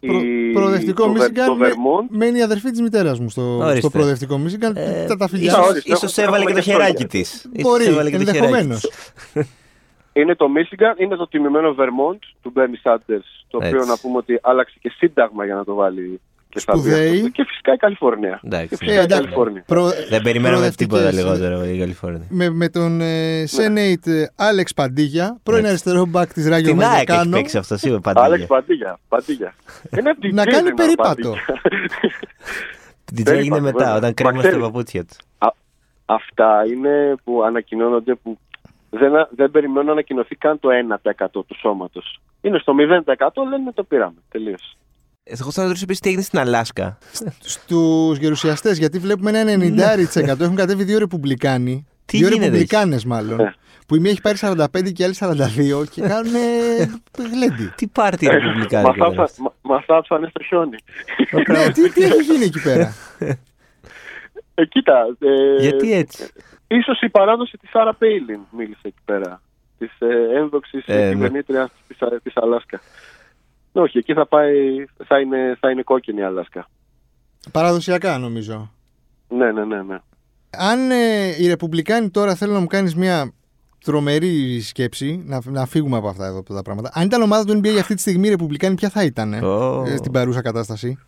Προ, 0.00 0.18
η- 0.20 0.52
προοδευτικό 0.52 1.02
το, 1.04 1.12
Βε- 1.12 1.18
Μίσιγκαν 1.20 1.46
το 1.46 1.54
με- 1.54 1.68
Vermont, 1.68 2.06
μένει 2.08 2.38
η 2.38 2.42
αδερφή 2.42 2.70
της 2.70 2.80
μητέρας 2.80 3.18
μου 3.20 3.28
στο, 3.28 3.42
Ορίστε. 3.56 3.78
στο 3.78 3.90
προοδευτικό 3.90 4.38
Μίσιγκαν. 4.38 4.76
Ε, 4.76 5.04
τα, 5.08 5.16
τα 5.16 5.28
φιλιά. 5.28 5.50
ίσως- 5.52 5.68
ορίστε, 5.68 5.92
Ίσως 5.92 6.18
έχουμε- 6.18 6.26
έβαλε 6.26 6.44
και 6.44 6.52
το 6.52 6.58
έχουμε 6.58 6.74
χεράκι 6.84 6.96
και 7.02 7.06
της. 7.06 7.48
Μπορεί, 7.60 7.82
Ίσως 7.82 7.94
έβαλε 7.94 8.10
και 8.10 8.16
το 8.16 8.24
χεράκι 8.24 8.44
ενδεχομένως. 8.44 8.80
της. 8.80 9.12
Είναι 10.12 10.34
το 10.34 10.46
Michigan, 10.56 11.00
είναι 11.00 11.16
το 11.16 11.28
τιμημένο 11.28 11.74
Vermont 11.78 12.18
του 12.42 12.52
Bernie 12.56 12.90
Sanders, 12.90 13.26
το 13.50 13.56
οποίο 13.56 13.76
Έτσι. 13.76 13.88
να 13.88 13.98
πούμε 13.98 14.16
ότι 14.16 14.38
άλλαξε 14.42 14.76
και 14.80 14.92
σύνταγμα 14.96 15.44
για 15.44 15.54
να 15.54 15.64
το 15.64 15.74
βάλει 15.74 16.20
και 16.48 16.58
στα 16.58 16.72
Σπουδαίοι. 16.72 17.10
δύο. 17.16 17.28
Και 17.28 17.44
φυσικά 17.48 17.72
η 17.72 17.76
Καλιφόρνια. 17.76 18.40
Εντάξει, 18.44 18.68
Και 18.68 18.74
ναι. 18.74 18.76
φυσικά 18.76 19.00
η 19.00 19.04
εντάξει. 19.04 19.22
Καλιφόρνια. 19.22 19.62
Προ, 19.66 19.84
Δεν 20.08 20.22
περιμέναμε 20.22 20.40
προοδευτικές, 20.40 20.86
τίποτα 20.86 21.08
ε, 21.08 21.12
λιγότερο 21.12 21.64
η 21.64 21.78
Καλιφόρνια. 21.78 22.26
Με, 22.28 22.50
με 22.50 22.68
τον 22.68 23.00
ε, 23.00 23.44
Senate 23.44 24.06
ε, 24.06 24.24
Άλεξ 24.36 24.74
Παντίγια, 24.74 25.38
πρώην 25.42 25.58
Έτσι. 25.58 25.70
αριστερό 25.70 26.06
μπακ 26.06 26.32
της 26.32 26.48
Ράγιο 26.48 26.70
Την 26.70 26.82
ΑΕΚ 26.82 26.92
έχει 26.96 27.04
Βαγεκάνο. 27.06 27.36
παίξει 27.36 27.58
αυτός 27.58 27.80
σίγουρα 27.80 28.00
Άλεξ 28.04 28.46
παντήλια. 28.46 28.46
Παντίγια. 28.46 28.98
Παντίγια. 29.08 29.54
Είναι 29.98 30.14
DJ 30.22 30.32
Να 30.32 30.44
κάνει 30.44 30.58
είναι 30.60 30.70
ο 30.70 30.74
περίπατο. 30.74 31.30
Παντίγια. 31.30 31.60
Την 33.04 33.16
DJ 33.18 33.24
Περίπατο, 33.24 33.38
έγινε 33.38 33.60
μετά, 33.60 33.78
βέβαια. 33.78 33.94
όταν 33.96 34.08
Μα 34.08 34.12
κρέμασε 34.14 34.42
τα 34.42 34.48
ξέρεις, 34.48 34.66
παπούτσια 34.66 35.04
του. 35.04 35.16
Αυτά 36.08 36.64
είναι 36.72 37.14
που 37.24 37.42
ανακοινώνονται 37.42 38.14
που 38.14 38.38
δεν, 38.90 39.12
δεν 39.30 39.50
περιμένω 39.50 39.82
να 39.82 39.92
ανακοινωθεί 39.92 40.36
καν 40.36 40.60
το 40.60 40.68
1% 41.04 41.26
του 41.32 41.56
σώματος. 41.58 42.20
Είναι 42.40 42.58
στο 42.58 42.74
0% 42.78 43.28
λένε 43.48 43.72
το 43.72 43.82
πήραμε. 43.84 44.14
Τελείωσε. 44.28 44.76
Εγώ 45.28 45.50
θα 45.50 45.62
ρωτήσω 45.64 45.82
επίση 45.84 46.00
τι 46.00 46.08
έγινε 46.08 46.24
στην 46.24 46.38
Αλάσκα. 46.38 46.98
Στους 47.40 48.18
γερουσιαστές, 48.18 48.78
γιατί 48.78 48.98
βλέπουμε 48.98 49.38
ένα 49.38 49.52
90% 50.16 50.40
έχουν 50.40 50.54
κατέβει 50.56 50.84
δύο 50.84 50.98
ρεπουμπλικάνοι. 50.98 51.86
Τι 52.04 52.16
δύο 52.16 52.26
γίνεται 52.26 52.44
ρεπουμπλικάνες 52.44 53.04
μάλλον. 53.04 53.40
Ε. 53.40 53.54
Που 53.86 53.96
η 53.96 53.98
μία 53.98 54.10
έχει 54.10 54.20
πάρει 54.20 54.36
45 54.40 54.92
και 54.92 55.02
η 55.02 55.04
άλλη 55.04 55.14
42 55.18 55.84
και 55.90 56.00
κάνουν 56.02 56.32
γλέντι. 57.32 57.72
Τι 57.76 57.86
πάρτι 57.86 58.26
ρεπουμπλικάνικο. 58.26 58.88
Μα 58.88 58.94
ήταν 58.96 59.08
αυτό. 59.08 59.14
θάψα- 59.14 59.42
μα- 59.42 59.54
Μας 59.74 59.84
θάψανε 59.84 60.28
στο 60.28 60.42
χιόνι. 60.44 60.76
Ναι, 61.48 61.70
τι, 61.72 61.90
τι 61.90 62.02
έχει 62.02 62.22
γίνει 62.22 62.44
εκεί 62.44 62.62
πέρα; 62.62 62.94
Ε, 64.54 64.64
κοίτα, 64.64 65.16
ε, 65.18 65.60
Γιατί 65.62 65.92
έτσι; 65.94 66.26
ίσως 66.66 67.00
η 67.00 67.08
παράδοση 67.08 67.56
της 67.58 67.74
Άρα 67.74 67.94
Πέιλιν 67.94 68.40
μίλησε 68.50 68.80
εκεί 68.82 69.00
πέρα. 69.04 69.40
Της 69.78 69.90
ε, 69.98 70.38
ένδοξης 70.38 70.84
Ε, 70.86 70.94
ναι. 70.94 71.08
κυβερνήτριας 71.12 71.70
της, 71.88 72.02
Α- 72.02 72.20
της 72.22 72.32
Αλάσκα. 72.36 72.80
Όχι, 73.80 73.98
εκεί 73.98 74.12
θα 74.14 74.26
πάει, 74.26 74.84
θα 75.06 75.20
είναι, 75.20 75.56
θα 75.60 75.70
είναι 75.70 75.82
κόκκινη 75.82 76.20
η 76.20 76.22
Αλάσκα. 76.22 76.68
Παραδοσιακά 77.52 78.18
νομίζω. 78.18 78.70
Ναι, 79.28 79.52
ναι, 79.52 79.64
ναι, 79.64 79.82
ναι. 79.82 79.96
Αν 80.58 80.90
ε, 80.90 81.26
οι 81.38 81.46
Ρεπουμπλικάνοι 81.48 82.10
τώρα 82.10 82.34
θέλουν 82.34 82.54
να 82.54 82.60
μου 82.60 82.66
κάνεις 82.66 82.94
μια 82.94 83.32
τρομερή 83.84 84.60
σκέψη, 84.60 85.22
να, 85.26 85.40
να 85.44 85.66
φύγουμε 85.66 85.96
από 85.96 86.08
αυτά 86.08 86.26
εδώ 86.26 86.42
τα 86.42 86.62
πράγματα. 86.62 86.90
Αν 86.94 87.04
ήταν 87.06 87.22
ομάδα 87.22 87.44
του 87.44 87.58
NBA 87.58 87.70
για 87.70 87.80
αυτή 87.80 87.94
τη 87.94 88.00
στιγμή 88.00 88.26
οι 88.26 88.30
Ρεπουμπλικάνοι, 88.30 88.74
ποια 88.74 88.88
θα 88.88 89.04
ήταν 89.04 89.32
ε, 89.32 89.40
Ω. 89.46 89.84
ε, 89.86 89.96
στην 89.96 90.12
παρούσα 90.12 90.42
κατάσταση; 90.42 90.98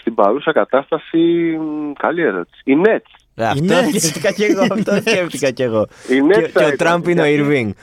Στην 0.00 0.14
παρούσα 0.14 0.52
κατάσταση, 0.52 1.18
μ, 1.60 1.92
καλή 1.98 2.22
ερώτηση. 2.22 2.62
Οι 2.64 2.74
Nets. 2.84 3.24
Ε, 3.34 3.46
Αυτό 3.46 3.64
Ναι, 3.64 3.82
σκέφτηκα 3.88 4.32
κι 4.32 4.42
εγώ. 4.44 4.62
Αυτό 4.70 4.94
σκέφτηκα 5.00 5.50
κι 5.50 5.62
εγώ. 5.62 5.86
Οι 6.08 6.18
Nets 6.28 6.42
Και- 6.42 6.48
θα 6.48 6.58
Και 6.60 6.64
ο 6.64 6.66
ήταν, 6.66 6.76
Τραμπ 6.76 7.08
είναι 7.08 7.20
ο 7.22 7.24
γιατί 7.24 7.40
Ιρβίνγκ. 7.42 7.72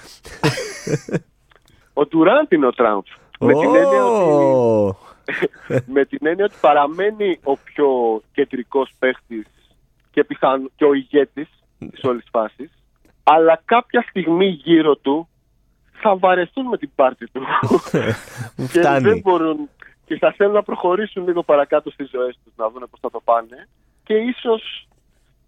Ο 1.94 2.06
Τουράντ 2.06 2.52
είναι 2.52 2.66
ο 2.68 2.72
Τραμπ. 2.72 3.02
Με 3.46 3.54
την 3.54 3.76
έννοια 3.76 4.06
ότι 4.06 4.44
Ω. 4.44 4.96
με 5.96 6.06
την 6.06 6.20
έννοια 6.28 6.46
ότι 6.46 6.56
παραμένει 6.62 7.40
ο 7.44 7.58
πιο 7.58 7.88
κεντρικός 8.34 8.92
παίχτης 9.00 9.46
και, 10.12 10.24
πιθανό, 10.24 10.70
και 10.76 10.86
ο 10.86 10.94
ηγέτης 10.94 11.50
της 11.92 12.04
όλης 12.04 12.26
φάσης, 12.32 12.72
αλλά 13.24 13.62
κάποια 13.66 14.06
στιγμή 14.10 14.48
γύρω 14.48 14.96
του 14.96 15.28
θα 16.02 16.18
βαρεθούν 16.18 16.66
με 16.66 16.78
την 16.78 16.90
πάρτη 16.96 17.26
του 17.32 17.40
Μου 17.68 17.80
και 17.92 18.00
δεν 18.56 18.68
φτάνει. 18.68 19.22
μπορούν 19.22 19.70
και 20.06 20.18
θα 20.18 20.34
θέλουν 20.38 20.54
να 20.54 20.64
προχωρήσουν 20.64 21.28
λίγο 21.28 21.44
παρακάτω 21.44 21.90
στις 21.90 22.10
ζωές 22.10 22.40
τους, 22.44 22.54
να 22.56 22.70
δουν 22.70 22.88
πώς 22.90 23.00
θα 23.00 23.10
το 23.10 23.22
πάνε 23.24 23.68
και 24.04 24.14
ίσως 24.14 24.88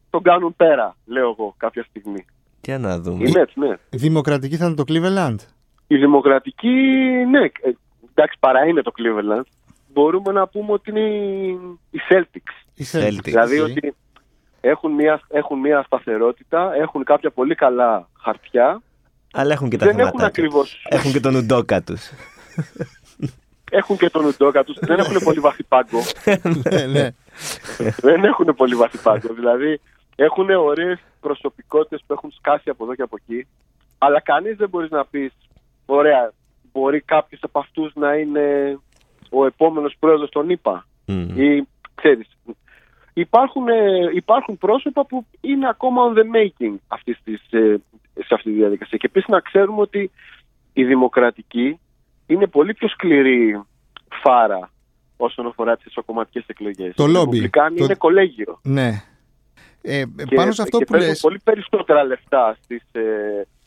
τον 0.09 0.21
κάνουν 0.21 0.55
πέρα, 0.55 0.95
λέω 1.05 1.29
εγώ, 1.29 1.53
κάποια 1.57 1.85
στιγμή. 1.89 2.25
Για 2.61 2.79
να 2.79 2.99
δούμε. 2.99 3.29
Οι 3.29 3.33
Nets, 3.35 3.51
ναι. 3.53 3.75
Δημοκρατική 3.89 4.57
θα 4.57 4.65
είναι 4.65 4.75
το 4.75 4.83
Cleveland; 4.87 5.35
Η 5.93 5.97
δημοκρατική, 5.97 6.69
ναι, 7.29 7.39
ε, 7.43 7.71
εντάξει, 8.13 8.37
παρά 8.39 8.65
είναι 8.65 8.81
το 8.81 8.91
Cleveland, 8.97 9.43
μπορούμε 9.93 10.31
να 10.31 10.47
πούμε 10.47 10.71
ότι 10.71 10.89
είναι 10.89 10.99
η- 10.99 11.77
οι 11.91 11.99
Celtics. 12.09 12.53
Οι 12.73 12.85
Celtics. 12.91 13.07
Celtics. 13.07 13.21
Δηλαδή 13.23 13.59
Οκ. 13.59 13.67
ότι 13.67 13.95
έχουν 14.61 14.91
μια, 14.91 15.21
έχουν 15.29 15.59
μια 15.59 15.83
σταθερότητα, 15.85 16.73
έχουν 16.75 17.03
κάποια 17.03 17.31
πολύ 17.31 17.55
καλά 17.55 18.07
χαρτιά. 18.19 18.81
Αλλά 19.33 19.53
έχουν 19.53 19.69
και 19.69 19.77
τα 19.77 19.85
δεν 19.85 19.95
έχουν 19.99 20.09
θέματα. 20.09 20.25
ακριβώς, 20.25 20.85
Έχουν 20.89 21.11
και 21.11 21.19
τον 21.19 21.35
Udoka 21.35 21.81
τους. 21.81 22.11
έχουν 23.71 23.97
και 23.97 24.09
τον 24.09 24.25
Udoka 24.25 24.63
τους, 24.63 24.77
δεν 24.79 24.99
έχουν 24.99 25.23
πολύ 25.23 25.39
βαθύ 25.39 25.63
πάγκο. 25.63 25.99
ναι, 26.71 26.85
ναι. 26.85 27.09
δεν 28.01 28.23
έχουν 28.23 28.45
πολύ 28.57 28.75
βαθύ 28.75 28.97
πάγκο. 28.97 29.33
Δηλαδή 29.33 29.79
έχουν 30.15 30.49
ωραίες 30.49 30.99
προσωπικότητες 31.19 32.03
που 32.07 32.13
έχουν 32.13 32.31
σκάσει 32.31 32.69
από 32.69 32.83
εδώ 32.83 32.95
και 32.95 33.01
από 33.01 33.15
εκεί. 33.25 33.47
Αλλά 33.97 34.21
κανείς 34.21 34.55
δεν 34.57 34.69
μπορείς 34.69 34.89
να 34.89 35.05
πεις, 35.05 35.31
ωραία, 35.85 36.33
μπορεί 36.71 37.01
κάποιος 37.01 37.41
από 37.43 37.59
αυτούς 37.59 37.91
να 37.95 38.13
είναι 38.15 38.77
ο 39.29 39.45
επόμενος 39.45 39.95
πρόεδρος 39.99 40.29
των 40.29 40.49
ΗΠΑ. 40.49 40.87
Ή, 41.35 41.67
ξέρεις, 41.95 42.27
υπάρχουν, 43.13 43.67
ε, 43.67 44.09
υπάρχουν 44.13 44.57
πρόσωπα 44.57 45.05
που 45.05 45.25
είναι 45.41 45.67
ακόμα 45.69 46.01
on 46.11 46.17
the 46.17 46.23
making 46.37 46.75
αυτής 46.87 47.19
της, 47.23 47.41
ε, 47.51 47.75
σε 48.13 48.33
αυτή 48.33 48.49
τη 48.51 48.55
διαδικασία. 48.55 48.97
Και 48.97 49.05
επίσης 49.05 49.29
να 49.29 49.39
ξέρουμε 49.39 49.81
ότι 49.81 50.11
η 50.73 50.83
δημοκρατική 50.85 51.79
είναι 52.25 52.47
πολύ 52.47 52.73
πιο 52.73 52.87
σκληρή 52.87 53.61
φάρα 54.21 54.69
όσον 55.17 55.47
αφορά 55.47 55.75
τις 55.75 55.85
ισοκομματικές 55.85 56.43
εκλογές. 56.47 56.95
Το 56.95 57.03
Οι 57.03 57.07
lobby. 57.09 57.13
Ρεπουμπλικάνοι 57.13 57.77
Το- 57.77 57.83
είναι 57.83 57.95
κολέγιο. 57.95 58.59
ναι. 58.63 58.89
Ε, 59.81 60.03
Και, 60.27 60.35
πάνω 60.35 60.51
σε 60.51 60.61
αυτό 60.61 60.77
και 60.77 60.85
που 60.85 60.91
παίρνουν 60.91 61.09
λες, 61.09 61.19
πολύ 61.19 61.39
περισσότερα 61.43 62.03
λεφτά 62.03 62.57
στις, 62.63 62.83
ε, 62.91 63.01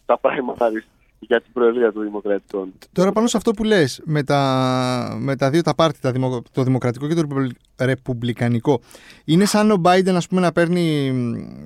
στα 0.03 0.19
primaries 0.23 0.85
για 1.19 1.41
την 1.41 1.53
προεδρία 1.53 1.93
των 1.93 2.03
Δημοκρατικών. 2.03 2.73
Τώρα 2.93 3.13
πάνω 3.13 3.27
σε 3.27 3.37
αυτό 3.37 3.51
που 3.51 3.65
λες 3.65 4.01
με 4.05 4.23
τα, 4.23 5.17
με 5.21 5.37
τα 5.37 5.51
δύο 5.51 5.63
τα 5.63 5.75
πάρτι, 5.75 5.99
τα 6.01 6.13
δημο- 6.13 6.43
το 6.53 6.63
δημοκρατικό 6.63 7.09
και 7.09 7.15
το 7.15 7.21
ρεπουμπλ- 7.21 7.57
ρεπουμπλικανικό, 7.81 8.81
είναι 9.25 9.45
σαν 9.45 9.71
ο 9.71 9.81
Biden 9.85 10.09
ας 10.15 10.27
πούμε, 10.29 10.41
να 10.41 10.53
παίρνει 10.53 11.11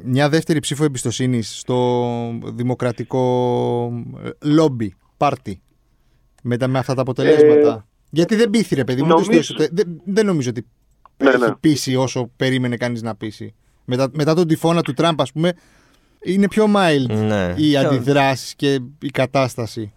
μια 0.04 0.28
δεύτερη 0.28 0.60
ψήφο 0.60 0.84
εμπιστοσύνης 0.84 1.58
στο 1.58 2.38
δημοκρατικό 2.44 3.24
ε, 4.24 4.28
lobby, 4.48 4.94
party, 5.16 5.60
με, 6.42 6.56
τα, 6.56 6.68
με 6.68 6.78
αυτά 6.78 6.94
τα 6.94 7.00
αποτελέσματα. 7.00 7.86
Γιατί 8.10 8.34
δεν 8.36 8.50
πείθει 8.50 8.74
ρε 8.74 8.84
παιδί 8.84 9.02
μου, 9.02 9.08
ούτε 9.12 9.22
στο 9.22 9.30
νομίζω- 9.32 9.54
εσωτε- 9.54 9.70
δεν, 9.74 10.00
δεν 10.04 10.26
νομίζω 10.26 10.50
ότι 10.50 10.66
Ναι, 11.16 11.28
έχει 11.28 11.38
ναι. 11.38 11.54
πείσει 11.60 11.96
όσο 11.96 12.30
περίμενε 12.36 12.76
κανείς 12.76 13.02
να 13.02 13.14
πείσει. 13.16 13.54
Μετά, 13.84 14.08
μετά 14.12 14.34
τον 14.34 14.46
τυφώνα 14.46 14.82
του 14.82 14.92
Τραμπ 14.92 15.20
ας 15.20 15.32
πούμε, 15.32 15.52
είναι 16.24 16.48
πιο 16.48 16.66
mild 16.76 17.14
Ναι. 17.28 17.54
οι 17.56 17.76
αντιδράσεις 17.76 18.54
και 18.54 18.78
η 19.00 19.10
κατάσταση. 19.10 19.92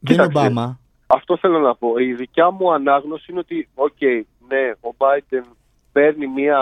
Δεν 0.00 0.14
είναι 0.14 0.26
Κοίταξε. 0.26 0.48
Ομπάμα. 0.48 0.78
Αυτό 1.06 1.36
θέλω 1.36 1.58
να 1.58 1.74
πω. 1.74 1.98
Η 1.98 2.14
δικιά 2.14 2.50
μου 2.50 2.72
ανάγνωση 2.72 3.26
είναι 3.30 3.38
ότι, 3.38 3.68
οκ, 3.74 4.00
ναι, 4.48 4.70
ο 4.80 4.94
Biden 4.96 5.44
παίρνει 5.92 6.26
μία, 6.26 6.58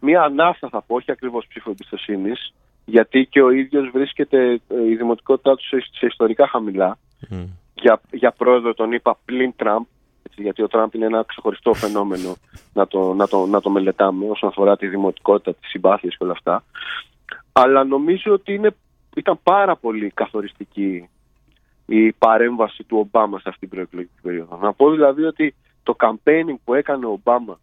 μία 0.00 0.22
ανάσα, 0.22 0.68
θα 0.68 0.82
πω, 0.82 0.94
όχι 0.94 1.10
ακριβώς 1.10 1.46
ψήφο 1.48 1.70
εμπιστοσύνης, 1.70 2.52
γιατί 2.84 3.26
και 3.30 3.42
ο 3.42 3.50
ίδιος 3.50 3.90
βρίσκεται 3.92 4.60
ε, 4.68 4.88
η 4.90 4.96
δημοτικότητά 4.96 5.56
του 5.56 5.66
σε, 5.66 5.80
σε 5.92 6.06
ιστορικά 6.06 6.48
χαμηλά 6.48 6.98
Μμ. 7.28 7.44
για, 7.74 8.00
για 8.10 8.32
πρόεδρο 8.32 8.74
τον 8.74 8.92
είπα 8.92 9.18
πλην 9.24 9.52
Τραμπ, 9.56 9.84
έτσι, 10.22 10.42
γιατί 10.42 10.62
ο 10.62 10.68
Τραμπ 10.68 10.94
είναι 10.94 11.06
ένα 11.06 11.24
ξεχωριστό 11.26 11.74
φαινόμενο 11.74 12.36
να 12.72 12.86
το, 12.86 13.14
να, 13.14 13.28
το, 13.28 13.46
να 13.46 13.60
το 13.60 13.70
μελετάμε 13.70 14.26
όσον 14.28 14.48
αφορά 14.48 14.76
τη 14.76 14.86
δημοτικότητα, 14.86 15.54
τις 15.54 15.70
συμπάθειες 15.70 16.16
και 16.16 16.24
όλα 16.24 16.32
αυτά. 16.32 16.64
Αλλά 17.62 17.84
νομίζω 17.84 18.32
ότι 18.32 18.54
είναι, 18.54 18.70
ήταν 19.16 19.38
πάρα 19.42 19.76
πολύ 19.76 20.10
καθοριστική 20.14 21.08
η 21.86 22.12
παρέμβαση 22.12 22.84
του 22.84 22.98
Ομπάμα 22.98 23.38
σε 23.38 23.48
αυτήν 23.48 23.68
την 23.68 23.68
προεκλογική 23.68 24.20
περίοδο. 24.22 24.58
Να 24.62 24.72
πω 24.72 24.90
δηλαδή 24.90 25.22
ότι 25.22 25.54
το 25.82 25.96
campaigning 25.98 26.58
που 26.64 26.74
έκανε 26.74 27.06
ο 27.06 27.10
Ομπάμα 27.10 27.58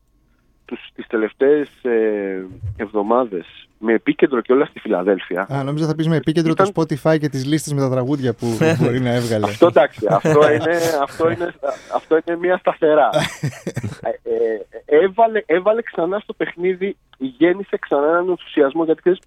τους, 0.66 0.80
τις 0.96 1.08
τελευταίες 1.08 1.70
ε, 1.82 2.46
εβδομάδες 2.78 3.46
με 3.78 3.94
επίκεντρο 3.94 4.42
και 4.42 4.54
όλα 4.54 4.66
στη 4.66 4.80
Φιλαδέλφια 4.80 5.48
Α, 5.54 5.64
νόμιζα 5.64 5.88
θα 5.88 5.96
πεις 5.96 6.08
με 6.08 6.16
επίκεντρο 6.16 6.52
Ήταν- 6.52 6.72
το 6.72 6.82
Spotify 6.82 7.20
και 7.20 7.30
τις 7.30 7.46
λίστες 7.46 7.74
με 7.74 7.82
τα 7.82 7.90
τραγούδια 7.90 8.34
που 8.34 8.58
μπορεί 8.80 9.00
να 9.00 9.14
έβγαλε. 9.14 9.46
Αυτό 9.46 9.68
εντάξει, 9.68 10.06
αυτό 10.10 10.52
είναι, 10.52 10.78
αυτό 11.02 11.32
είναι, 11.32 11.54
αυτό 11.96 12.20
είναι 12.26 12.38
μια 12.38 12.58
σταθερά. 12.58 13.10
ε, 14.02 14.10
ε, 14.86 15.04
έβαλε, 15.04 15.44
έβαλε 15.46 15.82
ξανά 15.82 16.20
στο 16.20 16.34
παιχνίδι, 16.34 16.98
γέννησε 17.18 17.78
ξανά 17.78 18.08
έναν 18.08 18.30
ενθουσιασμό 18.30 18.84
γιατί 18.84 19.02
ξέρεις, 19.02 19.20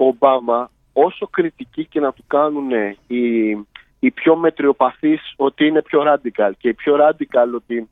ο 0.00 0.06
Ομπάμα 0.06 0.70
όσο 0.92 1.26
κριτική 1.26 1.86
και 1.86 2.00
να 2.00 2.12
του 2.12 2.24
κάνουν 2.26 2.70
οι, 3.06 3.50
οι 3.98 4.10
πιο 4.10 4.36
μετριοπαθείς 4.36 5.20
ότι 5.36 5.66
είναι 5.66 5.82
πιο 5.82 6.02
radical 6.06 6.50
και 6.58 6.68
οι 6.68 6.74
πιο 6.74 6.96
radical 7.00 7.54
ότι 7.54 7.88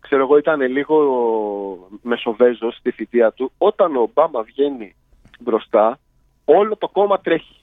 ξέρω 0.00 0.22
εγώ 0.22 0.38
ήταν 0.38 0.60
λίγο 0.60 0.96
μεσοβέζος 2.02 2.76
στη 2.76 2.90
θητεία 2.90 3.32
του 3.32 3.52
όταν 3.58 3.96
ο 3.96 4.00
Ομπάμα 4.00 4.42
βγαίνει 4.42 4.94
μπροστά 5.40 5.98
όλο 6.44 6.76
το 6.76 6.88
κόμμα 6.88 7.20
τρέχει. 7.20 7.56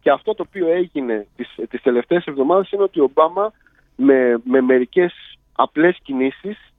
Και 0.00 0.10
αυτό 0.10 0.34
το 0.34 0.44
οποίο 0.48 0.68
έγινε 0.68 1.26
τις, 1.36 1.54
τις 1.68 1.82
τελευταίες 1.82 2.24
εβδομάδες 2.24 2.70
είναι 2.70 2.82
ότι 2.82 3.00
ο 3.00 3.04
Ομπάμα 3.04 3.52
με, 3.96 4.40
με 4.44 4.60
μερικές 4.60 5.12
απλές 5.52 5.98
κινήσεις 6.02 6.72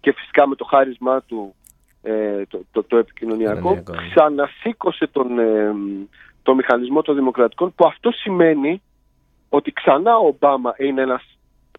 και 0.00 0.12
φυσικά 0.12 0.48
με 0.48 0.54
το 0.54 0.64
χάρισμά 0.64 1.22
του 1.22 1.54
ε, 2.02 2.42
το, 2.48 2.60
το, 2.72 2.82
το 2.82 2.96
επικοινωνιακό 2.96 3.58
Κοινωνιακό, 3.60 3.92
ναι. 3.92 4.08
ξανασήκωσε 4.08 5.06
τον, 5.06 5.38
ε, 5.38 5.72
το 6.42 6.54
μηχανισμό 6.54 7.02
των 7.02 7.14
δημοκρατικών 7.14 7.72
που 7.74 7.86
αυτό 7.86 8.10
σημαίνει 8.10 8.82
ότι 9.48 9.72
ξανά 9.72 10.16
ο 10.16 10.26
Ομπάμα 10.26 10.74
είναι 10.78 11.02
ένας 11.02 11.22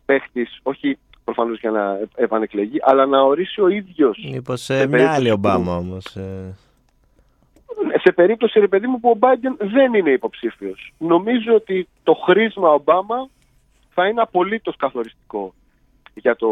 παίχτης 0.05 0.59
όχι 0.63 0.97
προφανώς 1.23 1.59
για 1.59 1.71
να 1.71 1.99
επανεκλεγεί 2.15 2.77
αλλά 2.81 3.05
να 3.05 3.21
ορίσει 3.21 3.61
ο 3.61 3.67
ίδιος 3.67 4.27
Μήπως 4.31 4.61
Σε 4.61 4.73
ε, 4.73 4.77
μια 4.77 4.87
περίπτωση 4.89 5.15
άλλη 5.19 5.27
που- 5.27 5.33
Ομπάμα 5.35 5.75
όμως. 5.75 6.15
ε. 6.15 6.55
σε 8.03 8.11
περίπτωση 8.11 8.59
ρε 8.59 8.67
παιδί 8.67 8.87
μου 8.87 8.99
που 8.99 9.09
ο 9.09 9.17
Biden 9.19 9.55
δεν 9.57 9.93
είναι 9.93 10.11
υποψήφιος. 10.11 10.93
Νομίζω 10.97 11.53
ότι 11.55 11.87
το 12.03 12.13
χρήσμα 12.13 12.69
Ομπάμα 12.69 13.27
θα 13.93 14.07
είναι 14.07 14.21
απολύτως 14.21 14.75
καθοριστικό 14.77 15.53
για 16.13 16.35
το, 16.35 16.47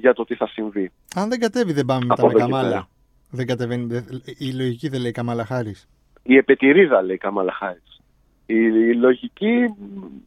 για 0.00 0.12
το 0.12 0.24
τι 0.24 0.34
θα 0.34 0.46
συμβεί. 0.46 0.90
Αν 1.14 1.28
δεν 1.28 1.38
κατέβει, 1.40 1.72
δεν 1.72 1.84
πάμε 1.84 2.06
Από 2.08 2.08
μετά 2.08 2.22
με 2.22 2.28
εδώ 2.28 2.36
και 2.38 2.44
Καμάλα. 2.44 2.68
πέρα. 2.68 2.88
Δεν 3.30 3.46
κατεβαίνει. 3.46 3.84
δεν- 3.84 4.22
Η 4.38 4.52
λογική 4.52 4.88
δεν 4.88 5.00
λέει 5.00 5.10
Καμάλα 5.12 5.44
Χάρη. 5.44 5.74
Η 6.22 6.36
επετηρίδα 6.36 7.02
λέει 7.02 7.14
η 7.14 7.18
Καμάλα 7.18 7.52
Χάρης. 7.52 8.00
Η, 8.46 8.54
η 8.64 8.94
λογική, 8.94 9.54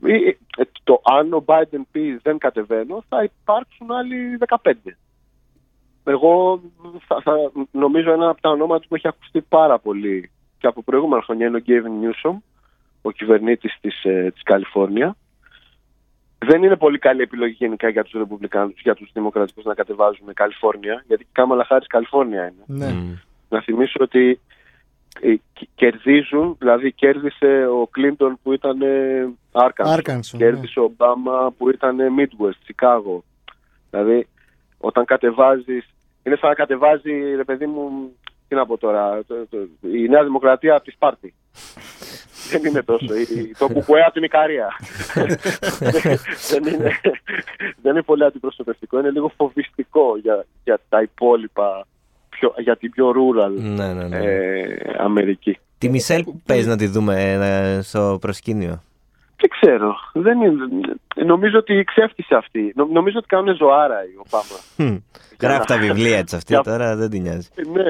η- 0.05 0.37
ε, 0.57 0.63
το 0.83 1.01
αν 1.03 1.33
ο 1.33 1.43
Biden 1.47 1.81
πει 1.91 2.19
δεν 2.23 2.37
κατεβαίνω, 2.37 3.03
θα 3.09 3.23
υπάρξουν 3.23 3.91
άλλοι 3.91 4.37
15. 4.37 4.97
Εγώ 6.03 6.61
θα, 7.07 7.21
θα, 7.23 7.33
νομίζω 7.71 8.11
ένα 8.11 8.29
από 8.29 8.41
τα 8.41 8.49
ονόματα 8.49 8.85
που 8.87 8.95
έχει 8.95 9.07
ακουστεί 9.07 9.41
πάρα 9.41 9.79
πολύ 9.79 10.31
και 10.57 10.67
από 10.67 10.83
προηγούμενα 10.83 11.21
χρόνια 11.21 11.47
είναι 11.47 11.57
ο 11.57 11.61
Gavin 11.67 12.03
Newsom, 12.03 12.35
ο 13.01 13.11
κυβερνήτης 13.11 13.77
της, 13.81 14.03
ε, 14.03 14.29
της 14.33 14.43
Καλιφόρνια. 14.43 15.15
Δεν 16.47 16.63
είναι 16.63 16.75
πολύ 16.75 16.99
καλή 16.99 17.21
επιλογή 17.21 17.55
γενικά 17.59 17.89
για 17.89 18.03
τους 18.03 18.11
Ρεπουμπλικάνους, 18.13 18.81
για 18.81 18.95
τους 18.95 19.09
Δημοκρατικούς 19.13 19.63
να 19.63 19.73
κατεβάζουν 19.73 20.33
Καλιφόρνια, 20.33 21.03
γιατί 21.07 21.23
η 21.23 21.27
Κάμαλα 21.31 21.65
Χάρης 21.65 21.87
Καλιφόρνια 21.87 22.41
είναι. 22.43 22.85
Ναι. 22.85 22.93
Μμ. 22.93 23.15
Να 23.49 23.61
θυμίσω 23.61 23.97
ότι 23.99 24.39
ε, 25.21 25.33
κ- 25.53 25.67
κερδίζουν, 25.75 26.55
δηλαδή 26.59 26.91
κέρδισε 26.91 27.67
ο 27.81 27.87
Κλίντον 27.87 28.39
που 28.43 28.53
ήταν 28.53 28.77
Άρκανσο, 29.51 29.95
Arkansas, 29.95 30.37
κέρδισε 30.37 30.79
ο 30.79 30.83
Ομπάμα 30.83 31.53
που 31.57 31.69
ήταν 31.69 31.97
Midwest, 32.19 32.57
Σικάγο. 32.65 33.23
Δηλαδή 33.89 34.27
όταν 34.77 35.05
κατεβάζεις, 35.05 35.85
είναι 36.23 36.35
σαν 36.35 36.49
να 36.49 36.55
κατεβάζει 36.55 37.35
ρε 37.35 37.43
παιδί 37.43 37.65
μου, 37.65 38.11
τι 38.47 38.55
να 38.55 38.65
πω 38.65 38.77
τώρα, 38.77 39.23
το- 39.27 39.47
το- 39.49 39.87
η 39.93 40.07
Νέα 40.09 40.23
Δημοκρατία 40.23 40.75
από 40.75 40.83
τη 40.83 40.91
Σπάρτη. 40.91 41.33
Δεν 42.59 42.65
είναι 42.71 42.83
τόσο. 42.83 43.05
Η- 43.15 43.51
Το 43.57 43.67
κουκουέ 43.67 44.01
από 44.01 44.11
την 44.13 44.23
Ικαρία. 44.23 44.67
δεν, 46.49 46.65
είναι, 46.73 46.99
δεν 47.81 47.91
είναι 47.91 48.01
πολύ 48.01 48.23
αντιπροσωπευτικό. 48.23 48.99
Είναι 48.99 49.09
λίγο 49.11 49.31
φοβιστικό 49.37 50.17
για, 50.21 50.45
για 50.63 50.79
τα 50.89 51.01
υπόλοιπα, 51.01 51.85
πιο, 52.29 52.53
για 52.57 52.77
την 52.77 52.91
πιο 52.91 53.09
rural 53.09 53.51
Ναι, 53.61 53.93
ναι, 53.93 54.07
ναι. 54.07 54.17
ε, 54.17 54.75
Αμερική. 54.97 55.57
Τη 55.77 55.89
Μισελ 55.89 56.23
παίζει 56.45 56.67
να 56.67 56.77
τη 56.77 56.87
δούμε 56.87 57.31
ε, 57.31 57.81
στο 57.81 58.17
προσκήνιο. 58.21 58.83
Δεν 59.37 59.49
ξέρω. 59.59 59.95
Δεν 60.13 60.41
είναι, 60.41 60.53
νομίζω 61.25 61.57
ότι 61.57 61.83
ξέφτισε 61.85 62.35
αυτή. 62.35 62.73
Νο- 62.75 62.87
νομίζω 62.91 63.17
ότι 63.17 63.27
κάνουν 63.27 63.55
ζωάρα 63.55 63.95
οι 64.03 64.15
Ομπάμα. 64.25 64.59
Χμ. 64.75 64.97
Γράφει 65.41 65.65
τα 65.67 65.77
βιβλία 65.77 66.23
της 66.23 66.33
αυτή 66.33 66.53
Για- 66.53 66.61
τώρα, 66.63 66.95
δεν 66.95 67.09
την 67.09 67.21
νοιάζει. 67.21 67.47
Ναι, 67.73 67.83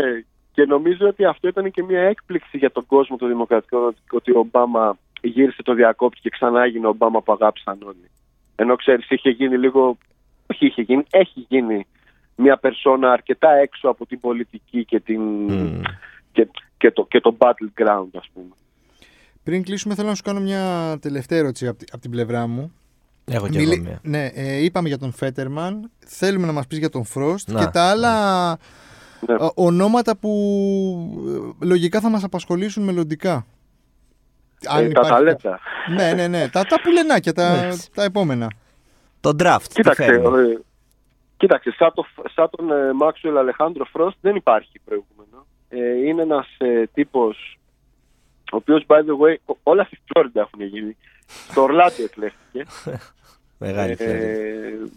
και 0.54 0.66
νομίζω 0.66 1.08
ότι 1.08 1.26
αυτό 1.26 1.48
ήταν 1.48 1.72
και 1.72 1.84
μια 1.84 2.02
έκπληξη 2.02 2.58
για 2.58 2.72
τον 2.72 2.86
κόσμο 2.86 3.16
των 3.18 3.28
Δημοκρατικών 3.28 3.84
ότι- 3.86 4.02
ότι 4.12 4.32
ο 4.32 4.40
Ομπάμα 4.40 4.98
γύρισε 5.22 5.64
το 5.64 5.74
διακόπτη 5.74 6.20
και 6.22 6.30
ξανά 6.30 6.64
έγινε 6.64 6.86
ο 6.86 6.90
Ομπάμα 6.90 7.22
που 7.22 7.32
αγάπησαν 7.32 7.78
όλοι. 7.86 8.10
Ενώ 8.56 8.76
ξέρεις 8.76 9.10
είχε 9.10 9.30
γίνει 9.30 9.58
λίγο, 9.58 9.98
όχι 10.52 10.66
είχε 10.66 10.82
γίνει, 10.82 11.04
έχει 11.10 11.46
γίνει 11.50 11.86
μια 12.36 12.58
περσόνα 12.58 13.12
αρκετά 13.12 13.52
έξω 13.52 13.90
από 13.90 14.06
την 14.06 14.20
πολιτική 14.20 14.86
και, 14.86 15.00
την, 15.00 15.22
Μμ. 15.22 15.82
και, 16.32 16.48
και, 16.78 16.92
το, 16.92 17.06
και 17.10 17.20
το 17.20 17.36
battleground 17.38 18.08
ας 18.18 18.30
πούμε. 18.34 18.54
Πριν 19.44 19.64
κλείσουμε, 19.64 19.96
θέλω 19.96 20.08
να 20.08 20.16
σου 20.16 20.24
κάνω 20.24 20.40
μια 20.40 20.98
τελευταία 21.02 21.40
ερώτηση 21.40 21.68
από, 21.68 21.78
τη- 21.78 21.86
από 21.92 22.02
την 22.02 22.12
πλευρά 22.12 22.48
μου. 22.48 22.74
Έχω 23.26 23.48
και 23.50 23.60
Μιλή- 23.60 23.74
εγώ 23.74 23.84
μία. 23.84 24.00
Ναι, 24.04 24.26
ε, 24.26 24.64
είπαμε 24.64 24.88
για 24.88 24.98
τον 24.98 25.12
Φέτερμαν. 25.12 25.92
Θέλουμε 26.06 26.46
να 26.46 26.52
μας 26.52 26.68
πεις 26.68 26.78
για 26.78 26.90
τον 26.90 27.04
Φρόστ 27.06 27.50
Να. 27.52 27.60
και 27.60 27.72
τα 27.72 27.90
άλλα 27.90 28.50
Ναι. 28.50 28.56
Ε, 29.28 29.36
ονόματα 29.56 30.18
που 30.18 30.30
ε, 31.62 31.66
λογικά 31.66 32.00
θα 32.00 32.10
μας 32.10 32.24
απασχολήσουν 32.24 32.84
μελλοντικά. 32.84 33.46
Αν 34.68 34.78
Ε, 34.80 34.82
τα 34.82 34.88
υπάρχει- 34.90 35.10
ταλέντα. 35.12 35.60
Ναι, 35.96 36.14
ναι, 36.14 36.28
ναι. 36.28 36.50
Τα, 36.50 36.64
τα 36.64 36.82
πουλενάκια, 36.82 37.34
τα, 37.34 37.54
Εντάξει. 37.58 37.92
τα 37.94 38.04
επόμενα. 38.04 38.52
Το 39.20 39.30
draft. 39.40 39.62
τι 39.68 39.74
Κοίταξε, 39.74 40.04
φέρνει. 40.04 40.26
ε, 40.52 40.58
κοίταξε 41.38 41.72
σαν, 41.78 41.92
το, 41.94 42.06
σαν 42.34 42.50
τον 42.50 42.72
ε, 42.72 42.94
Μάξουελ 42.94 43.38
Αλεχάνδρο 43.38 43.86
Φρόστ 43.86 44.18
δεν 44.22 44.36
υπάρχει 44.36 44.80
προηγούμενο. 44.86 45.46
Ε, 45.70 46.08
είναι 46.08 46.22
ένας 46.22 46.48
ε, 46.58 46.84
τύπος 46.94 47.58
ο 48.52 48.56
οποίος 48.56 48.86
by 48.88 48.96
the 48.98 49.26
way 49.26 49.36
ό- 49.46 49.58
όλα 49.64 49.84
στη 49.84 50.00
Φλόριντα 50.06 50.42
έχουν 50.42 50.62
γίνει. 50.62 50.98
Στο 51.50 51.62
Ορλάντο 51.62 52.04
εκλέχθηκε. 52.04 52.66
Μεγάλη 53.66 53.92
ε, 53.92 53.96
φέρνει. 53.96 54.92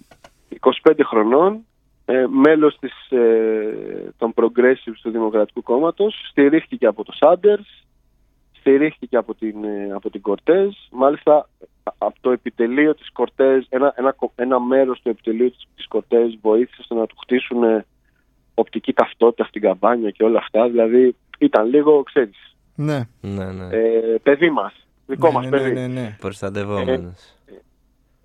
25 0.85 0.93
χρονών, 1.05 1.67
ε, 2.09 2.27
μέλος 2.31 2.79
της, 2.79 3.11
ε, 3.11 4.13
των 4.19 4.33
Progressives 4.35 4.99
του 5.03 5.11
Δημοκρατικού 5.11 5.63
Κόμματος, 5.63 6.15
στηρίχθηκε 6.31 6.87
από 6.87 7.05
το 7.05 7.13
Σάντερς, 7.13 7.85
στηρίχθηκε 8.59 9.17
από 9.17 9.35
την, 9.35 9.65
ε, 9.65 9.93
από 9.95 10.11
την 10.11 10.21
Κορτέζ, 10.21 10.69
μάλιστα 10.91 11.35
α- 11.37 11.93
από 11.99 12.15
το 12.21 12.31
επιτελείο 12.31 12.95
της 12.95 13.13
Κορτέζ, 13.13 13.65
ένα, 13.69 13.93
ένα, 13.97 14.13
κο- 14.13 14.33
ένα 14.37 14.61
μέρος 14.61 15.01
του 15.03 15.09
επιτελείου 15.09 15.51
της, 15.51 15.67
της 15.77 15.87
Κορτέζ 15.89 16.33
βοήθησε 16.41 16.83
στο 16.83 16.95
να 16.95 17.07
του 17.07 17.17
χτίσουν 17.21 17.63
ε, 17.63 17.85
οπτική 18.55 18.93
ταυτότητα 18.93 19.45
στην 19.45 19.61
καμπάνια 19.63 20.11
και 20.11 20.25
όλα 20.25 20.39
αυτά, 20.39 20.69
δηλαδή 20.69 21.17
ήταν 21.39 21.69
λίγο, 21.69 22.03
ξέρεις, 22.03 22.57
Ναι. 22.75 23.01
Ναι, 23.21 23.45
ναι. 23.53 23.77
ε, 23.77 24.19
παιδί 24.23 24.51
μας, 24.51 24.75
δικό 25.07 25.27
ναι, 25.27 25.33
μας 25.33 25.45
ναι, 25.45 25.51
παιδί. 25.51 25.73
ναι, 25.73 25.87
ναι, 25.87 26.01
ναι. 26.01 26.17
Προστατευόμενος. 26.21 27.35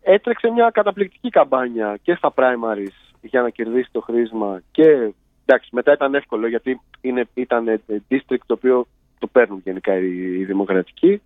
έτρεξε 0.02 0.50
μια 0.50 0.70
καταπληκτική 0.74 1.30
καμπάνια 1.30 1.98
και 2.02 2.16
στα 2.16 2.34
primaries 2.36 3.11
για 3.22 3.42
να 3.42 3.50
κερδίσει 3.50 3.90
το 3.92 4.02
χρήσμα 4.02 4.62
και 4.72 5.14
εντάξει 5.46 5.70
μετά 5.72 5.94
ήταν 5.94 6.16
εύκολο 6.16 6.48
γιατί 6.48 6.82
είναι, 7.02 7.28
ήταν 7.34 7.68
ε, 7.68 7.82
district 8.10 8.46
το 8.46 8.54
οποίο 8.54 8.88
το 9.20 9.28
παίρνουν 9.28 9.62
γενικά 9.64 9.98
οι, 9.98 10.40
οι 10.40 10.46
δημοκρατικοί 10.46 11.22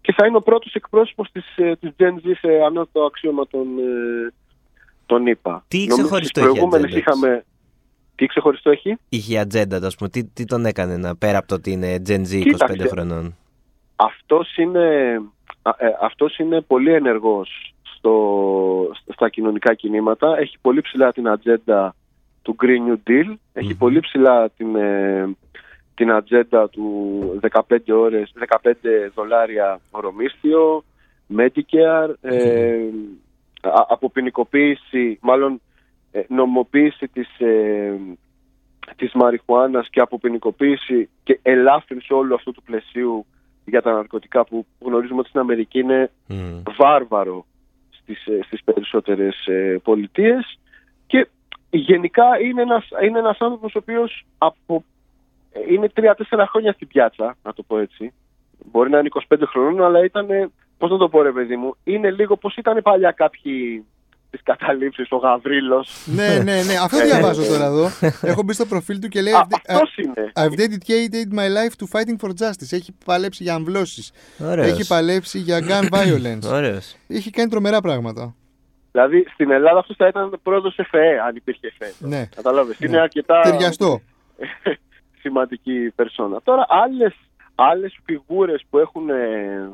και 0.00 0.14
θα 0.16 0.26
είναι 0.26 0.36
ο 0.36 0.42
πρώτος 0.42 0.74
εκπρόσωπος 0.74 1.30
της, 1.32 1.56
ε, 1.56 1.76
της 1.76 1.90
Gen 1.98 2.14
Z 2.26 2.32
σε 2.38 2.48
ανώτατο 2.66 3.04
αξίωμα 3.04 3.46
των, 3.46 3.66
ε, 3.78 4.32
των 5.06 5.26
ΗΠΑ. 5.26 5.64
Τι 5.68 5.78
Νομίζω 5.78 5.96
ξεχωριστό 5.96 6.40
στις 6.40 6.42
έχει 6.42 6.56
η 6.56 6.58
προηγούμενες 6.58 6.84
ατζέντα 6.84 7.10
της; 7.10 7.20
είχαμε... 7.20 7.44
Τι 8.14 8.26
ξεχωριστό 8.26 8.70
έχει; 8.70 8.96
Είχε 9.08 9.38
ατζέντα, 9.38 9.80
του, 9.80 9.86
ας 9.86 9.96
πούμε. 9.96 10.08
Τι, 10.08 10.24
τι 10.24 10.44
τον 10.44 10.66
έκανε 10.66 10.96
να 10.96 11.16
πέρα 11.16 11.38
από 11.38 11.46
το 11.46 11.54
ότι 11.54 11.70
είναι 11.70 12.02
Gen 12.06 12.20
Z 12.20 12.38
25 12.38 12.42
Κοίταξε. 12.42 12.88
χρονών; 12.88 13.36
Αυτός 13.96 14.56
είναι, 14.56 15.16
α, 15.62 15.70
ε, 15.78 15.96
αυτός 16.00 16.38
είναι 16.38 16.60
πολύ 16.60 16.92
ενεργός 16.92 17.74
στο, 18.06 19.12
στα 19.12 19.28
κοινωνικά 19.28 19.74
κινήματα. 19.74 20.38
Έχει 20.38 20.56
πολύ 20.60 20.80
ψηλά 20.80 21.12
την 21.12 21.28
ατζέντα 21.28 21.94
του 22.42 22.56
Green 22.62 22.90
New 22.90 23.10
Deal. 23.10 23.34
Έχει 23.52 23.72
Μμμ. 23.72 23.78
πολύ 23.78 24.00
ψηλά 24.00 24.50
την, 24.50 24.76
ε, 24.76 25.28
την 25.94 26.10
ατζέντα 26.10 26.68
του 26.68 27.40
15 27.40 27.92
ώρες, 27.92 28.32
15 28.34 29.10
δολάρια 29.14 29.80
ορομίσθιο, 29.90 30.84
Medicare, 31.36 32.10
ε, 32.20 32.76
α- 33.62 33.86
αποποινικοποίηση, 33.88 35.18
μάλλον 35.22 35.60
ε, 36.12 36.22
νομοποίηση 36.28 37.08
της, 37.08 37.40
ε, 37.40 37.92
της 38.96 39.12
μαριχουάνας 39.14 39.88
και 39.90 40.00
αποποινικοποίηση 40.00 41.08
και 41.24 41.38
ελάφρυνση 41.42 42.12
όλου 42.12 42.34
αυτού 42.34 42.52
του 42.52 42.62
πλαισίου 42.62 43.26
για 43.64 43.82
τα 43.82 43.92
ναρκωτικά 43.92 44.44
που 44.44 44.66
γνωρίζουμε 44.80 45.18
ότι 45.18 45.28
στην 45.28 45.40
Αμερική 45.40 45.78
είναι 45.78 46.10
Μμ. 46.26 46.62
βάρβαρο 46.76 47.44
στις, 48.06 48.26
ε, 48.26 48.42
στις 48.42 48.64
περισσότερες 48.64 49.46
ε, 49.46 49.80
πολιτείες 49.82 50.58
και 51.06 51.28
γενικά 51.70 52.40
είναι 52.40 52.62
ένας, 52.62 52.88
είναι 53.02 53.18
ένας 53.18 53.36
άνθρωπος 53.40 53.74
ο 53.74 53.78
οποίος 53.78 54.26
από, 54.38 54.84
ε, 55.52 55.60
είναι 55.72 55.88
τρία-τέσσερα 55.88 56.46
χρόνια 56.46 56.72
στην 56.72 56.86
πιάτσα, 56.86 57.36
να 57.42 57.52
το 57.52 57.62
πω 57.62 57.78
έτσι. 57.78 58.12
Μπορεί 58.64 58.90
να 58.90 58.98
είναι 58.98 59.08
25 59.28 59.46
χρονών, 59.46 59.84
αλλά 59.84 60.04
ήταν, 60.04 60.30
ε, 60.30 60.50
πώς 60.78 60.90
να 60.90 60.96
το 60.96 61.08
πω 61.08 61.22
ρε 61.22 61.32
παιδί 61.32 61.56
μου, 61.56 61.76
είναι 61.84 62.10
λίγο 62.10 62.36
πώς 62.36 62.56
ήταν 62.56 62.82
παλιά 62.82 63.10
κάποιοι 63.10 63.84
της 64.36 64.44
καταλήψης, 64.44 65.06
ο 65.10 65.16
Γαβρίλος. 65.16 66.06
ναι, 66.06 66.28
ναι, 66.28 66.62
ναι. 66.62 66.74
Αυτό 66.82 66.98
Ε, 66.98 67.04
διαβάζω 67.04 67.42
ε, 67.42 67.46
τώρα 67.46 67.64
εδώ. 67.64 67.88
Έχω 68.22 68.42
μπει 68.42 68.52
στο 68.52 68.66
προφίλ 68.66 68.98
του 68.98 69.08
και 69.08 69.20
λέει. 69.22 69.32
Α, 69.32 69.46
«I've- 69.48 69.60
αυτός 69.68 69.96
είναι. 69.96 70.32
I've 70.34 70.58
dedicated 70.60 71.38
my 71.38 71.48
life 71.56 71.74
to 71.80 71.86
fighting 71.98 72.16
for 72.26 72.30
justice. 72.30 72.70
Έχει 72.72 72.94
παλέψει 73.04 73.42
για 73.42 73.54
αμβλώσεις. 73.54 74.12
Ωραίος. 74.38 74.66
Έχει 74.66 74.86
παλέψει 74.86 75.38
για 75.38 75.58
gun 75.60 75.84
violence. 75.96 76.50
Ωραίος. 76.52 76.96
Έχει 77.08 77.30
κάνει 77.30 77.50
τρομερά 77.50 77.80
πράγματα. 77.80 78.34
Δηλαδή 78.92 79.26
στην 79.32 79.50
Ελλάδα 79.50 79.78
αυτός 79.78 79.96
θα 79.96 80.06
ήταν 80.06 80.38
πρόεδρος 80.42 80.76
ΕΦΕ, 80.78 81.20
αν 81.26 81.36
υπήρχε 81.36 81.66
ΕΦΕ. 81.66 81.92
Ναι. 81.98 82.26
Κατάλαβες, 82.36 82.78
Ναι. 82.78 82.86
είναι 82.88 83.00
αρκετά 83.00 83.40
Ταιριαστό. 83.40 84.00
σημαντική 85.20 85.92
περσόνα. 85.94 86.40
Τώρα 86.42 86.66
άλλες, 86.68 87.14
άλλες 87.54 87.98
φιγούρες 88.04 88.64
που 88.70 88.78
έχουν, 88.78 89.08
ε, 89.10 89.70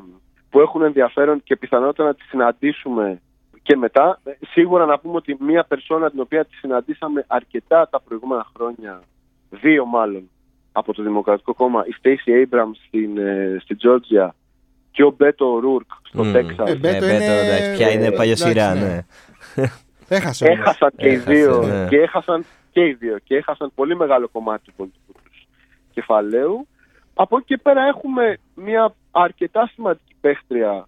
που 0.49 0.59
έχουν 0.59 0.81
ενδιαφέρον 0.83 1.43
και 1.43 1.55
πιθανότητα 1.55 2.03
να 2.03 2.13
τις 2.15 2.25
συναντήσουμε 2.29 3.21
και 3.63 3.75
μετά, 3.75 4.19
ε, 4.23 4.31
σίγουρα 4.51 4.85
να 4.85 4.99
πούμε 4.99 5.15
ότι 5.15 5.37
μία 5.39 5.63
περσόνα 5.63 6.09
την 6.11 6.19
οποία 6.19 6.45
τη 6.45 6.55
συναντήσαμε 6.55 7.25
αρκετά 7.27 7.87
τα 7.89 8.01
προηγούμενα 8.01 8.45
χρόνια, 8.55 9.01
δύο 9.49 9.85
μάλλον, 9.85 10.29
από 10.71 10.93
το 10.93 11.03
Δημοκρατικό 11.03 11.53
Κόμμα, 11.53 11.83
η 11.87 11.95
Stacey 12.01 12.43
Abrams 12.43 12.75
στην, 12.87 13.17
ε, 13.17 13.57
στην 13.61 13.77
Georgia 13.83 14.29
και 14.91 15.03
ο 15.03 15.13
Μπέτο 15.17 15.59
Ρούρκ 15.61 15.87
στο 16.03 16.23
Μμ. 16.23 16.31
Τέξας. 16.31 16.69
Ε, 16.69 16.75
Μπέτο 16.75 17.05
Ναι, 17.05 17.11
Μπέτο, 17.11 17.23
είναι- 17.23 17.39
εντάξει, 17.39 17.73
πια 17.75 17.91
είναι 17.91 18.05
ε, 18.05 18.11
παλιοσυρά, 18.11 18.71
εντάξει, 18.71 19.05
ναι. 19.55 19.61
ναι. 19.61 19.67
Έχασε 20.07 20.45
όμως. 20.45 20.59
Έχασαν 20.59 20.91
και 20.95 21.07
οι 21.07 21.13
Έχασε, 21.13 21.31
δύο 21.33 21.61
ναι. 21.63 21.87
και 21.89 21.97
έχασαν 21.97 22.45
και 22.71 22.85
οι 22.85 22.93
δύο 22.93 23.17
και 23.23 23.35
έχασαν 23.35 23.71
πολύ 23.75 23.95
μεγάλο 23.95 24.27
κομμάτι 24.27 24.63
του 24.65 24.73
πολιτικού 24.75 25.11
τους 25.23 25.47
κεφαλαίου. 25.91 26.67
Από 27.13 27.37
εκεί 27.37 27.45
και 27.45 27.57
πέρα 27.57 27.81
έχουμε 27.83 28.37
μια 28.55 28.95
αρκετά 29.11 29.69
σημαντική 29.73 30.15
παίχτρια 30.21 30.87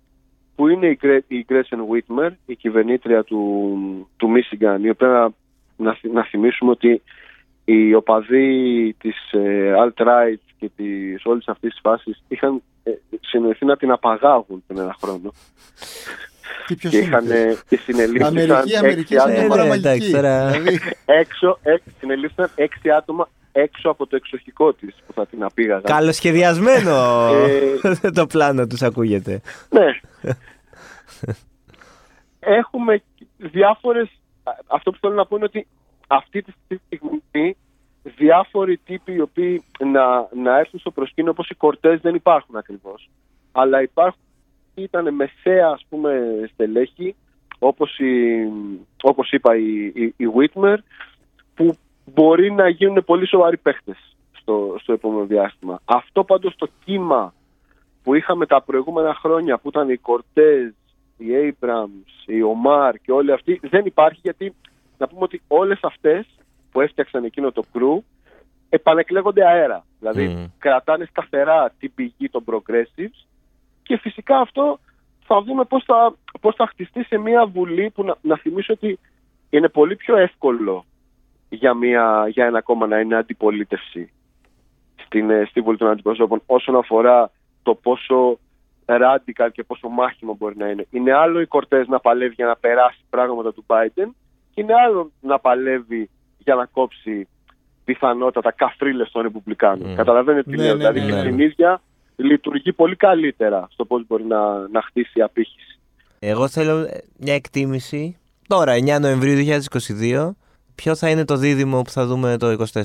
που 0.56 0.68
είναι 0.68 0.88
η, 0.88 0.98
Γκρέ, 1.02 1.20
η 1.28 1.46
Gretchen 1.50 1.80
Whitmer, 1.92 2.30
η 2.46 2.56
κυβερνήτρια 2.56 3.24
του, 3.24 4.10
του 4.18 4.30
Michigan, 4.36 4.78
η 4.82 4.90
οποία 4.90 5.08
να, 5.08 5.30
να, 5.78 5.94
θυ- 5.94 6.14
να 6.14 6.24
θυμίσουμε 6.24 6.72
ότι 6.72 7.02
οι 7.66 7.94
οπαδοί 7.94 8.94
της 9.00 9.32
ε, 9.32 9.74
alt-right 9.84 10.40
και 10.60 10.70
της 10.76 11.26
όλης 11.26 11.48
αυτής 11.48 11.70
της 11.72 11.80
φάσης 11.84 12.24
είχαν 12.28 12.62
ε, 12.84 12.92
συνοηθεί 13.22 13.66
να 13.66 13.78
την 13.78 13.92
απαγάγουν 13.92 14.64
τον 14.68 14.80
ένα 14.80 14.96
χρόνο. 15.02 15.32
Τι 16.68 16.76
ποιος 16.76 16.92
και, 16.92 16.98
είναι 16.98 17.06
είχαν, 17.08 17.20
αυτός; 17.24 17.38
ε, 17.38 17.58
και 17.70 17.78
συνελήφθησαν 17.78 18.28
Αμερική, 18.52 18.76
Αμερική, 18.78 19.14
έξι 19.14 19.16
σαν 19.16 19.30
Ε, 19.30 19.34
μια 19.34 19.40
άτομα. 19.42 19.50
χώρα 19.56 19.64
ναι, 19.64 19.70
μαγική. 19.70 19.88
εντάξει, 19.88 20.12
τώρα- 20.12 20.50
Δηλαδή, 20.52 20.80
έξω, 21.06 21.60
έξι, 21.64 21.90
συνελήφθησαν 22.00 22.50
έξι 22.56 22.90
άτομα 22.92 23.30
έξω 23.58 23.90
από 23.90 24.08
το 24.08 24.16
εξοχικό 24.16 24.74
της 24.74 24.96
που 25.08 25.14
θα 25.14 25.26
την 25.26 25.44
απήγαγαν. 25.44 25.84
Καλοσχεδιασμένο 25.84 26.92
Ε, 28.02 28.12
το 28.20 28.26
πλάνο 28.28 28.68
τους 28.68 28.82
ακούγεται. 28.82 29.42
Ναι. 29.70 29.86
Έχουμε 32.40 33.02
διάφορες... 33.38 34.10
Αυτό 34.68 34.92
που 34.92 34.98
θέλω 35.02 35.14
να 35.14 35.26
πω 35.26 35.36
είναι 35.36 35.46
ότι 35.46 35.68
αυτή 36.08 36.42
τη 36.42 36.52
στιγμή 36.86 37.58
διάφοροι 38.04 38.78
τύποι 38.78 39.14
οι 39.14 39.22
οποίοι 39.22 39.64
να, 39.80 40.28
να 40.44 40.58
έρθουν 40.58 40.80
στο 40.80 40.92
προσκήνιο 40.92 41.32
όπως 41.32 41.50
οι 41.50 41.56
Κορτές 41.56 42.02
δεν 42.02 42.16
υπάρχουν 42.16 42.56
ακριβώς. 42.56 43.10
Αλλά 43.52 43.82
υπάρχουν 43.82 44.22
ήταν 44.76 45.14
μεσαία 45.14 45.68
ας 45.68 45.86
πούμε 45.90 46.12
στελέχη 46.54 47.16
όπως, 47.60 47.98
η, 48.00 48.48
όπως 49.02 49.32
είπα 49.32 49.56
η, 49.56 49.86
η, 49.86 50.14
η 50.18 50.26
Whitmer 50.36 50.78
που 50.78 51.15
μπορεί 52.06 52.52
να 52.52 52.70
γίνουν 52.70 53.04
πολύ 53.06 53.28
σοβαροί 53.28 53.58
παίχτες 53.58 54.16
στο, 54.32 54.76
στο 54.82 54.94
επόμενο 54.94 55.26
διάστημα. 55.26 55.80
Αυτό 55.86 56.24
πάντως 56.24 56.56
το 56.56 56.68
κύμα 56.86 57.34
που 58.04 58.14
είχαμε 58.14 58.46
τα 58.46 58.62
προηγούμενα 58.62 59.16
χρόνια 59.16 59.58
που 59.58 59.68
ήταν 59.68 59.90
οι 59.90 59.98
Κορτές, 59.98 60.74
οι 61.18 61.26
Abrams, 61.30 62.26
οι 62.26 62.42
Ομάρ 62.42 62.98
και 62.98 63.12
όλοι 63.12 63.32
αυτοί 63.32 63.60
δεν 63.64 63.86
υπάρχει 63.86 64.20
γιατί 64.24 64.54
να 64.98 65.08
πούμε 65.08 65.22
ότι 65.24 65.42
όλες 65.48 65.80
αυτές 65.82 66.26
που 66.72 66.82
έφτιαξαν 66.82 67.24
εκείνο 67.24 67.52
το 67.52 67.64
κρού 67.74 68.04
επανεκλέγονται 68.70 69.48
αέρα. 69.48 69.86
Δηλαδή 70.00 70.28
Μμμ. 70.28 70.46
κρατάνε 70.58 71.06
σταθερά 71.06 71.74
την 71.80 71.94
πηγή 71.96 72.30
των 72.30 72.44
progressives 72.46 73.26
και 73.84 73.98
φυσικά 73.98 74.40
αυτό 74.40 74.80
θα 75.26 75.42
δούμε 75.42 75.64
πώς 75.64 75.84
θα, 75.84 76.16
πώς 76.42 76.56
θα 76.56 76.68
χτιστεί 76.68 77.04
σε 77.04 77.18
μια 77.18 77.46
βουλή 77.46 77.90
που 77.90 78.04
να, 78.04 78.16
να 78.22 78.38
θυμίσω 78.38 78.74
ότι 78.74 79.00
είναι 79.50 79.70
πολύ 79.70 79.96
πιο 79.96 80.18
εύκολο 80.18 80.86
για, 81.50 81.74
μια, 81.74 82.28
για 82.30 82.46
ένα 82.46 82.62
κόμμα 82.62 82.88
να 82.88 83.00
είναι 83.00 83.16
αντιπολίτευση 83.16 84.12
στην, 85.06 85.30
ε, 85.30 85.46
στη 85.50 85.62
Βουλή 85.62 85.78
των 85.78 85.90
Αντιπροσώπων 85.90 86.42
όσον 86.46 86.76
αφορά 86.76 87.32
το 87.64 87.76
πόσο 87.76 88.40
radical 88.86 89.50
και 89.52 89.64
πόσο 89.64 89.88
μάχημο 89.90 90.36
μπορεί 90.36 90.58
να 90.58 90.68
είναι. 90.70 90.86
Είναι 90.90 91.14
άλλο 91.14 91.42
η 91.42 91.46
Κορτές 91.46 91.88
να 91.88 92.00
παλεύει 92.00 92.34
για 92.34 92.46
να 92.46 92.56
περάσει 92.56 93.00
πράγματα 93.10 93.54
του 93.54 93.66
Biden 93.68 94.08
και 94.54 94.62
είναι 94.62 94.74
άλλο 94.74 95.12
να 95.22 95.40
παλεύει 95.40 96.10
για 96.38 96.56
να 96.56 96.66
κόψει 96.66 97.28
πιθανότατα 97.86 98.52
καφρίλες 98.52 99.12
των 99.12 99.22
Ρεπουμπλικάνων. 99.22 99.90
Μμ. 99.90 99.96
Καταλαβαίνετε 99.96 100.50
τι 100.52 100.58
Ναι, 100.58 100.64
λέω. 100.64 100.72
ναι, 100.72 100.78
δηλαδή 100.78 101.00
ναι, 101.00 101.06
και 101.06 101.12
ναι. 101.12 101.20
στην 101.20 101.40
ίδια 101.40 101.82
λειτουργεί 102.16 102.74
πολύ 102.74 102.96
καλύτερα 102.96 103.68
στο 103.72 103.86
πώς 103.86 104.08
μπορεί 104.08 104.24
να, 104.24 104.68
να 104.68 104.82
χτίσει 104.82 105.20
η 105.20 105.22
απήχηση. 105.22 105.80
Εγώ 106.20 106.48
θέλω 106.48 106.78
ε, 106.78 107.04
μια 107.18 107.34
εκτίμηση. 107.34 108.18
Τώρα, 108.48 108.74
9 108.74 109.00
Νοεμβρίου 109.00 109.60
2022, 110.02 110.30
ποιο 110.76 110.96
θα 110.96 111.10
είναι 111.10 111.26
το 111.26 111.36
δίδυμο 111.36 111.82
που 111.82 111.90
θα 111.90 112.06
δούμε 112.06 112.38
το 112.38 112.52
24. 112.52 112.84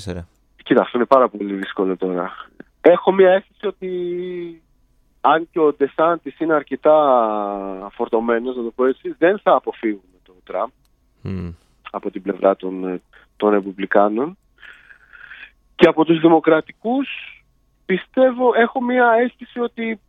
Κοίτα, 0.64 0.83
αυτό 0.83 0.98
είναι 0.98 1.07
πάρα 1.07 1.29
πολύ 1.29 1.55
δύσκολο 1.55 1.96
τώρα. 1.96 2.33
Έχω 2.81 3.12
μια 3.12 3.31
αίσθηση 3.31 3.66
ότι 3.66 3.90
αν 5.20 5.48
και 5.50 5.59
ο 5.61 5.72
Ντεσάντης 5.72 6.38
είναι 6.40 6.55
αρκετά 6.55 6.94
φορτωμένος, 7.92 8.57
να 8.57 8.62
το 8.62 8.70
πω 8.74 8.87
έτσι, 8.87 9.14
δεν 9.18 9.38
θα 9.38 9.53
αποφύγουμε 9.55 10.18
τον 10.22 10.35
Τραμπ 10.44 10.68
Μμ. 11.22 11.48
από 11.90 12.11
την 12.11 12.22
πλευρά 12.22 12.57
των, 12.57 12.88
ε, 12.88 13.00
των 13.37 13.50
Ρεπουμπλικάνων. 13.50 14.38
Και 15.74 15.88
από 15.88 16.05
τους 16.05 16.20
Δημοκρατικούς 16.20 17.09
πιστεύω, 17.87 18.55
έχω 18.55 18.83
μια 18.83 19.12
αίσθηση 19.24 19.61
ότι, 19.61 20.00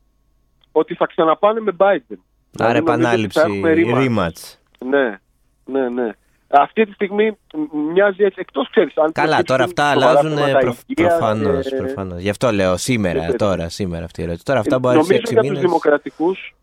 ότι 0.71 0.95
θα 0.95 1.05
ξαναπάνε 1.05 1.59
με 1.59 1.71
Biden. 1.77 2.17
Άρα 2.59 2.81
Δηλαδή, 2.81 2.81
νομίζω 2.81 3.23
ότι 3.23 3.31
θα 3.31 3.39
επανάληψη, 3.39 3.39
έχουμε 3.39 3.73
rematch. 3.75 4.27
rematch. 4.29 4.53
Ναι, 4.85 5.19
ναι, 5.65 5.89
ναι. 5.89 6.11
Αυτή 6.51 6.85
τη 6.85 6.91
στιγμή 6.91 7.37
μ, 7.53 7.91
μοιάζει 7.91 8.23
έτσι, 8.23 8.39
εκτός 8.39 8.69
ξέρεις. 8.69 8.97
Αν 8.97 9.11
Καλά, 9.11 9.27
προκύψουν 9.27 9.45
τώρα 9.45 9.63
αυτά 9.63 9.91
σοβαρά 9.91 10.09
αλλάζουν 10.09 10.37
θέματα 10.37 10.59
προ, 10.59 10.75
υγείας, 10.85 11.17
προφανώς, 11.17 11.71
ε, 11.71 11.75
προφανώς. 11.77 12.21
Γι' 12.21 12.29
αυτό 12.29 12.51
λέω 12.51 12.77
σήμερα, 12.77 13.23
ε, 13.23 13.31
τώρα, 13.31 13.69
σήμερα 13.69 14.05
αυτή 14.05 14.21
η 14.21 14.23
ερώτηση. 14.23 14.45
Τώρα 14.45 14.59
αυτά 14.59 14.79
μπορεί 14.79 14.95
να 14.95 15.01
Νομίζω 15.01 15.17
έρθει 15.21 15.33
για 15.33 15.41
6 15.41 15.41
τους, 15.41 15.49
μήνες. 15.49 15.69
δημοκρατικούς, 15.69 16.55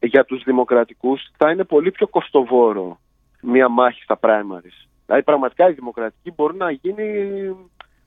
για 0.00 0.24
τους 0.24 0.42
δημοκρατικούς 0.44 1.30
θα 1.36 1.50
είναι 1.50 1.64
πολύ 1.64 1.90
πιο 1.90 2.06
κοστοβόρο 2.08 2.98
μία 3.42 3.68
μάχη 3.68 4.02
στα 4.02 4.18
primaries. 4.20 4.88
Δηλαδή 5.06 5.22
πραγματικά 5.24 5.68
η 5.68 5.72
δημοκρατική 5.72 6.32
μπορεί 6.36 6.56
να 6.56 6.70
γίνει 6.70 7.06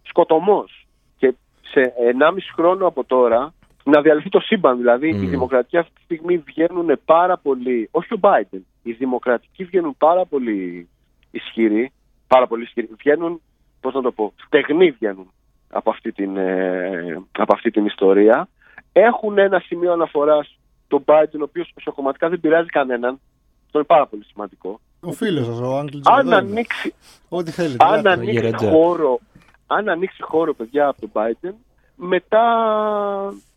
σκοτωμός. 0.02 0.88
Και 1.18 1.34
σε 1.62 1.94
1,5 1.98 2.52
χρόνο 2.56 2.88
από 2.88 3.04
τώρα 3.04 3.54
να 3.84 4.02
διαλυθεί 4.02 4.30
το 4.30 4.40
σύμπαν. 4.40 4.78
Δηλαδή 4.78 5.14
Μμ. 5.14 5.24
οι 5.24 5.26
δημοκρατικοί 5.26 5.78
αυτή 5.78 5.94
τη 5.94 6.02
στιγμή 6.04 6.38
βγαίνουν 6.38 7.00
πάρα 7.06 7.38
πολύ, 7.38 7.88
όχι 7.92 8.14
ο 8.14 8.18
Biden, 8.22 8.60
οι 8.84 8.92
δημοκρατικοί 8.92 9.64
βγαίνουν 9.64 9.96
πάρα 9.98 10.26
πολύ 10.26 10.90
ισχυροί, 11.38 11.92
πάρα 12.28 12.48
πολύ 12.48 12.64
ισχυροί. 12.64 12.90
Βγαίνουν, 12.98 13.42
πώς 13.82 13.94
να 13.94 14.02
το 14.02 14.12
πω, 14.12 14.34
στεγνοί 14.46 14.92
βγαίνουν 14.92 15.32
από 15.70 15.90
αυτή 15.90 16.12
την, 16.12 16.38
ε, 16.38 17.22
από 17.32 17.54
αυτή 17.54 17.72
την 17.72 17.86
ιστορία. 17.86 18.48
Έχουν 18.92 19.38
ένα 19.38 19.60
σημείο 19.60 19.92
αναφοράς 19.92 20.60
τον 20.88 21.04
Biden, 21.06 21.40
ο 21.40 21.44
οποίος 21.44 21.74
σοκομματικά 21.82 22.30
δεν 22.30 22.40
πειράζει 22.40 22.68
κανέναν. 22.68 23.20
Αυτό 23.66 23.78
είναι 23.78 23.88
πάρα 23.88 24.08
πολύ 24.08 24.24
σημαντικό. 24.24 24.80
Ο 25.00 25.12
φίλος 25.12 25.46
σας, 25.46 25.60
ο 25.60 25.78
Άγγλ 25.78 25.98
Αν 26.04 26.34
ανοίξει, 26.34 26.94
Ό,τι 27.30 27.52
θέλετε. 27.52 27.84
αν 27.86 27.90
γράψτε. 27.90 28.10
ανοίξει 28.12 28.34
Γεροντζά. 28.34 28.70
χώρο, 28.70 29.20
αν 29.68 29.90
ανοίξει 29.90 30.22
χώρο, 30.22 30.54
παιδιά, 30.54 30.88
από 30.88 31.00
τον 31.02 31.10
Biden, 31.14 31.54
μετά 31.96 32.44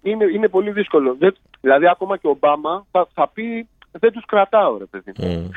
είναι, 0.02 0.24
είναι 0.24 0.48
πολύ 0.48 0.70
δύσκολο. 0.70 1.14
Δεν, 1.18 1.34
δηλαδή, 1.60 1.88
ακόμα 1.88 2.16
και 2.16 2.26
ο 2.26 2.30
Ομπάμα 2.30 2.86
θα, 2.90 3.08
θα 3.14 3.28
πει 3.28 3.68
δεν 3.92 4.12
τους 4.12 4.24
κρατάω, 4.26 4.78
ρε 4.78 4.84
παιδί. 4.84 5.12
Μμ. 5.18 5.48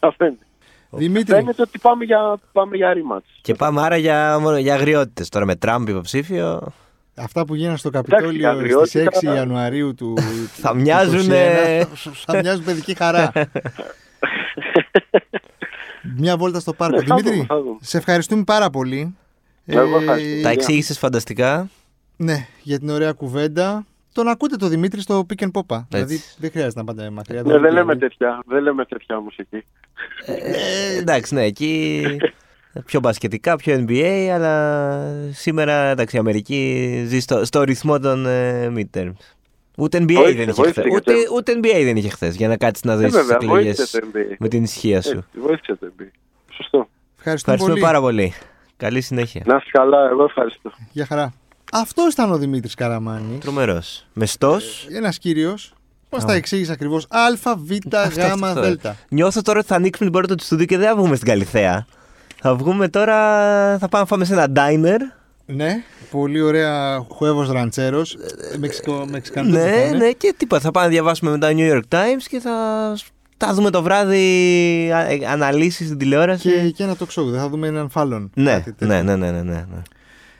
Καταλαβαίνετε. 0.90 0.96
Δημήτρη, 0.96 1.34
Φαίνεται 1.34 1.62
ότι 1.62 1.78
πάμε 1.78 2.04
για, 2.04 2.38
πάμε 2.52 2.76
για 2.76 2.92
rematch. 2.94 3.24
Και 3.40 3.54
πάμε 3.54 3.80
άρα 3.82 3.96
για, 3.96 4.40
για 4.60 4.74
αγριότητες. 4.74 5.28
Τώρα 5.28 5.44
με 5.46 5.56
Τραμπ 5.56 5.88
υποψήφιο. 5.88 6.72
αυτά 7.14 7.44
που 7.44 7.54
γίνανε 7.54 7.76
στο 7.76 7.90
Καπιτόλιο 7.90 8.48
αγριότητα- 8.48 8.86
στις 8.86 9.30
6 9.30 9.34
Ιανουαρίου 9.34 9.94
του. 9.94 10.14
Θα 10.62 10.70
του 10.70 10.76
μοιάζουν, 10.80 11.26
21, 11.28 11.30
ε, 11.32 11.84
θα- 11.84 12.10
Θα 12.26 12.36
μοιάζουν 12.40 12.64
παιδική 12.64 12.94
χαρά. 12.94 13.32
Μια 16.16 16.36
βόλτα 16.36 16.60
στο 16.60 16.72
πάρκο. 16.72 16.96
Ναι, 17.00 17.04
θα 17.06 17.14
Δημήτρη, 17.14 17.34
δούμε, 17.34 17.46
θα 17.48 17.62
δούμε. 17.62 17.76
σε 17.80 17.96
ευχαριστούμε 17.98 18.42
πάρα 18.44 18.70
πολύ. 18.70 19.16
Εγώ 19.66 19.98
ευχαριστώ. 19.98 20.42
Τα 20.42 20.48
Ε, 20.48 20.52
εξήγησες 20.52 20.98
φανταστικά; 20.98 21.68
Ναι, 22.16 22.46
για 22.62 22.78
την 22.78 22.88
ωραία 22.90 23.12
κουβέντα. 23.12 23.86
Τον 24.18 24.28
ακούτε 24.28 24.56
το 24.56 24.68
Δημήτρη 24.68 25.00
στο 25.00 25.26
Pick 25.28 25.42
and 25.44 25.50
Popa. 25.60 25.80
Δηλαδή 25.88 26.20
δεν 26.38 26.50
χρειάζεται 26.50 26.78
να 26.80 26.84
πάτε 26.84 27.10
μακριά. 27.10 27.42
Ναι, 27.42 27.58
δεν 27.58 27.72
λέμε 27.72 27.96
τέτοια, 27.96 28.42
δεν 28.46 28.62
λέμε 28.62 28.84
τέτοια 28.84 29.20
μουσική. 29.20 29.64
Ε, 30.26 30.98
εντάξει, 30.98 31.34
ναι, 31.34 31.42
εκεί 31.44 32.02
πιο 32.84 33.00
μπασκετικά, 33.00 33.56
πιο 33.56 33.84
NBA, 33.88 34.28
αλλά 34.32 35.04
σήμερα 35.32 35.72
εντάξει, 35.72 36.16
η 36.16 36.18
Αμερική 36.18 37.02
ζει 37.06 37.20
στο, 37.20 37.44
στο 37.44 37.62
ρυθμό 37.62 37.98
των 37.98 38.26
ε, 38.26 38.72
midterms. 38.76 39.12
Ούτε 39.76 39.98
NBA 39.98 40.12
Βοήθησε, 40.14 40.36
δεν 40.36 40.48
είχε 40.48 40.52
βοήθησε 40.52 40.80
χθες. 40.80 40.94
Ούτε, 40.96 41.12
γιατί- 41.12 41.28
ούτε 41.34 41.52
NBA 41.58 41.84
δεν 41.84 41.96
είχε 41.96 42.08
χθες 42.08 42.36
για 42.36 42.48
να 42.48 42.56
κάτσεις 42.56 42.84
να 42.84 42.96
δεις 42.96 43.04
Ε, 43.04 43.08
τις 43.08 43.16
βέβαια, 43.16 43.36
εκλογές 43.42 43.76
βοήθησε 43.76 43.98
το 44.00 44.06
NBA. 44.14 44.34
με 44.38 44.48
την 44.48 44.62
ησυχία 44.62 45.02
σου. 45.02 45.16
Έτσι, 45.16 45.40
βοήθησε 45.40 45.74
το 45.74 45.92
NBA. 45.98 46.10
Σωστό. 46.52 46.88
Ευχαριστούμε, 47.18 47.56
Ευχαριστούμε 47.56 47.70
πολύ. 47.72 47.80
πάρα 47.80 48.00
πολύ. 48.00 48.32
Καλή 48.76 49.00
συνέχεια. 49.00 49.42
Να 49.46 49.56
είσαι 49.56 49.68
καλά, 49.72 50.08
εγώ 50.08 50.24
ευχαριστώ. 50.24 50.70
Γεια 50.92 51.06
χαρά. 51.06 51.32
Αυτός 51.72 52.12
ήταν 52.12 52.32
ο 52.32 52.36
Δημήτρης 52.38 52.74
Καραμάνης. 52.74 53.38
Τρομερός. 53.40 54.06
Μεστός. 54.12 54.86
Ένας 54.90 55.18
κύριος. 55.18 55.72
Πώς 56.08 56.24
τα 56.24 56.32
εξήγησε 56.32 56.72
ακριβώς. 56.72 57.04
Α, 57.08 57.56
Β, 57.56 57.70
Γ, 57.72 57.78
Δ. 58.54 58.86
Νιώθω 59.08 59.42
τώρα 59.42 59.58
ότι 59.58 59.68
θα 59.68 59.74
ανοίξουμε 59.74 60.10
την 60.10 60.18
πόρτα 60.18 60.34
του 60.34 60.44
στούντιο 60.44 60.66
και 60.66 60.78
δεν 60.78 60.88
θα 60.88 60.96
βγούμε 60.96 61.14
στην 61.16 61.28
Καλιθέα. 61.28 61.86
Θα 62.40 62.54
βγούμε 62.54 62.88
τώρα. 62.88 63.14
Θα 63.78 63.88
πάμε 63.88 64.02
να 64.02 64.04
φάμε 64.06 64.24
σε 64.24 64.32
ένα 64.32 64.46
diner. 64.56 64.98
Ναι, 65.46 65.82
πολύ 66.10 66.40
ωραία 66.40 67.04
χουέβος 67.12 67.50
ραντσέρος. 67.50 68.16
Μεξικανό. 69.10 69.48
ναι, 69.48 69.90
ναι, 69.96 70.10
και 70.12 70.34
τίποτα. 70.36 70.60
Θα 70.62 70.70
πάμε 70.70 70.86
να 70.86 70.92
διαβάσουμε 70.92 71.30
μετά 71.30 71.48
New 71.50 71.72
York 71.74 71.94
Times 71.96 72.22
και 72.28 72.40
θα. 72.40 72.52
Θα 73.36 73.54
δούμε 73.54 73.70
το 73.70 73.82
βράδυ 73.82 74.92
αναλύσεις 75.30 75.86
στην 75.86 75.98
τηλεόραση. 75.98 76.48
Και, 76.50 76.70
και 76.70 76.82
ένα 76.82 76.96
talk 76.98 77.20
show. 77.20 77.24
Δεν 77.24 77.40
θα 77.40 77.48
δούμε 77.48 77.66
έναν 77.66 77.90
φάλων. 77.90 78.30
Ναι, 78.34 78.52
Κάτι 78.52 78.72
τέτοιο. 78.72 78.86
ναι, 78.86 79.02
ναι, 79.02 79.16
ναι, 79.16 79.30
ναι, 79.30 79.42
ναι. 79.42 79.82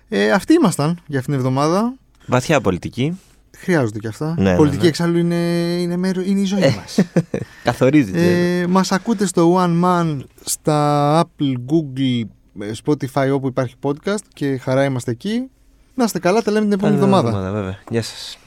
Ε, 0.08 0.30
αυτοί 0.30 0.52
ήμασταν 0.52 0.98
για 1.06 1.18
αυτήν 1.18 1.34
την 1.34 1.44
εβδομάδα. 1.44 1.94
Βαθιά 2.26 2.60
πολιτική. 2.60 3.18
Χρειάζονται 3.56 3.98
και 3.98 4.08
αυτά. 4.08 4.34
Ναι, 4.38 4.50
ναι, 4.50 4.56
Πολιτική 4.56 4.82
ναι. 4.82 4.88
εξάλλου 4.88 5.18
είναι, 5.18 5.34
είναι, 5.80 5.96
μέρο, 5.96 6.22
είναι 6.22 6.40
η 6.40 6.44
ζωή 6.44 6.60
μας. 6.76 6.98
Καθορίζει. 7.64 8.12
ε, 8.14 8.66
μας 8.66 8.92
ακούτε 8.92 9.26
στο 9.26 9.56
One 9.58 9.84
Man, 9.84 10.18
στα 10.44 11.20
Apple, 11.24 11.52
Google, 11.52 12.28
ε, 12.60 12.70
Spotify 12.84 13.30
όπου 13.32 13.46
υπάρχει 13.46 13.74
podcast 13.82 14.22
και 14.34 14.56
χαρά 14.58 14.84
είμαστε 14.84 15.10
εκεί. 15.10 15.50
Να 15.94 16.04
είστε 16.04 16.18
καλά, 16.18 16.42
τα 16.42 16.50
λέμε 16.50 16.64
την 16.64 16.72
επόμενη 16.72 16.96
εβδομάδα. 16.96 17.50
Βέβαια. 17.52 17.78
Γεια 17.90 18.02
σας. 18.02 18.38